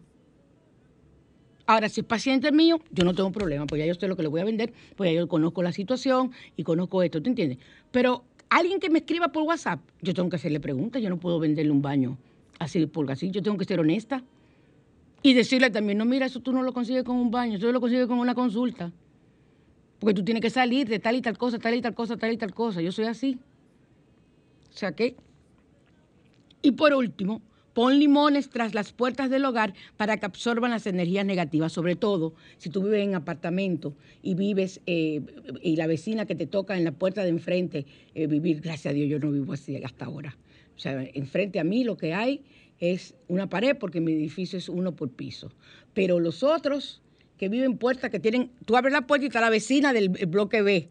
Ahora, 1.66 1.88
si 1.88 2.00
es 2.00 2.06
paciente 2.06 2.52
mío, 2.52 2.78
yo 2.90 3.04
no 3.04 3.14
tengo 3.14 3.32
problema, 3.32 3.66
pues 3.66 3.78
ya 3.78 3.86
yo 3.86 3.94
sé 3.94 4.06
lo 4.06 4.16
que 4.16 4.22
le 4.22 4.28
voy 4.28 4.40
a 4.40 4.44
vender, 4.44 4.72
pues 4.96 5.10
ya 5.10 5.18
yo 5.18 5.28
conozco 5.28 5.62
la 5.62 5.72
situación 5.72 6.32
y 6.56 6.62
conozco 6.62 7.02
esto, 7.02 7.22
¿te 7.22 7.30
entiendes? 7.30 7.58
Pero 7.90 8.24
alguien 8.50 8.80
que 8.80 8.90
me 8.90 8.98
escriba 8.98 9.28
por 9.28 9.44
WhatsApp, 9.44 9.80
yo 10.02 10.12
tengo 10.12 10.28
que 10.28 10.36
hacerle 10.36 10.60
preguntas, 10.60 11.00
yo 11.00 11.08
no 11.08 11.18
puedo 11.18 11.38
venderle 11.38 11.72
un 11.72 11.80
baño 11.80 12.18
así 12.59 12.86
por 12.86 13.11
así, 13.11 13.30
yo 13.30 13.42
tengo 13.42 13.57
que 13.57 13.64
ser 13.64 13.80
honesta. 13.80 14.22
Y 15.22 15.32
decirle 15.32 15.70
también, 15.70 15.96
no, 15.96 16.05
mira, 16.05 16.26
eso 16.26 16.40
tú 16.40 16.52
no 16.52 16.62
lo 16.62 16.74
consigues 16.74 17.02
con 17.02 17.16
un 17.16 17.30
baño, 17.30 17.57
eso 17.57 17.72
lo 17.72 17.80
consigues 17.80 18.07
con 18.07 18.18
una 18.18 18.34
consulta. 18.34 18.92
Porque 19.98 20.12
tú 20.12 20.22
tienes 20.22 20.42
que 20.42 20.50
salir 20.50 20.86
de 20.86 20.98
tal 20.98 21.16
y 21.16 21.22
tal 21.22 21.38
cosa, 21.38 21.59
tal 21.59 21.74
y 21.74 21.80
tal 21.80 21.94
cosa, 21.94 22.18
tal 22.18 22.30
y 22.30 22.36
tal 22.36 22.52
cosa. 22.52 22.82
Yo 22.82 22.92
soy 22.92 23.07
así. 23.07 23.38
O 24.70 24.76
sea 24.76 24.92
que... 24.92 25.16
Y 26.61 26.72
por 26.72 26.92
último, 26.92 27.40
pon 27.74 27.98
limones 27.98 28.48
tras 28.48 28.74
las 28.74 28.92
puertas 28.92 29.28
del 29.30 29.44
hogar 29.44 29.74
para 29.96 30.16
que 30.18 30.26
absorban 30.26 30.70
las 30.70 30.86
energías 30.86 31.26
negativas, 31.26 31.72
sobre 31.72 31.96
todo 31.96 32.34
si 32.59 32.70
tú 32.70 32.82
vives 32.82 33.02
en 33.02 33.14
apartamento 33.14 33.94
y 34.22 34.34
vives, 34.34 34.80
eh, 34.86 35.20
y 35.62 35.76
la 35.76 35.86
vecina 35.86 36.24
que 36.24 36.34
te 36.34 36.46
toca 36.46 36.76
en 36.76 36.84
la 36.84 36.92
puerta 36.92 37.22
de 37.22 37.30
enfrente, 37.30 37.86
eh, 38.14 38.26
vivir, 38.26 38.61
gracias 38.61 38.92
a 38.92 38.94
Dios 38.94 39.09
yo 39.09 39.18
no 39.18 39.30
vivo 39.30 39.52
así 39.52 39.76
hasta 39.82 40.07
ahora. 40.07 40.36
O 40.76 40.78
sea, 40.78 41.02
enfrente 41.14 41.60
a 41.60 41.64
mí 41.64 41.84
lo 41.84 41.96
que 41.96 42.14
hay 42.14 42.42
es 42.78 43.14
una 43.28 43.48
pared 43.48 43.76
porque 43.76 44.00
mi 44.00 44.12
edificio 44.12 44.58
es 44.58 44.68
uno 44.68 44.94
por 44.94 45.10
piso. 45.10 45.52
Pero 45.92 46.20
los 46.20 46.42
otros 46.42 47.00
que 47.38 47.48
viven 47.48 47.78
puertas 47.78 48.10
que 48.10 48.20
tienen, 48.20 48.50
tú 48.64 48.76
abres 48.76 48.92
la 48.92 49.06
puerta 49.06 49.24
y 49.24 49.28
está 49.28 49.40
la 49.40 49.50
vecina 49.50 49.92
del 49.92 50.08
bloque 50.08 50.62
B, 50.62 50.88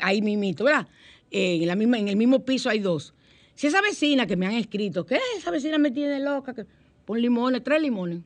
ahí 0.00 0.22
mimito, 0.22 0.64
¿verdad? 0.64 0.88
Eh, 1.30 1.58
en, 1.60 1.66
la 1.66 1.76
misma, 1.76 1.98
en 1.98 2.08
el 2.08 2.16
mismo 2.16 2.44
piso 2.44 2.68
hay 2.68 2.78
dos. 2.78 3.14
Si 3.54 3.66
esa 3.66 3.80
vecina 3.80 4.26
que 4.26 4.36
me 4.36 4.46
han 4.46 4.54
escrito, 4.54 5.06
que 5.06 5.18
esa 5.38 5.50
vecina 5.50 5.78
me 5.78 5.90
tiene 5.90 6.20
loca, 6.20 6.54
que 6.54 6.66
pon 7.04 7.20
limones, 7.20 7.62
tres 7.62 7.80
limones. 7.80 8.20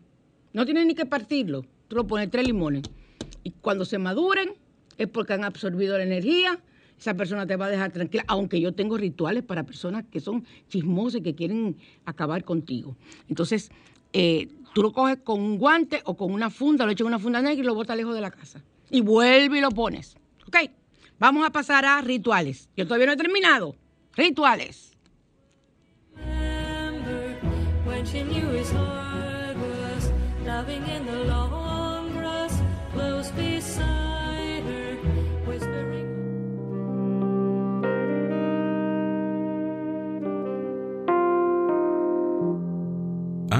No 0.52 0.64
tienen 0.64 0.88
ni 0.88 0.94
que 0.94 1.06
partirlo, 1.06 1.64
tú 1.88 1.96
lo 1.96 2.06
pones 2.06 2.30
tres 2.30 2.46
limones. 2.46 2.82
Y 3.44 3.52
cuando 3.52 3.84
se 3.84 3.98
maduren 3.98 4.54
es 4.98 5.06
porque 5.06 5.32
han 5.32 5.44
absorbido 5.44 5.96
la 5.96 6.04
energía 6.04 6.60
esa 7.00 7.14
persona 7.14 7.46
te 7.46 7.56
va 7.56 7.66
a 7.66 7.70
dejar 7.70 7.90
tranquila, 7.92 8.24
aunque 8.28 8.60
yo 8.60 8.72
tengo 8.74 8.98
rituales 8.98 9.42
para 9.42 9.64
personas 9.64 10.04
que 10.10 10.20
son 10.20 10.44
chismosas 10.68 11.20
y 11.20 11.22
que 11.22 11.34
quieren 11.34 11.76
acabar 12.04 12.44
contigo. 12.44 12.94
Entonces, 13.26 13.70
eh, 14.12 14.48
tú 14.74 14.82
lo 14.82 14.92
coges 14.92 15.16
con 15.24 15.40
un 15.40 15.56
guante 15.56 16.02
o 16.04 16.14
con 16.14 16.30
una 16.30 16.50
funda, 16.50 16.84
lo 16.84 16.92
echas 16.92 17.02
en 17.02 17.06
una 17.06 17.18
funda 17.18 17.40
negra 17.40 17.62
y 17.62 17.66
lo 17.66 17.74
botas 17.74 17.96
lejos 17.96 18.14
de 18.14 18.20
la 18.20 18.30
casa. 18.30 18.62
Y 18.90 19.00
vuelve 19.00 19.58
y 19.58 19.60
lo 19.62 19.70
pones. 19.70 20.14
¿Ok? 20.46 20.56
Vamos 21.18 21.46
a 21.46 21.50
pasar 21.50 21.86
a 21.86 22.02
rituales. 22.02 22.68
Yo 22.76 22.84
todavía 22.84 23.06
no 23.06 23.12
he 23.12 23.16
terminado. 23.16 23.74
Rituales. 24.14 24.92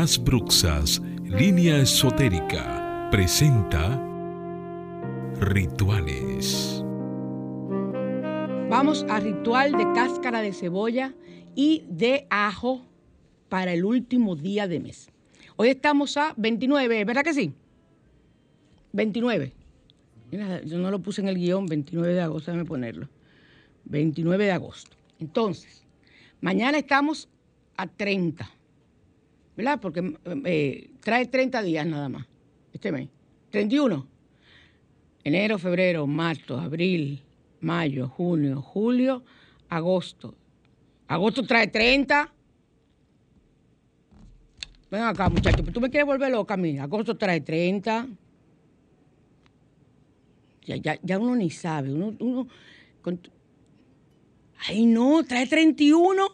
Bruxas, 0.01 1.03
línea 1.25 1.77
esotérica, 1.77 3.09
presenta 3.11 4.03
Rituales. 5.39 6.83
Vamos 8.71 9.05
a 9.11 9.21
ritual 9.21 9.73
de 9.73 9.85
cáscara 9.93 10.41
de 10.41 10.55
cebolla 10.55 11.13
y 11.55 11.85
de 11.91 12.27
ajo 12.31 12.81
para 13.51 13.75
el 13.75 13.85
último 13.85 14.37
día 14.37 14.67
de 14.67 14.81
mes. 14.81 15.11
Hoy 15.57 15.69
estamos 15.69 16.17
a 16.17 16.33
29, 16.39 17.05
¿verdad 17.05 17.23
que 17.23 17.35
sí? 17.35 17.53
29. 18.93 19.53
Mira, 20.33 20.63
yo 20.63 20.79
no 20.79 20.91
lo 20.91 21.01
puse 21.01 21.21
en 21.21 21.29
el 21.29 21.37
guion, 21.37 21.67
29 21.67 22.15
de 22.15 22.23
agosto, 22.23 22.51
déjame 22.51 22.67
ponerlo. 22.67 23.07
29 23.85 24.47
de 24.47 24.53
agosto. 24.53 24.97
Entonces, 25.19 25.85
mañana 26.41 26.79
estamos 26.79 27.29
a 27.77 27.87
30, 27.87 28.51
¿verdad? 29.61 29.79
Porque 29.79 30.15
eh, 30.47 30.91
trae 31.01 31.27
30 31.27 31.63
días 31.63 31.87
nada 31.87 32.09
más, 32.09 32.27
este 32.73 32.91
mes. 32.91 33.09
31. 33.51 34.07
Enero, 35.23 35.59
febrero, 35.59 36.07
marzo, 36.07 36.59
abril, 36.59 37.23
mayo, 37.61 38.09
junio, 38.09 38.63
julio, 38.63 39.23
agosto. 39.69 40.35
Agosto 41.09 41.43
trae 41.43 41.67
30. 41.67 42.33
Ven 44.91 45.03
acá, 45.03 45.29
muchachos, 45.29 45.67
tú 45.73 45.81
me 45.81 45.91
quieres 45.91 46.07
volver 46.07 46.33
loca 46.33 46.55
a 46.55 46.57
mí. 46.57 46.79
Agosto 46.79 47.19
trae 47.19 47.43
30. 47.43 48.09
Ya, 50.65 50.99
ya, 51.03 51.19
uno 51.19 51.37
ni 51.37 51.51
sabe. 51.51 51.93
Uno, 51.93 52.15
uno 52.19 52.47
Ay, 54.67 54.87
no, 54.87 55.23
trae 55.25 55.47
31. 55.47 56.29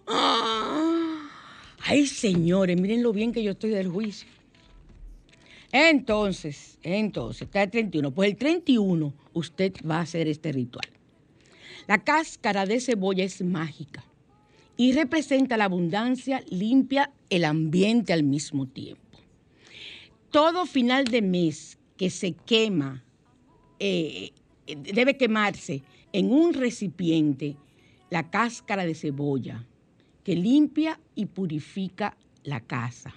Ay, 1.89 2.09
señores, 2.09 2.81
miren 2.81 3.05
lo 3.05 3.13
bien 3.13 3.33
que 3.33 3.45
yo 3.45 3.53
estoy 3.53 3.71
del 3.71 3.89
juicio. 3.89 4.29
Entonces, 5.71 6.79
entonces, 6.83 7.49
trae 7.49 7.69
31. 7.69 8.11
Pues 8.11 8.31
el 8.31 8.37
31 8.37 9.15
usted 9.35 9.73
va 9.89 9.99
a 9.99 10.01
hacer 10.01 10.27
este 10.27 10.51
ritual. 10.51 10.89
La 11.87 12.03
cáscara 12.03 12.67
de 12.67 12.81
cebolla 12.81 13.23
es 13.23 13.41
mágica 13.41 14.05
y 14.77 14.95
representa 14.95 15.57
la 15.57 15.67
abundancia, 15.67 16.43
limpia 16.51 17.13
el 17.31 17.45
ambiente 17.45 18.13
al 18.13 18.25
mismo 18.25 18.67
tiempo. 18.67 19.19
Todo 20.33 20.67
final 20.67 21.05
de 21.05 21.23
mes 21.23 21.79
que 21.97 22.11
se 22.11 22.33
quema 22.33 23.05
eh, 23.79 24.33
debe 24.67 25.17
quemarse 25.17 25.83
en 26.13 26.33
un 26.33 26.53
recipiente 26.53 27.57
la 28.11 28.29
cáscara 28.29 28.85
de 28.85 28.97
cebolla 28.97 29.65
que 30.27 30.35
limpia 30.35 30.99
y 31.15 31.27
purifica 31.27 32.17
la 32.43 32.59
casa. 32.59 33.15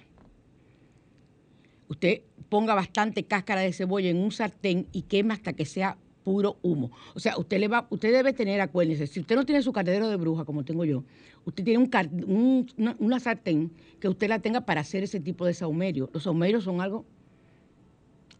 Usted 1.88 2.22
ponga 2.50 2.76
bastante 2.76 3.24
cáscara 3.24 3.62
de 3.62 3.74
cebolla 3.74 4.12
en 4.12 4.18
un 4.18 4.32
sartén 4.32 4.86
y 4.92 5.02
quema 5.02 5.34
hasta 5.34 5.54
que 5.54 5.66
sea 5.66 5.98
puro 6.24 6.58
humo. 6.62 6.92
O 7.16 7.20
sea, 7.20 7.36
usted, 7.40 7.60
le 7.60 7.68
va, 7.68 7.88
usted 7.90 8.14
debe 8.14 8.32
tener, 8.34 8.62
acuérdense, 8.62 9.08
si 9.08 9.22
usted 9.22 9.36
no 9.36 9.44
tiene 9.44 9.64
su 9.64 9.74
caldero 9.74 10.08
de 10.08 10.18
bruja 10.18 10.46
como 10.46 10.64
tengo 10.64 10.86
yo, 10.86 11.04
usted 11.46 11.64
tiene 11.64 11.80
un, 11.80 12.68
una, 13.00 13.20
sartén 13.20 13.72
que 14.00 14.08
usted 14.08 14.30
la 14.30 14.38
tenga 14.38 14.62
para 14.62 14.82
hacer 14.82 15.02
ese 15.02 15.20
tipo 15.20 15.48
de 15.48 15.56
saumerio. 15.56 16.12
Los 16.14 16.22
saumerios 16.22 16.64
son 16.64 16.80
algo 16.80 17.06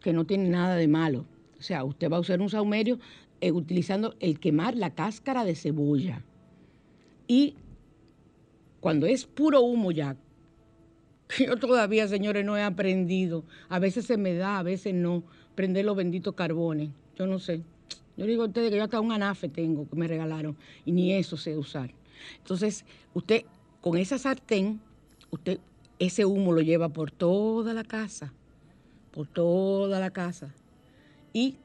que 0.00 0.12
no 0.12 0.26
tiene 0.26 0.48
nada 0.48 0.76
de 0.76 0.86
malo. 0.86 1.26
O 1.58 1.62
sea, 1.62 1.82
usted 1.82 2.08
va 2.08 2.18
a 2.18 2.20
usar 2.20 2.40
un 2.40 2.48
saumerio 2.50 3.00
eh, 3.40 3.50
utilizando 3.50 4.14
el 4.20 4.38
quemar 4.38 4.76
la 4.76 4.94
cáscara 4.94 5.44
de 5.44 5.56
cebolla. 5.56 6.22
Y 7.26 7.56
cuando 8.80 9.06
es 9.06 9.26
puro 9.26 9.60
humo 9.60 9.92
ya, 9.92 10.16
yo 11.38 11.56
todavía, 11.56 12.08
señores, 12.08 12.44
no 12.44 12.56
he 12.56 12.62
aprendido. 12.62 13.44
A 13.68 13.78
veces 13.78 14.06
se 14.06 14.16
me 14.16 14.34
da, 14.34 14.58
a 14.58 14.62
veces 14.62 14.94
no, 14.94 15.22
prender 15.54 15.84
los 15.84 15.96
benditos 15.96 16.34
carbones. 16.34 16.90
Yo 17.16 17.26
no 17.26 17.38
sé. 17.38 17.62
Yo 18.16 18.26
digo 18.26 18.42
a 18.42 18.46
ustedes 18.46 18.70
que 18.70 18.76
yo 18.76 18.84
hasta 18.84 19.00
un 19.00 19.12
anafe 19.12 19.48
tengo 19.48 19.88
que 19.88 19.96
me 19.96 20.06
regalaron 20.06 20.56
y 20.84 20.92
ni 20.92 21.12
eso 21.12 21.36
sé 21.36 21.56
usar. 21.56 21.90
Entonces, 22.38 22.84
usted 23.14 23.44
con 23.80 23.96
esa 23.96 24.18
sartén, 24.18 24.80
usted 25.30 25.58
ese 25.98 26.24
humo 26.24 26.52
lo 26.52 26.60
lleva 26.60 26.88
por 26.88 27.10
toda 27.10 27.72
la 27.72 27.84
casa, 27.84 28.32
por 29.10 29.26
toda 29.26 30.00
la 30.00 30.10
casa 30.10 30.52
y 31.32 31.56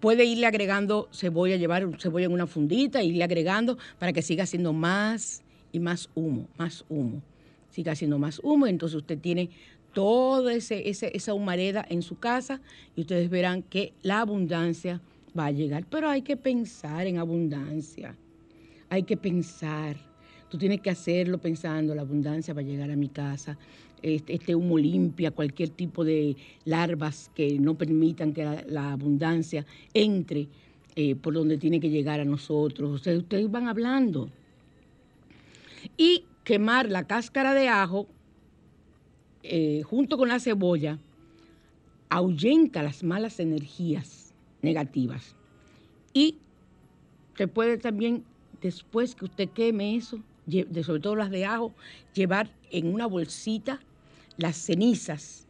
puede 0.00 0.24
irle 0.24 0.46
agregando 0.46 1.08
cebolla, 1.12 1.56
llevar 1.56 1.86
cebolla 1.98 2.26
en 2.26 2.32
una 2.32 2.46
fundita, 2.46 3.02
irle 3.02 3.24
agregando 3.24 3.76
para 3.98 4.12
que 4.12 4.22
siga 4.22 4.44
haciendo 4.44 4.72
más 4.72 5.42
y 5.72 5.78
más 5.80 6.10
humo, 6.14 6.48
más 6.58 6.84
humo. 6.88 7.22
Siga 7.70 7.92
haciendo 7.92 8.18
más 8.18 8.40
humo, 8.42 8.66
entonces 8.66 8.96
usted 8.96 9.18
tiene 9.18 9.50
toda 9.92 10.54
esa 10.54 11.34
humareda 11.34 11.84
en 11.88 12.02
su 12.02 12.18
casa 12.18 12.60
y 12.96 13.02
ustedes 13.02 13.30
verán 13.30 13.62
que 13.62 13.92
la 14.02 14.20
abundancia 14.20 15.00
va 15.38 15.46
a 15.46 15.50
llegar. 15.50 15.86
Pero 15.88 16.08
hay 16.08 16.22
que 16.22 16.36
pensar 16.36 17.06
en 17.06 17.18
abundancia, 17.18 18.16
hay 18.88 19.02
que 19.02 19.16
pensar. 19.16 19.96
Tú 20.48 20.58
tienes 20.58 20.80
que 20.80 20.90
hacerlo 20.90 21.38
pensando, 21.38 21.94
la 21.94 22.02
abundancia 22.02 22.54
va 22.54 22.60
a 22.60 22.64
llegar 22.64 22.90
a 22.90 22.96
mi 22.96 23.08
casa, 23.08 23.56
este, 24.02 24.34
este, 24.34 24.54
humo 24.54 24.78
limpia 24.78 25.30
cualquier 25.30 25.68
tipo 25.68 26.04
de 26.04 26.34
larvas 26.64 27.30
que 27.34 27.58
no 27.58 27.76
permitan 27.76 28.32
que 28.32 28.44
la, 28.66 28.92
abundancia 28.92 29.66
entre 29.92 30.48
eh, 30.96 31.14
por 31.16 31.34
donde 31.34 31.58
tiene 31.58 31.80
que 31.80 31.90
llegar 31.90 32.18
a 32.18 32.24
nosotros. 32.24 33.06
Ustedes 33.06 33.50
van 33.50 33.68
hablando. 33.68 34.30
Y 35.96 36.24
quemar 36.44 36.88
la 36.88 37.06
cáscara 37.06 37.54
de 37.54 37.68
ajo 37.68 38.06
eh, 39.42 39.82
junto 39.84 40.18
con 40.18 40.28
la 40.28 40.40
cebolla 40.40 40.98
ahuyenta 42.08 42.82
las 42.82 43.02
malas 43.02 43.40
energías 43.40 44.34
negativas. 44.62 45.36
Y 46.12 46.38
se 47.36 47.48
puede 47.48 47.78
también, 47.78 48.24
después 48.60 49.14
que 49.14 49.24
usted 49.24 49.48
queme 49.48 49.96
eso, 49.96 50.20
sobre 50.82 51.00
todo 51.00 51.16
las 51.16 51.30
de 51.30 51.44
ajo, 51.44 51.72
llevar 52.12 52.50
en 52.70 52.92
una 52.92 53.06
bolsita 53.06 53.80
las 54.36 54.56
cenizas 54.56 55.46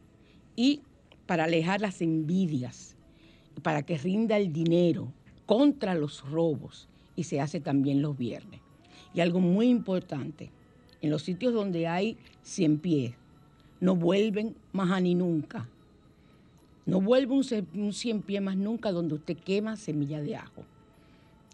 y 0.55 0.83
para 1.27 1.45
alejar 1.45 1.81
las 1.81 2.03
envidias, 2.03 2.97
para 3.63 3.83
que 3.83 3.99
rinda 3.99 4.37
el 4.37 4.53
dinero 4.53 5.13
contra 5.47 5.95
los 5.95 6.29
robos 6.29 6.89
y 7.17 7.25
se 7.25 7.41
hace 7.41 7.61
también 7.61 8.03
los 8.03 8.17
viernes. 8.17 8.60
Y 9.15 9.21
algo 9.21 9.41
muy 9.41 9.69
importante, 9.69 10.51
en 11.01 11.11
los 11.11 11.23
sitios 11.23 11.53
donde 11.53 11.87
hay 11.89 12.17
cien 12.43 12.79
pies, 12.79 13.15
no 13.81 13.97
vuelven 13.97 14.55
más 14.73 15.03
ni 15.03 15.15
nunca. 15.15 15.69
No 16.87 17.01
vuelve 17.01 17.35
un, 17.35 17.93
cien 17.93 18.23
pies 18.23 18.43
más 18.43 18.57
nunca 18.57 18.93
donde 18.93 19.15
usted 19.15 19.37
quema 19.37 19.77
semilla 19.77 20.21
de 20.21 20.37
ajo. 20.37 20.65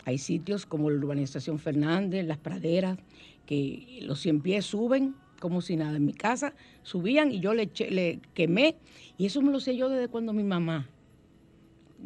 Hay 0.05 0.19
sitios 0.19 0.67
como 0.67 0.91
la 0.91 0.99
urbanización 0.99 1.59
Fernández, 1.59 2.27
las 2.27 2.39
praderas, 2.39 2.99
que 3.45 4.01
los 4.03 4.21
cien 4.21 4.41
pies 4.41 4.67
suben 4.67 5.15
como 5.41 5.61
si 5.61 5.77
nada. 5.77 5.97
En 5.97 6.05
mi 6.05 6.13
casa 6.13 6.55
subían 6.83 7.33
y 7.33 7.41
yo 7.41 7.55
le, 7.55 7.71
le 7.91 8.21
quemé. 8.35 8.77
Y 9.19 9.27
eso 9.27 9.43
me 9.43 9.53
lo 9.53 9.61
sé 9.61 9.77
yo 9.77 9.89
desde 9.89 10.09
cuando 10.09 10.33
mi 10.33 10.45
mamá. 10.45 10.89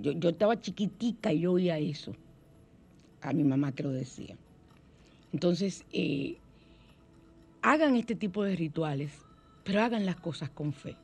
Yo, 0.01 0.29
estaba 0.29 0.61
chiquitica 0.61 1.33
y 1.33 1.41
yo 1.41 1.53
oía 1.53 1.79
eso. 1.79 2.15
A 3.21 3.33
mi 3.33 3.45
mamá 3.45 3.73
que 3.73 3.83
lo 3.83 3.91
decía. 3.91 4.37
Entonces, 5.33 5.85
eh, 5.93 6.39
hagan 7.63 7.97
este 7.97 8.15
tipo 8.15 8.45
de 8.45 8.57
rituales, 8.57 9.13
pero 9.65 9.83
hagan 9.83 10.07
las 10.07 10.17
cosas 10.17 10.51
con 10.51 10.73
fe. 10.73 10.97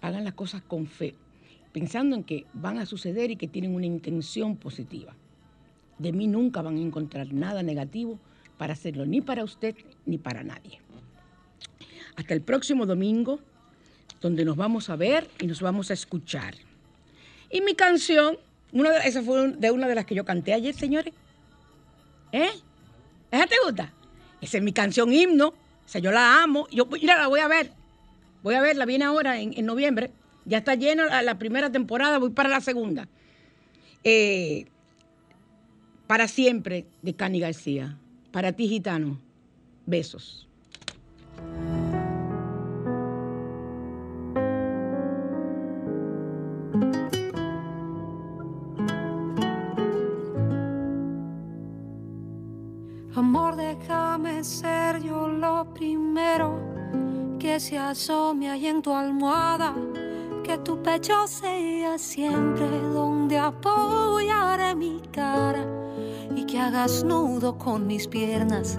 Hagan 0.00 0.24
las 0.24 0.34
cosas 0.34 0.62
con 0.62 0.86
fe, 0.86 1.14
pensando 1.72 2.16
en 2.16 2.24
que 2.24 2.46
van 2.54 2.78
a 2.78 2.86
suceder 2.86 3.30
y 3.30 3.36
que 3.36 3.48
tienen 3.48 3.74
una 3.74 3.86
intención 3.86 4.56
positiva. 4.56 5.14
De 5.98 6.12
mí 6.12 6.26
nunca 6.26 6.62
van 6.62 6.76
a 6.76 6.80
encontrar 6.80 7.32
nada 7.32 7.62
negativo 7.62 8.18
para 8.56 8.72
hacerlo, 8.72 9.04
ni 9.04 9.20
para 9.20 9.44
usted 9.44 9.74
ni 10.06 10.16
para 10.16 10.42
nadie. 10.42 10.80
Hasta 12.16 12.34
el 12.34 12.40
próximo 12.40 12.86
domingo, 12.86 13.40
donde 14.20 14.44
nos 14.44 14.56
vamos 14.56 14.90
a 14.90 14.96
ver 14.96 15.28
y 15.40 15.46
nos 15.46 15.60
vamos 15.60 15.90
a 15.90 15.94
escuchar. 15.94 16.54
Y 17.50 17.60
mi 17.60 17.74
canción, 17.74 18.36
una 18.72 18.90
de, 18.90 19.08
esa 19.08 19.22
fue 19.22 19.52
de 19.52 19.70
una 19.70 19.88
de 19.88 19.94
las 19.94 20.06
que 20.06 20.14
yo 20.14 20.24
canté 20.24 20.52
ayer, 20.54 20.74
señores. 20.74 21.12
¿Eh? 22.32 22.50
¿Esa 23.30 23.46
te 23.46 23.56
gusta? 23.64 23.92
Esa 24.40 24.58
es 24.58 24.62
mi 24.62 24.72
canción 24.72 25.12
himno. 25.12 25.48
O 25.48 25.54
sea, 25.86 26.00
yo 26.00 26.10
la 26.12 26.42
amo. 26.42 26.66
Yo, 26.70 26.86
mira, 26.86 27.18
la 27.18 27.28
voy 27.28 27.40
a 27.40 27.48
ver. 27.48 27.72
Voy 28.42 28.54
a 28.54 28.62
verla, 28.62 28.86
viene 28.86 29.04
ahora 29.04 29.38
en, 29.38 29.66
noviembre. 29.66 30.10
Ya 30.44 30.58
está 30.58 30.74
llena 30.74 31.22
la, 31.22 31.38
primera 31.38 31.70
temporada, 31.70 32.18
voy 32.18 32.30
para 32.30 32.48
la 32.48 32.60
segunda. 32.60 33.06
Eh, 34.02 34.66
para 36.06 36.26
siempre, 36.26 36.86
de 37.02 37.14
Cani 37.14 37.40
García. 37.40 37.98
Para 38.32 38.52
ti, 38.52 38.68
gitano. 38.68 39.20
Besos. 39.86 40.48
Que 57.50 57.58
se 57.58 57.76
asome 57.76 58.48
ahí 58.48 58.68
en 58.68 58.80
tu 58.80 58.92
almohada. 58.92 59.74
Que 60.44 60.56
tu 60.58 60.80
pecho 60.84 61.26
sea 61.26 61.98
siempre 61.98 62.68
donde 62.94 63.38
apoyaré 63.38 64.76
mi 64.76 65.02
cara 65.10 65.66
y 66.36 66.44
que 66.44 66.60
hagas 66.60 67.02
nudo 67.02 67.58
con 67.58 67.88
mis 67.88 68.06
piernas 68.06 68.78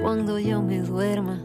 cuando 0.00 0.38
yo 0.38 0.62
me 0.62 0.80
duerma. 0.80 1.42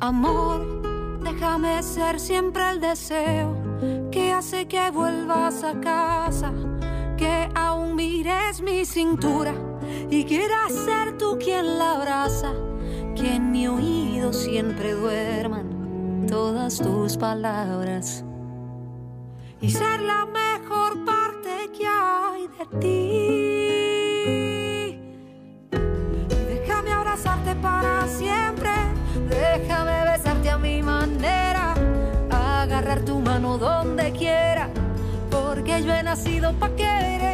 Amor, 0.00 0.80
Déjame 1.22 1.82
ser 1.82 2.18
siempre 2.18 2.68
el 2.70 2.80
deseo 2.80 3.54
que 4.10 4.32
hace 4.32 4.66
que 4.66 4.90
vuelvas 4.90 5.62
a 5.62 5.78
casa, 5.78 6.50
que 7.16 7.48
aún 7.54 7.94
mires 7.94 8.60
mi 8.60 8.84
cintura 8.84 9.54
y 10.10 10.24
quieras 10.24 10.72
ser 10.72 11.16
tú 11.18 11.38
quien 11.38 11.78
la 11.78 11.92
abraza, 11.92 12.52
que 13.14 13.34
en 13.36 13.50
mi 13.50 13.66
oído 13.66 14.32
siempre 14.32 14.92
duerman 14.92 16.26
todas 16.28 16.78
tus 16.78 17.16
palabras 17.16 18.24
y 19.60 19.70
ser 19.70 20.00
la 20.00 20.26
mejor 20.26 21.04
parte 21.04 21.70
que 21.76 21.86
hay 21.86 22.48
de 22.48 22.66
ti. 22.80 23.60
Déjame 26.48 26.92
abrazarte 26.92 27.54
para 27.56 28.06
siempre, 28.08 28.70
déjame 29.28 30.04
besarte 30.04 30.50
a 30.50 30.58
mi 30.58 30.82
manera, 30.82 31.74
agarrar 32.30 33.00
tu 33.02 33.18
mano 33.20 33.58
donde 33.58 34.12
quiera, 34.12 34.70
porque 35.30 35.82
yo 35.82 35.92
he 35.92 36.02
nacido 36.02 36.52
para 36.54 36.76
quererte. 36.76 37.29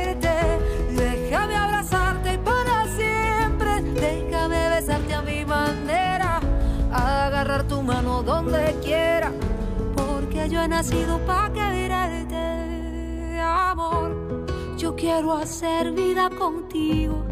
Donde 8.22 8.74
quiera 8.82 9.32
porque 9.94 10.48
yo 10.48 10.62
he 10.62 10.68
nacido 10.68 11.18
para 11.26 11.52
quererte, 11.52 13.40
amor. 13.40 14.46
Yo 14.76 14.94
quiero 14.94 15.32
hacer 15.32 15.92
vida 15.92 16.30
contigo, 16.30 17.24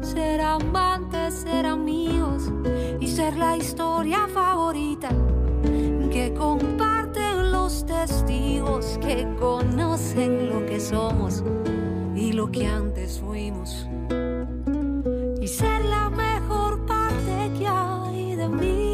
ser 0.00 0.40
amantes, 0.40 1.34
ser 1.34 1.66
amigos 1.66 2.50
y 3.00 3.08
ser 3.08 3.36
la 3.36 3.56
historia 3.56 4.28
favorita 4.28 5.08
que 6.14 6.32
comparten 6.32 7.50
los 7.50 7.84
testigos 7.84 8.98
que 9.02 9.26
conocen 9.40 10.48
lo 10.48 10.64
que 10.64 10.78
somos 10.78 11.42
y 12.14 12.32
lo 12.32 12.50
que 12.50 12.66
antes 12.66 13.20
fuimos. 13.20 13.86
Y 15.40 15.48
ser 15.48 15.84
la 15.84 16.08
mejor 16.10 16.86
parte 16.86 17.50
que 17.58 17.66
hay 17.66 18.36
de 18.36 18.48
mí. 18.48 18.93